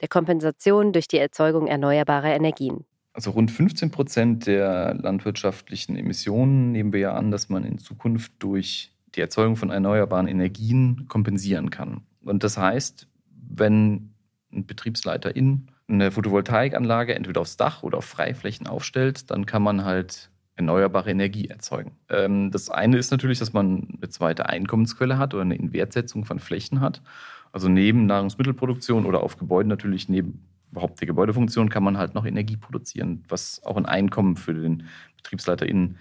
der 0.01 0.07
Kompensation 0.07 0.93
durch 0.93 1.07
die 1.07 1.17
Erzeugung 1.17 1.67
erneuerbarer 1.67 2.35
Energien. 2.35 2.85
Also 3.13 3.31
rund 3.31 3.49
15 3.49 3.89
Prozent 3.91 4.47
der 4.47 4.95
landwirtschaftlichen 4.95 5.95
Emissionen 5.95 6.71
nehmen 6.71 6.93
wir 6.93 6.99
ja 6.99 7.13
an, 7.13 7.31
dass 7.31 7.49
man 7.49 7.63
in 7.63 7.77
Zukunft 7.79 8.31
durch 8.39 8.91
die 9.15 9.21
Erzeugung 9.21 9.55
von 9.55 9.69
erneuerbaren 9.69 10.27
Energien 10.27 11.07
kompensieren 11.07 11.69
kann. 11.71 12.01
Und 12.27 12.43
das 12.43 12.57
heißt, 12.57 13.07
wenn 13.49 14.13
ein 14.51 14.65
Betriebsleiter 14.65 15.35
in 15.35 15.67
eine 15.87 16.11
Photovoltaikanlage 16.11 17.15
entweder 17.15 17.41
aufs 17.41 17.57
Dach 17.57 17.83
oder 17.83 17.99
auf 17.99 18.05
Freiflächen 18.05 18.67
aufstellt, 18.67 19.31
dann 19.31 19.45
kann 19.45 19.63
man 19.63 19.85
halt 19.85 20.29
erneuerbare 20.55 21.11
Energie 21.11 21.47
erzeugen. 21.47 21.91
Ähm, 22.09 22.51
das 22.51 22.69
eine 22.69 22.97
ist 22.97 23.11
natürlich, 23.11 23.39
dass 23.39 23.53
man 23.53 23.87
eine 23.97 24.09
zweite 24.09 24.47
Einkommensquelle 24.49 25.17
hat 25.17 25.33
oder 25.33 25.43
eine 25.43 25.55
Inwertsetzung 25.55 26.25
von 26.25 26.39
Flächen 26.39 26.81
hat. 26.81 27.01
Also 27.51 27.69
neben 27.69 28.05
Nahrungsmittelproduktion 28.07 29.05
oder 29.05 29.21
auf 29.21 29.37
Gebäuden 29.37 29.69
natürlich 29.69 30.09
neben 30.09 30.45
überhaupt 30.71 30.99
der 30.99 31.07
Gebäudefunktion 31.07 31.69
kann 31.69 31.83
man 31.83 31.97
halt 31.97 32.13
noch 32.13 32.25
Energie 32.25 32.57
produzieren, 32.57 33.23
was 33.29 33.63
auch 33.63 33.77
ein 33.77 33.85
Einkommen 33.85 34.35
für 34.35 34.53
den 34.53 34.83
BetriebsleiterInnen 35.17 35.97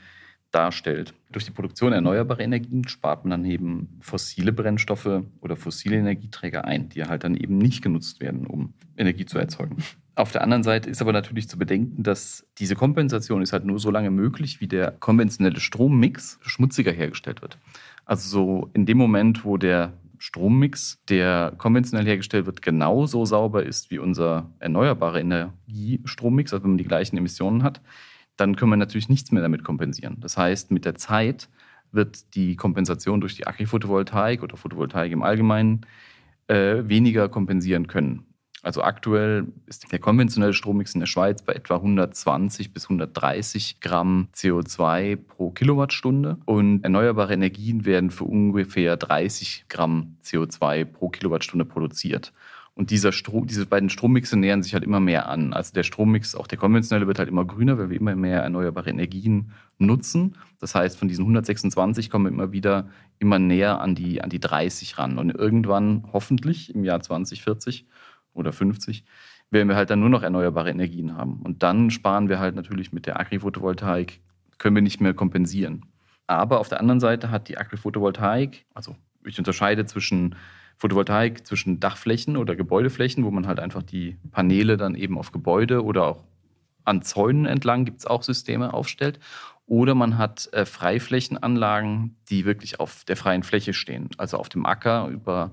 darstellt. 0.51 1.14
Durch 1.30 1.44
die 1.44 1.51
Produktion 1.51 1.92
erneuerbarer 1.92 2.40
Energien 2.40 2.86
spart 2.88 3.24
man 3.24 3.30
dann 3.30 3.44
eben 3.44 3.99
fossile 4.01 4.53
Brennstoffe 4.53 5.22
oder 5.40 5.57
fossile 5.57 5.97
Energieträger 5.97 6.64
ein, 6.64 6.88
die 6.88 7.05
halt 7.05 7.24
dann 7.24 7.36
eben 7.36 7.59
nicht 7.59 7.82
genutzt 7.82 8.20
werden, 8.20 8.47
um 8.47 8.72
Energie 8.97 9.26
zu 9.26 9.38
erzeugen. 9.38 9.76
Auf 10.14 10.32
der 10.32 10.42
anderen 10.42 10.62
Seite 10.62 10.88
ist 10.88 11.03
aber 11.03 11.12
natürlich 11.12 11.47
zu 11.47 11.59
bedenken, 11.59 12.03
dass 12.03 12.47
diese 12.57 12.74
Kompensation 12.74 13.42
ist 13.42 13.53
halt 13.53 13.66
nur 13.66 13.78
so 13.78 13.90
lange 13.90 14.11
möglich, 14.11 14.62
wie 14.62 14.66
der 14.66 14.92
konventionelle 14.92 15.61
Strommix 15.61 16.38
schmutziger 16.40 16.90
hergestellt 16.90 17.42
wird. 17.42 17.59
Also 18.07 18.28
so 18.28 18.70
in 18.72 18.86
dem 18.86 18.97
Moment, 18.97 19.44
wo 19.44 19.59
der 19.59 19.92
Strommix, 20.18 21.03
der 21.11 21.53
konventionell 21.59 22.07
hergestellt 22.07 22.47
wird, 22.47 22.62
genauso 22.62 23.26
sauber 23.26 23.64
ist 23.64 23.90
wie 23.90 23.99
unser 23.99 24.51
erneuerbare 24.59 25.20
Energiestrommix, 25.20 26.55
also 26.55 26.64
wenn 26.64 26.70
man 26.70 26.78
die 26.78 26.84
gleichen 26.84 27.18
Emissionen 27.18 27.62
hat, 27.62 27.82
dann 28.37 28.57
können 28.57 28.70
wir 28.72 28.76
natürlich 28.76 29.09
nichts 29.09 29.32
mehr 29.32 29.43
damit 29.43 29.64
kompensieren. 29.64 30.16
Das 30.20 30.37
heißt, 30.37 30.70
mit 30.70 30.84
der 30.84 30.95
Zeit 30.95 31.49
wird 31.93 32.34
die 32.34 32.57
Kompensation 32.57 33.20
durch 33.20 33.37
die 33.37 33.47
Agri-Photovoltaik 33.47 34.43
oder 34.43 34.57
Photovoltaik 34.57 35.12
im 35.12 35.22
Allgemeinen 35.22 35.87
äh, 36.49 36.82
weniger 36.84 37.28
kompensieren 37.28 37.87
können. 37.87 38.26
Also 38.62 38.82
aktuell 38.82 39.47
ist 39.66 39.93
der 39.93 40.01
konventionelle 40.01 40.53
Strommix 40.53 40.95
in 40.95 41.01
der 41.01 41.07
Schweiz 41.07 41.41
bei 41.43 41.53
etwa 41.53 41.76
120 41.76 42.74
bis 42.74 42.87
130 42.87 43.80
Gramm 43.80 44.26
CO2 44.34 45.14
pro 45.14 45.51
Kilowattstunde 45.51 46.39
und 46.47 46.82
erneuerbare 46.82 47.34
Energien 47.34 47.84
werden 47.84 48.11
für 48.11 48.24
ungefähr 48.24 48.97
30 48.97 49.66
Gramm 49.68 50.16
CO2 50.24 50.84
pro 50.84 51.11
Kilowattstunde 51.11 51.64
produziert. 51.64 52.32
Und 52.76 52.90
dieser 52.90 53.10
Strom, 53.10 53.46
diese 53.46 53.64
beiden 53.64 53.88
Strommixe 53.88 54.36
nähern 54.38 54.62
sich 54.62 54.74
halt 54.74 54.84
immer 54.84 55.00
mehr 55.00 55.30
an. 55.30 55.54
Also 55.54 55.72
der 55.72 55.82
Strommix, 55.82 56.34
auch 56.34 56.46
der 56.46 56.58
konventionelle, 56.58 57.06
wird 57.06 57.18
halt 57.18 57.30
immer 57.30 57.46
grüner, 57.46 57.78
weil 57.78 57.88
wir 57.88 57.98
immer 57.98 58.14
mehr 58.14 58.42
erneuerbare 58.42 58.90
Energien 58.90 59.52
nutzen. 59.78 60.36
Das 60.60 60.74
heißt, 60.74 60.98
von 60.98 61.08
diesen 61.08 61.22
126 61.22 62.10
kommen 62.10 62.26
wir 62.26 62.32
immer 62.32 62.52
wieder 62.52 62.90
immer 63.18 63.38
näher 63.38 63.80
an 63.80 63.94
die, 63.94 64.20
an 64.20 64.28
die 64.28 64.40
30 64.40 64.98
ran. 64.98 65.16
Und 65.16 65.30
irgendwann, 65.30 66.04
hoffentlich 66.12 66.74
im 66.74 66.84
Jahr 66.84 67.00
2040 67.00 67.86
oder 68.34 68.52
50, 68.52 69.04
werden 69.50 69.68
wir 69.68 69.76
halt 69.76 69.88
dann 69.88 70.00
nur 70.00 70.10
noch 70.10 70.22
erneuerbare 70.22 70.68
Energien 70.68 71.16
haben. 71.16 71.40
Und 71.42 71.62
dann 71.62 71.90
sparen 71.90 72.28
wir 72.28 72.38
halt 72.40 72.56
natürlich 72.56 72.92
mit 72.92 73.06
der 73.06 73.18
Agri-Photovoltaik, 73.18 74.20
können 74.58 74.76
wir 74.76 74.82
nicht 74.82 75.00
mehr 75.00 75.14
kompensieren. 75.14 75.86
Aber 76.26 76.60
auf 76.60 76.68
der 76.68 76.80
anderen 76.80 77.00
Seite 77.00 77.30
hat 77.30 77.48
die 77.48 77.56
Agri-Photovoltaik, 77.56 78.66
also 78.74 78.96
ich 79.24 79.38
unterscheide 79.38 79.86
zwischen 79.86 80.34
Photovoltaik 80.78 81.46
zwischen 81.46 81.80
Dachflächen 81.80 82.36
oder 82.36 82.54
Gebäudeflächen, 82.54 83.24
wo 83.24 83.30
man 83.30 83.46
halt 83.46 83.60
einfach 83.60 83.82
die 83.82 84.16
Paneele 84.30 84.76
dann 84.76 84.94
eben 84.94 85.18
auf 85.18 85.32
Gebäude 85.32 85.84
oder 85.84 86.06
auch 86.06 86.24
an 86.84 87.02
Zäunen 87.02 87.46
entlang 87.46 87.84
gibt 87.84 88.00
es 88.00 88.06
auch 88.06 88.22
Systeme 88.22 88.72
aufstellt. 88.72 89.18
Oder 89.66 89.96
man 89.96 90.16
hat 90.16 90.48
äh, 90.52 90.64
Freiflächenanlagen, 90.64 92.16
die 92.30 92.44
wirklich 92.44 92.78
auf 92.78 93.04
der 93.04 93.16
freien 93.16 93.42
Fläche 93.42 93.74
stehen, 93.74 94.10
also 94.16 94.36
auf 94.36 94.48
dem 94.48 94.64
Acker 94.64 95.08
über 95.08 95.50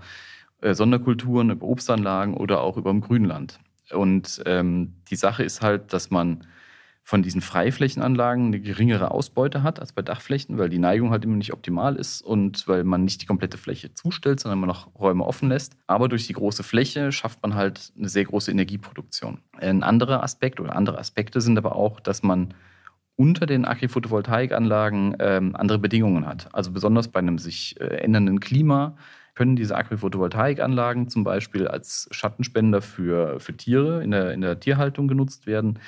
äh, 0.62 0.76
Sonderkulturen, 0.76 1.50
über 1.50 1.66
Obstanlagen 1.66 2.36
oder 2.36 2.62
auch 2.62 2.78
über 2.78 2.92
dem 2.92 3.02
Grünland. 3.02 3.60
Und 3.92 4.44
ähm, 4.46 4.94
die 5.10 5.16
Sache 5.16 5.44
ist 5.44 5.62
halt, 5.62 5.94
dass 5.94 6.12
man 6.12 6.46
von 7.06 7.22
diesen 7.22 7.42
Freiflächenanlagen 7.42 8.48
eine 8.48 8.62
geringere 8.62 9.12
Ausbeute 9.12 9.62
hat 9.62 9.80
als 9.80 9.92
bei 9.92 10.02
Dachflächen, 10.02 10.58
weil 10.58 10.70
die 10.70 10.80
Neigung 10.80 11.12
halt 11.12 11.26
immer 11.26 11.36
nicht 11.36 11.52
optimal 11.52 11.98
ist 11.98 12.22
und 12.22 12.66
weil 12.68 12.86
man 12.86 13.04
nicht 13.04 13.22
die 13.22 13.26
komplette 13.26 13.58
Fläche 13.58 13.94
zustellt, 13.94 14.40
sondern 14.40 14.60
man 14.60 14.70
noch 14.70 14.96
Räume 14.96 15.26
offen 15.26 15.50
lässt. 15.50 15.76
Aber 15.86 16.08
durch 16.08 16.28
die 16.28 16.34
große 16.34 16.64
Fläche 16.64 17.12
schafft 17.12 17.42
man 17.42 17.56
halt 17.56 17.92
eine 17.98 18.08
sehr 18.08 18.24
große 18.24 18.50
Energieproduktion. 18.52 19.40
Ein 19.58 19.84
anderer 19.84 20.24
Aspekt 20.24 20.62
oder 20.62 20.78
andere 20.78 20.98
Aspekte 20.98 21.42
sind 21.42 21.58
aber 21.58 21.76
auch, 21.76 22.00
dass 22.00 22.24
man 22.24 22.54
unter 23.18 23.46
den 23.46 23.66
Agri-Photovoltaikanlagen 23.66 25.18
ähm, 25.20 25.56
andere 25.58 25.80
Bedingungen 25.80 26.26
hat. 26.26 26.48
Also 26.54 26.72
besonders 26.72 27.10
bei 27.10 27.20
einem 27.20 27.38
sich 27.38 27.80
äh, 27.82 27.98
ändernden 27.98 28.40
Klima 28.40 28.96
können 29.36 29.56
diese 29.56 29.76
Agri-Photovoltaikanlagen 29.76 31.10
zum 31.10 31.24
Beispiel 31.24 31.68
als 31.68 32.08
Schattenspender 32.12 32.82
für, 32.82 33.40
für 33.40 33.56
Tiere 33.58 34.04
in 34.04 34.12
der, 34.12 34.32
in 34.32 34.42
der 34.42 34.60
Tierhaltung 34.60 35.08
genutzt 35.08 35.48
werden. 35.48 35.80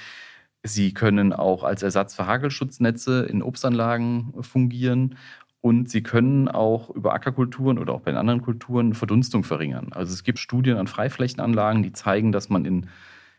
Sie 0.65 0.93
können 0.93 1.31
auch 1.31 1.63
als 1.63 1.83
Ersatz 1.83 2.15
für 2.15 2.25
Hagelschutznetze 2.25 3.23
in 3.25 3.43
Obstanlagen 3.43 4.33
fungieren. 4.41 5.15
Und 5.61 5.89
sie 5.89 6.03
können 6.03 6.47
auch 6.47 6.89
über 6.89 7.13
Ackerkulturen 7.13 7.79
oder 7.79 7.93
auch 7.93 8.01
bei 8.01 8.13
anderen 8.13 8.41
Kulturen 8.41 8.93
Verdunstung 8.93 9.43
verringern. 9.43 9.87
Also 9.91 10.13
es 10.13 10.23
gibt 10.23 10.37
Studien 10.37 10.77
an 10.77 10.87
Freiflächenanlagen, 10.87 11.81
die 11.81 11.91
zeigen, 11.91 12.31
dass 12.31 12.49
man 12.49 12.65
in, 12.65 12.87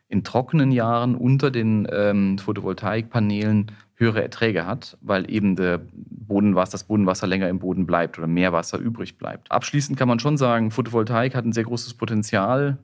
in 0.09 0.25
trockenen 0.25 0.73
Jahren 0.73 1.15
unter 1.15 1.51
den 1.53 1.87
ähm, 1.93 2.39
Photovoltaikpanelen 2.39 3.73
höhere 3.95 4.23
Erträge 4.23 4.67
hat, 4.67 4.99
weil 5.01 5.31
eben 5.31 5.57
der 5.57 5.81
Bodenwasser, 5.93 6.73
das 6.73 6.85
Bodenwasser 6.85 7.27
länger 7.27 7.49
im 7.49 7.61
Boden 7.61 7.87
bleibt 7.87 8.19
oder 8.19 8.27
mehr 8.27 8.53
Wasser 8.53 8.79
übrig 8.79 9.19
bleibt. 9.19 9.51
Abschließend 9.51 9.97
kann 9.97 10.09
man 10.09 10.19
schon 10.19 10.37
sagen, 10.37 10.71
Photovoltaik 10.71 11.35
hat 11.35 11.45
ein 11.45 11.53
sehr 11.53 11.65
großes 11.65 11.95
Potenzial 11.95 12.79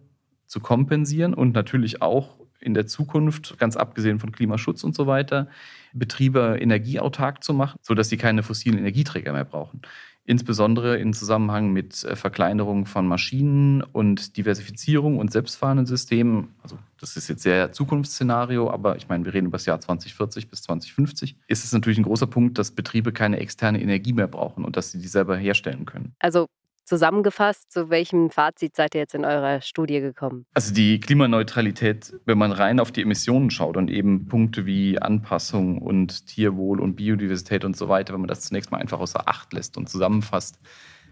zu 0.47 0.61
kompensieren 0.61 1.35
und 1.35 1.53
natürlich 1.53 2.01
auch 2.01 2.42
in 2.63 2.75
der 2.75 2.87
Zukunft, 2.87 3.59
ganz 3.59 3.77
abgesehen 3.77 4.19
von 4.19 4.33
Klimaschutz 4.33 4.85
und 4.85 4.95
so 4.95 5.07
weiter, 5.07 5.49
Betriebe 5.93 6.59
energieautark 6.61 7.45
zu 7.45 7.53
machen, 7.53 7.79
sodass 7.83 8.09
sie 8.09 8.17
keine 8.17 8.43
fossilen 8.43 8.79
Energieträger 8.79 9.33
mehr 9.33 9.45
brauchen. 9.45 9.83
Insbesondere 10.25 10.99
im 10.99 11.15
Zusammenhang 11.15 11.73
mit 11.73 12.05
äh, 12.05 12.15
Verkleinerung 12.15 12.87
von 12.87 13.09
Maschinen 13.09 13.83
und 13.83 14.37
Diversifizierung 14.37 15.19
und 15.19 15.33
selbstfahrenden 15.33 15.85
Systemen. 15.85 16.55
Also 16.63 16.79
das 17.01 17.17
ist 17.17 17.29
jetzt 17.29 17.43
sehr 17.43 17.73
Zukunftsszenario, 17.73 18.71
aber 18.71 18.97
ich 18.97 19.09
meine, 19.09 19.25
wir 19.25 19.35
reden 19.35 19.49
über 19.49 19.57
das 19.59 19.67
Jahr 19.67 19.81
2040 19.81 20.49
bis 20.49 20.63
2050. 20.63 21.37
Ist 21.49 21.65
es 21.65 21.73
natürlich 21.73 21.99
ein 21.99 22.05
großer 22.05 22.29
Punkt, 22.29 22.57
dass 22.59 22.71
Betriebe 22.71 23.13
keine 23.13 23.39
externe 23.39 23.83
Energie 23.83 24.13
mehr 24.13 24.29
brauchen 24.29 24.65
und 24.65 24.77
dass 24.77 24.93
sie 24.93 25.01
die 25.01 25.09
selber 25.09 25.37
herstellen 25.37 25.87
können. 25.87 26.15
Also 26.21 26.47
Zusammengefasst, 26.85 27.71
zu 27.71 27.91
welchem 27.91 28.31
Fazit 28.31 28.75
seid 28.75 28.95
ihr 28.95 29.03
jetzt 29.03 29.15
in 29.15 29.25
eurer 29.25 29.61
Studie 29.61 30.01
gekommen? 30.01 30.47
Also 30.55 30.75
die 30.75 30.99
Klimaneutralität, 30.99 32.13
wenn 32.25 32.39
man 32.39 32.53
rein 32.53 32.81
auf 32.81 32.91
die 32.91 33.03
Emissionen 33.03 33.51
schaut 33.51 33.77
und 33.77 33.91
eben 33.91 34.27
Punkte 34.27 34.67
wie 34.67 35.01
Anpassung 35.01 35.79
und 35.79 36.27
Tierwohl 36.27 36.81
und 36.81 36.97
Biodiversität 36.97 37.65
und 37.65 37.77
so 37.77 37.89
weiter, 37.89 38.13
wenn 38.13 38.21
man 38.21 38.29
das 38.29 38.41
zunächst 38.41 38.73
mal 38.73 38.79
einfach 38.79 39.01
außer 39.01 39.29
Acht 39.29 39.53
lässt 39.53 39.77
und 39.77 39.89
zusammenfasst, 39.89 40.59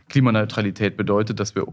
Klimaneutralität 0.08 0.96
bedeutet, 0.96 1.38
dass 1.40 1.54
wir 1.54 1.66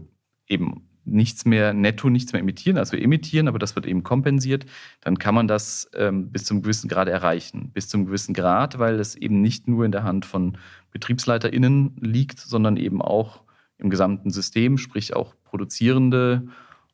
eben 0.46 0.88
nichts 1.04 1.44
mehr 1.44 1.72
netto, 1.72 2.10
nichts 2.10 2.32
mehr 2.32 2.40
emittieren, 2.40 2.78
also 2.78 2.92
wir 2.92 3.02
emittieren, 3.02 3.48
aber 3.48 3.58
das 3.58 3.74
wird 3.74 3.86
eben 3.86 4.02
kompensiert, 4.02 4.66
dann 5.00 5.18
kann 5.18 5.34
man 5.34 5.48
das 5.48 5.90
ähm, 5.94 6.30
bis 6.30 6.44
zum 6.44 6.62
gewissen 6.62 6.88
Grad 6.88 7.08
erreichen. 7.08 7.70
Bis 7.72 7.88
zum 7.88 8.06
gewissen 8.06 8.34
Grad, 8.34 8.78
weil 8.78 9.00
es 9.00 9.14
eben 9.14 9.40
nicht 9.40 9.68
nur 9.68 9.84
in 9.84 9.92
der 9.92 10.04
Hand 10.04 10.26
von 10.26 10.58
BetriebsleiterInnen 10.92 11.96
liegt, 12.00 12.40
sondern 12.40 12.76
eben 12.76 13.02
auch 13.02 13.42
im 13.78 13.90
gesamten 13.90 14.30
System, 14.30 14.78
sprich 14.78 15.14
auch 15.14 15.34
produzierende 15.44 16.48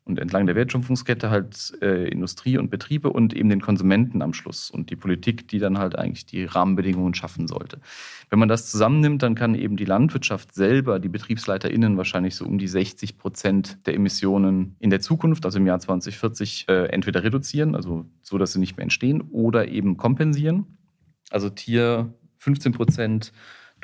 und 0.05 0.18
entlang 0.18 0.47
der 0.47 0.55
Wertschöpfungskette 0.55 1.30
halt 1.30 1.72
äh, 1.80 2.07
Industrie 2.09 2.59
und 2.59 2.70
Betriebe 2.70 3.11
und 3.11 3.35
eben 3.35 3.49
den 3.49 3.62
Konsumenten 3.62 4.20
am 4.20 4.35
Schluss 4.35 4.70
und 4.70 4.91
die 4.91 4.97
Politik, 4.97 5.49
die 5.49 5.59
dann 5.59 5.78
halt 5.78 5.97
eigentlich 5.99 6.26
die 6.26 6.45
Rahmenbedingungen 6.45 7.14
schaffen 7.14 7.49
sollte. 7.49 7.80
Wenn 8.28 8.39
man 8.39 8.49
das 8.49 8.70
zusammennimmt, 8.70 9.22
dann 9.22 9.35
kann 9.35 9.55
eben 9.55 9.76
die 9.76 9.87
Landwirtschaft 9.87 10.55
selber, 10.55 11.01
die 11.01 11.09
BetriebsleiterInnen 11.09 11.97
wahrscheinlich 11.97 12.37
so 12.37 12.45
um 12.45 12.59
die 12.59 12.68
60 12.68 13.16
Prozent 13.16 13.78
der 13.87 13.95
Emissionen 13.95 14.76
in 14.78 14.91
der 14.91 15.01
Zukunft, 15.01 15.47
also 15.47 15.59
im 15.59 15.66
Jahr 15.66 15.80
2040, 15.80 16.66
äh, 16.68 16.87
entweder 16.87 17.24
reduzieren, 17.24 17.74
also 17.74 18.05
so, 18.20 18.37
dass 18.37 18.53
sie 18.53 18.61
nicht 18.61 18.76
mehr 18.76 18.85
entstehen, 18.85 19.22
oder 19.30 19.68
eben 19.68 19.97
kompensieren. 19.97 20.66
Also 21.30 21.49
Tier 21.49 22.12
15 22.39 22.72
Prozent 22.72 23.32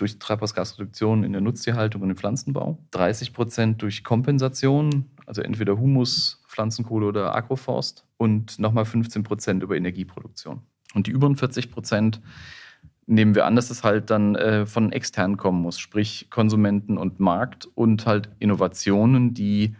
durch 0.01 0.19
Treibhausgasreduktion 0.19 1.25
in 1.25 1.33
der 1.33 1.41
Nutztierhaltung 1.41 2.03
und 2.03 2.11
im 2.11 2.17
Pflanzenbau, 2.17 2.79
30 2.93 3.33
Prozent 3.33 3.83
durch 3.83 4.03
Kompensation, 4.03 5.07
also 5.27 5.43
entweder 5.43 5.79
Humus, 5.79 6.43
Pflanzenkohle 6.49 7.07
oder 7.07 7.35
Agroforst 7.35 8.05
und 8.17 8.59
nochmal 8.59 8.85
15 8.85 9.23
Prozent 9.23 9.63
über 9.63 9.77
Energieproduktion. 9.77 10.61
Und 10.95 11.07
die 11.07 11.11
übrigen 11.11 11.37
40 11.37 11.71
Prozent 11.71 12.21
nehmen 13.07 13.35
wir 13.35 13.45
an, 13.45 13.57
dass 13.57 13.71
es 13.71 13.85
halt 13.85 14.11
dann 14.11 14.37
äh, 14.37 14.67
von 14.67 14.93
extern 14.93 15.37
kommen 15.37 15.61
muss, 15.61 15.79
sprich 15.79 16.29
Konsumenten 16.31 16.97
und 16.97 17.21
Markt 17.21 17.69
und 17.75 18.07
halt 18.07 18.31
Innovationen, 18.39 19.35
die 19.35 19.75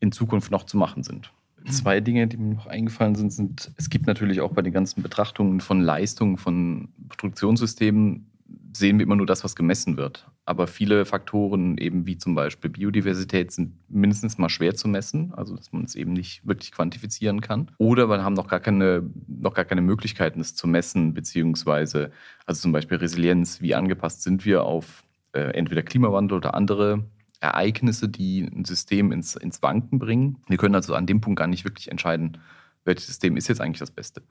in 0.00 0.12
Zukunft 0.12 0.50
noch 0.50 0.64
zu 0.64 0.76
machen 0.76 1.02
sind. 1.02 1.32
Zwei 1.70 2.00
Dinge, 2.00 2.26
die 2.26 2.36
mir 2.36 2.54
noch 2.54 2.66
eingefallen 2.66 3.14
sind, 3.14 3.32
sind, 3.32 3.72
es 3.78 3.88
gibt 3.88 4.06
natürlich 4.06 4.42
auch 4.42 4.52
bei 4.52 4.60
den 4.60 4.74
ganzen 4.74 5.02
Betrachtungen 5.02 5.60
von 5.60 5.80
Leistungen 5.80 6.36
von 6.36 6.90
Produktionssystemen 7.08 8.30
sehen 8.76 8.98
wir 8.98 9.04
immer 9.04 9.16
nur 9.16 9.26
das, 9.26 9.44
was 9.44 9.56
gemessen 9.56 9.96
wird. 9.96 10.26
Aber 10.44 10.66
viele 10.66 11.04
Faktoren, 11.04 11.78
eben 11.78 12.06
wie 12.06 12.18
zum 12.18 12.34
Beispiel 12.34 12.70
Biodiversität, 12.70 13.52
sind 13.52 13.72
mindestens 13.88 14.36
mal 14.38 14.48
schwer 14.48 14.74
zu 14.74 14.88
messen, 14.88 15.32
also 15.34 15.56
dass 15.56 15.72
man 15.72 15.84
es 15.84 15.94
eben 15.94 16.12
nicht 16.12 16.46
wirklich 16.46 16.72
quantifizieren 16.72 17.40
kann. 17.40 17.70
Oder 17.78 18.08
wir 18.08 18.22
haben 18.22 18.34
noch 18.34 18.48
gar 18.48 18.60
keine, 18.60 19.08
noch 19.26 19.54
gar 19.54 19.64
keine 19.64 19.80
Möglichkeiten, 19.80 20.40
es 20.40 20.54
zu 20.54 20.66
messen, 20.66 21.14
beziehungsweise, 21.14 22.10
also 22.46 22.62
zum 22.62 22.72
Beispiel 22.72 22.98
Resilienz, 22.98 23.60
wie 23.60 23.74
angepasst 23.74 24.22
sind 24.22 24.44
wir 24.44 24.64
auf 24.64 25.04
äh, 25.32 25.52
entweder 25.52 25.82
Klimawandel 25.82 26.38
oder 26.38 26.54
andere 26.54 27.04
Ereignisse, 27.40 28.08
die 28.08 28.42
ein 28.42 28.64
System 28.64 29.12
ins, 29.12 29.36
ins 29.36 29.62
Wanken 29.62 29.98
bringen. 29.98 30.38
Wir 30.48 30.56
können 30.56 30.74
also 30.74 30.94
an 30.94 31.06
dem 31.06 31.20
Punkt 31.20 31.38
gar 31.38 31.46
nicht 31.46 31.64
wirklich 31.64 31.90
entscheiden, 31.90 32.38
welches 32.84 33.06
System 33.06 33.36
ist 33.36 33.48
jetzt 33.48 33.60
eigentlich 33.60 33.80
das 33.80 33.90
Beste. 33.90 34.22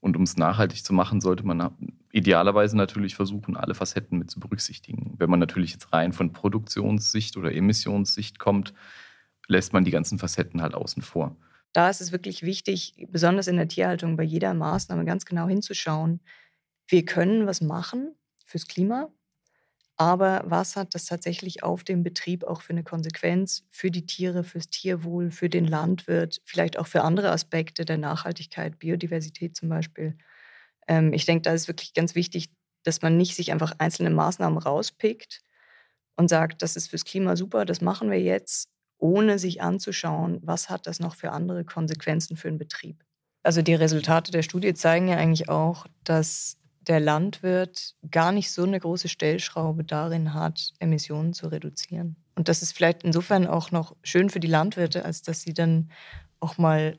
Und 0.00 0.16
um 0.16 0.22
es 0.22 0.36
nachhaltig 0.36 0.84
zu 0.84 0.92
machen, 0.92 1.20
sollte 1.20 1.44
man 1.46 1.76
idealerweise 2.10 2.76
natürlich 2.76 3.14
versuchen, 3.14 3.56
alle 3.56 3.74
Facetten 3.74 4.18
mit 4.18 4.30
zu 4.30 4.40
berücksichtigen. 4.40 5.14
Wenn 5.18 5.30
man 5.30 5.40
natürlich 5.40 5.72
jetzt 5.72 5.92
rein 5.92 6.12
von 6.12 6.32
Produktionssicht 6.32 7.36
oder 7.36 7.54
Emissionssicht 7.54 8.38
kommt, 8.38 8.72
lässt 9.46 9.72
man 9.72 9.84
die 9.84 9.90
ganzen 9.90 10.18
Facetten 10.18 10.62
halt 10.62 10.74
außen 10.74 11.02
vor. 11.02 11.36
Da 11.72 11.88
ist 11.90 12.00
es 12.00 12.12
wirklich 12.12 12.42
wichtig, 12.42 13.06
besonders 13.10 13.46
in 13.46 13.56
der 13.56 13.68
Tierhaltung, 13.68 14.16
bei 14.16 14.24
jeder 14.24 14.54
Maßnahme 14.54 15.04
ganz 15.04 15.24
genau 15.24 15.46
hinzuschauen. 15.46 16.20
Wir 16.88 17.04
können 17.04 17.46
was 17.46 17.60
machen 17.60 18.14
fürs 18.44 18.66
Klima, 18.66 19.08
aber 20.00 20.44
was 20.46 20.76
hat 20.76 20.94
das 20.94 21.04
tatsächlich 21.04 21.62
auf 21.62 21.84
dem 21.84 22.02
Betrieb 22.02 22.44
auch 22.44 22.62
für 22.62 22.70
eine 22.70 22.82
Konsequenz 22.82 23.64
für 23.70 23.90
die 23.90 24.06
Tiere, 24.06 24.44
fürs 24.44 24.70
Tierwohl, 24.70 25.30
für 25.30 25.50
den 25.50 25.66
Landwirt, 25.66 26.40
vielleicht 26.46 26.78
auch 26.78 26.86
für 26.86 27.02
andere 27.02 27.30
Aspekte 27.30 27.84
der 27.84 27.98
Nachhaltigkeit, 27.98 28.78
Biodiversität 28.78 29.54
zum 29.54 29.68
Beispiel? 29.68 30.16
Ähm, 30.88 31.12
ich 31.12 31.26
denke, 31.26 31.42
da 31.42 31.52
ist 31.52 31.68
wirklich 31.68 31.92
ganz 31.92 32.14
wichtig, 32.14 32.48
dass 32.82 33.02
man 33.02 33.18
nicht 33.18 33.36
sich 33.36 33.52
einfach 33.52 33.74
einzelne 33.76 34.08
Maßnahmen 34.08 34.58
rauspickt 34.58 35.42
und 36.16 36.28
sagt, 36.28 36.62
das 36.62 36.76
ist 36.76 36.88
fürs 36.88 37.04
Klima 37.04 37.36
super, 37.36 37.66
das 37.66 37.82
machen 37.82 38.10
wir 38.10 38.22
jetzt, 38.22 38.70
ohne 38.96 39.38
sich 39.38 39.60
anzuschauen, 39.60 40.40
was 40.42 40.70
hat 40.70 40.86
das 40.86 41.00
noch 41.00 41.14
für 41.14 41.32
andere 41.32 41.66
Konsequenzen 41.66 42.38
für 42.38 42.48
den 42.48 42.56
Betrieb. 42.56 43.04
Also 43.42 43.60
die 43.60 43.74
Resultate 43.74 44.32
der 44.32 44.42
Studie 44.42 44.72
zeigen 44.72 45.08
ja 45.08 45.18
eigentlich 45.18 45.50
auch, 45.50 45.84
dass 46.04 46.56
der 46.80 47.00
Landwirt 47.00 47.94
gar 48.10 48.32
nicht 48.32 48.50
so 48.50 48.62
eine 48.62 48.80
große 48.80 49.08
Stellschraube 49.08 49.84
darin 49.84 50.34
hat, 50.34 50.72
Emissionen 50.78 51.32
zu 51.32 51.48
reduzieren. 51.48 52.16
Und 52.34 52.48
das 52.48 52.62
ist 52.62 52.72
vielleicht 52.72 53.02
insofern 53.02 53.46
auch 53.46 53.70
noch 53.70 53.94
schön 54.02 54.30
für 54.30 54.40
die 54.40 54.48
Landwirte, 54.48 55.04
als 55.04 55.22
dass 55.22 55.42
sie 55.42 55.52
dann 55.52 55.90
auch 56.40 56.56
mal, 56.56 56.98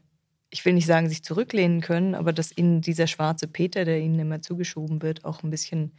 ich 0.52 0.64
will 0.66 0.74
nicht 0.74 0.86
sagen, 0.86 1.10
sich 1.10 1.24
zurücklehnen 1.24 1.82
können, 1.82 2.14
aber 2.14 2.32
dass 2.32 2.56
ihnen 2.56 2.82
dieser 2.82 3.08
schwarze 3.08 3.48
Peter, 3.48 3.86
der 3.86 4.00
ihnen 4.00 4.20
immer 4.20 4.42
zugeschoben 4.42 5.02
wird, 5.02 5.26
auch 5.26 5.42
ein 5.42 5.50
bisschen 5.50 5.94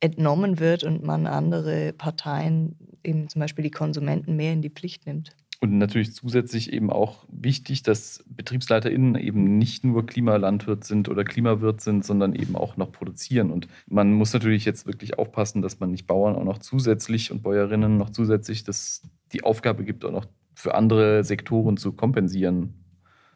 entnommen 0.00 0.58
wird 0.58 0.84
und 0.84 1.02
man 1.02 1.26
andere 1.26 1.94
Parteien, 1.94 2.76
eben 3.02 3.28
zum 3.30 3.40
Beispiel 3.40 3.62
die 3.62 3.70
Konsumenten, 3.70 4.36
mehr 4.36 4.52
in 4.52 4.60
die 4.60 4.70
Pflicht 4.70 5.06
nimmt. 5.06 5.34
Und 5.58 5.78
natürlich 5.78 6.14
zusätzlich 6.14 6.72
eben 6.72 6.90
auch 6.90 7.24
wichtig, 7.28 7.82
dass 7.82 8.22
BetriebsleiterInnen 8.28 9.14
eben 9.14 9.56
nicht 9.56 9.84
nur 9.84 10.04
Klimalandwirt 10.04 10.84
sind 10.84 11.08
oder 11.08 11.24
Klimawirt 11.24 11.80
sind, 11.80 12.04
sondern 12.04 12.34
eben 12.34 12.56
auch 12.56 12.76
noch 12.76 12.92
produzieren. 12.92 13.50
Und 13.50 13.66
man 13.86 14.12
muss 14.12 14.34
natürlich 14.34 14.66
jetzt 14.66 14.86
wirklich 14.86 15.18
aufpassen, 15.18 15.62
dass 15.62 15.80
man 15.80 15.90
nicht 15.90 16.06
Bauern 16.06 16.36
auch 16.36 16.44
noch 16.44 16.58
zusätzlich 16.58 17.32
und 17.32 17.42
Bäuerinnen 17.42 17.96
noch 17.96 18.10
zusätzlich 18.10 18.64
das, 18.64 19.02
die 19.32 19.44
Aufgabe 19.44 19.84
gibt, 19.84 20.04
auch 20.04 20.12
noch 20.12 20.26
für 20.54 20.74
andere 20.74 21.24
Sektoren 21.24 21.78
zu 21.78 21.92
kompensieren, 21.92 22.74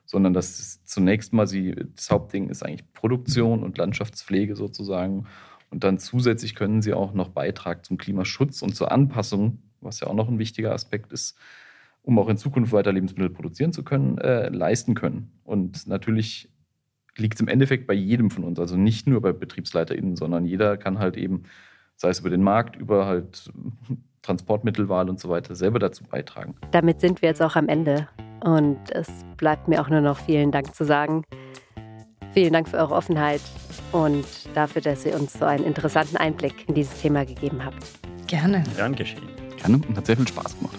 sondern 0.05 0.35
dass 0.35 0.85
zunächst 0.85 1.33
mal 1.33 1.47
sie, 1.47 1.75
das 1.95 2.11
Hauptding 2.11 2.51
ist 2.51 2.63
eigentlich 2.63 2.93
Produktion 2.93 3.63
und 3.63 3.79
Landschaftspflege 3.79 4.57
sozusagen. 4.57 5.27
Und 5.71 5.85
dann 5.85 5.99
zusätzlich 5.99 6.55
können 6.55 6.83
sie 6.83 6.93
auch 6.93 7.15
noch 7.15 7.29
Beitrag 7.29 7.87
zum 7.87 7.97
Klimaschutz 7.97 8.61
und 8.61 8.75
zur 8.75 8.93
Anpassung, 8.93 9.63
was 9.81 10.01
ja 10.01 10.09
auch 10.09 10.15
noch 10.15 10.29
ein 10.29 10.39
wichtiger 10.39 10.73
Aspekt 10.73 11.13
ist, 11.13 11.39
um 12.03 12.19
auch 12.19 12.29
in 12.29 12.37
Zukunft 12.37 12.73
weiter 12.73 12.93
Lebensmittel 12.93 13.31
produzieren 13.31 13.73
zu 13.73 13.85
können, 13.85 14.19
äh, 14.19 14.49
leisten 14.49 14.95
können. 14.95 15.33
Und 15.45 15.87
natürlich 15.87 16.51
liegt 17.17 17.35
es 17.35 17.41
im 17.41 17.49
Endeffekt 17.49 17.87
bei 17.87 17.95
jedem 17.95 18.31
von 18.31 18.45
uns, 18.45 18.59
also 18.59 18.77
nicht 18.77 19.07
nur 19.07 19.21
bei 19.21 19.33
BetriebsleiterInnen, 19.33 20.17
sondern 20.17 20.47
jeder 20.47 20.77
kann 20.77 20.99
halt 20.99 21.17
eben, 21.17 21.45
sei 21.97 22.11
es 22.11 22.21
über 22.21 22.31
den 22.31 22.43
Markt, 22.43 22.77
über 22.77 23.07
halt 23.07 23.51
Transportmittelwahl 24.23 25.09
und 25.09 25.19
so 25.19 25.29
weiter, 25.29 25.55
selber 25.55 25.79
dazu 25.79 26.05
beitragen. 26.05 26.55
Damit 26.73 27.01
sind 27.01 27.23
wir 27.23 27.29
jetzt 27.29 27.43
auch 27.43 27.57
am 27.57 27.69
Ende. 27.69 28.09
Und 28.43 28.79
es 28.93 29.09
bleibt 29.37 29.69
mir 29.69 29.83
auch 29.83 29.89
nur 29.89 30.01
noch 30.01 30.19
vielen 30.19 30.51
Dank 30.51 30.75
zu 30.75 30.85
sagen. 30.85 31.25
Vielen 32.33 32.53
Dank 32.53 32.69
für 32.69 32.77
eure 32.77 32.95
Offenheit 32.95 33.41
und 33.93 34.25
dafür, 34.55 34.81
dass 34.83 35.05
ihr 35.05 35.15
uns 35.15 35.33
so 35.33 35.45
einen 35.45 35.65
interessanten 35.65 36.17
Einblick 36.17 36.69
in 36.69 36.75
dieses 36.75 37.01
Thema 37.01 37.25
gegeben 37.25 37.65
habt. 37.65 37.85
Gerne. 38.29 38.63
Gern 38.77 38.95
geschehen. 38.95 39.29
Gerne 39.61 39.81
und 39.89 39.97
hat 39.97 40.07
sehr 40.07 40.17
viel 40.17 40.29
Spaß 40.29 40.57
gemacht. 40.57 40.79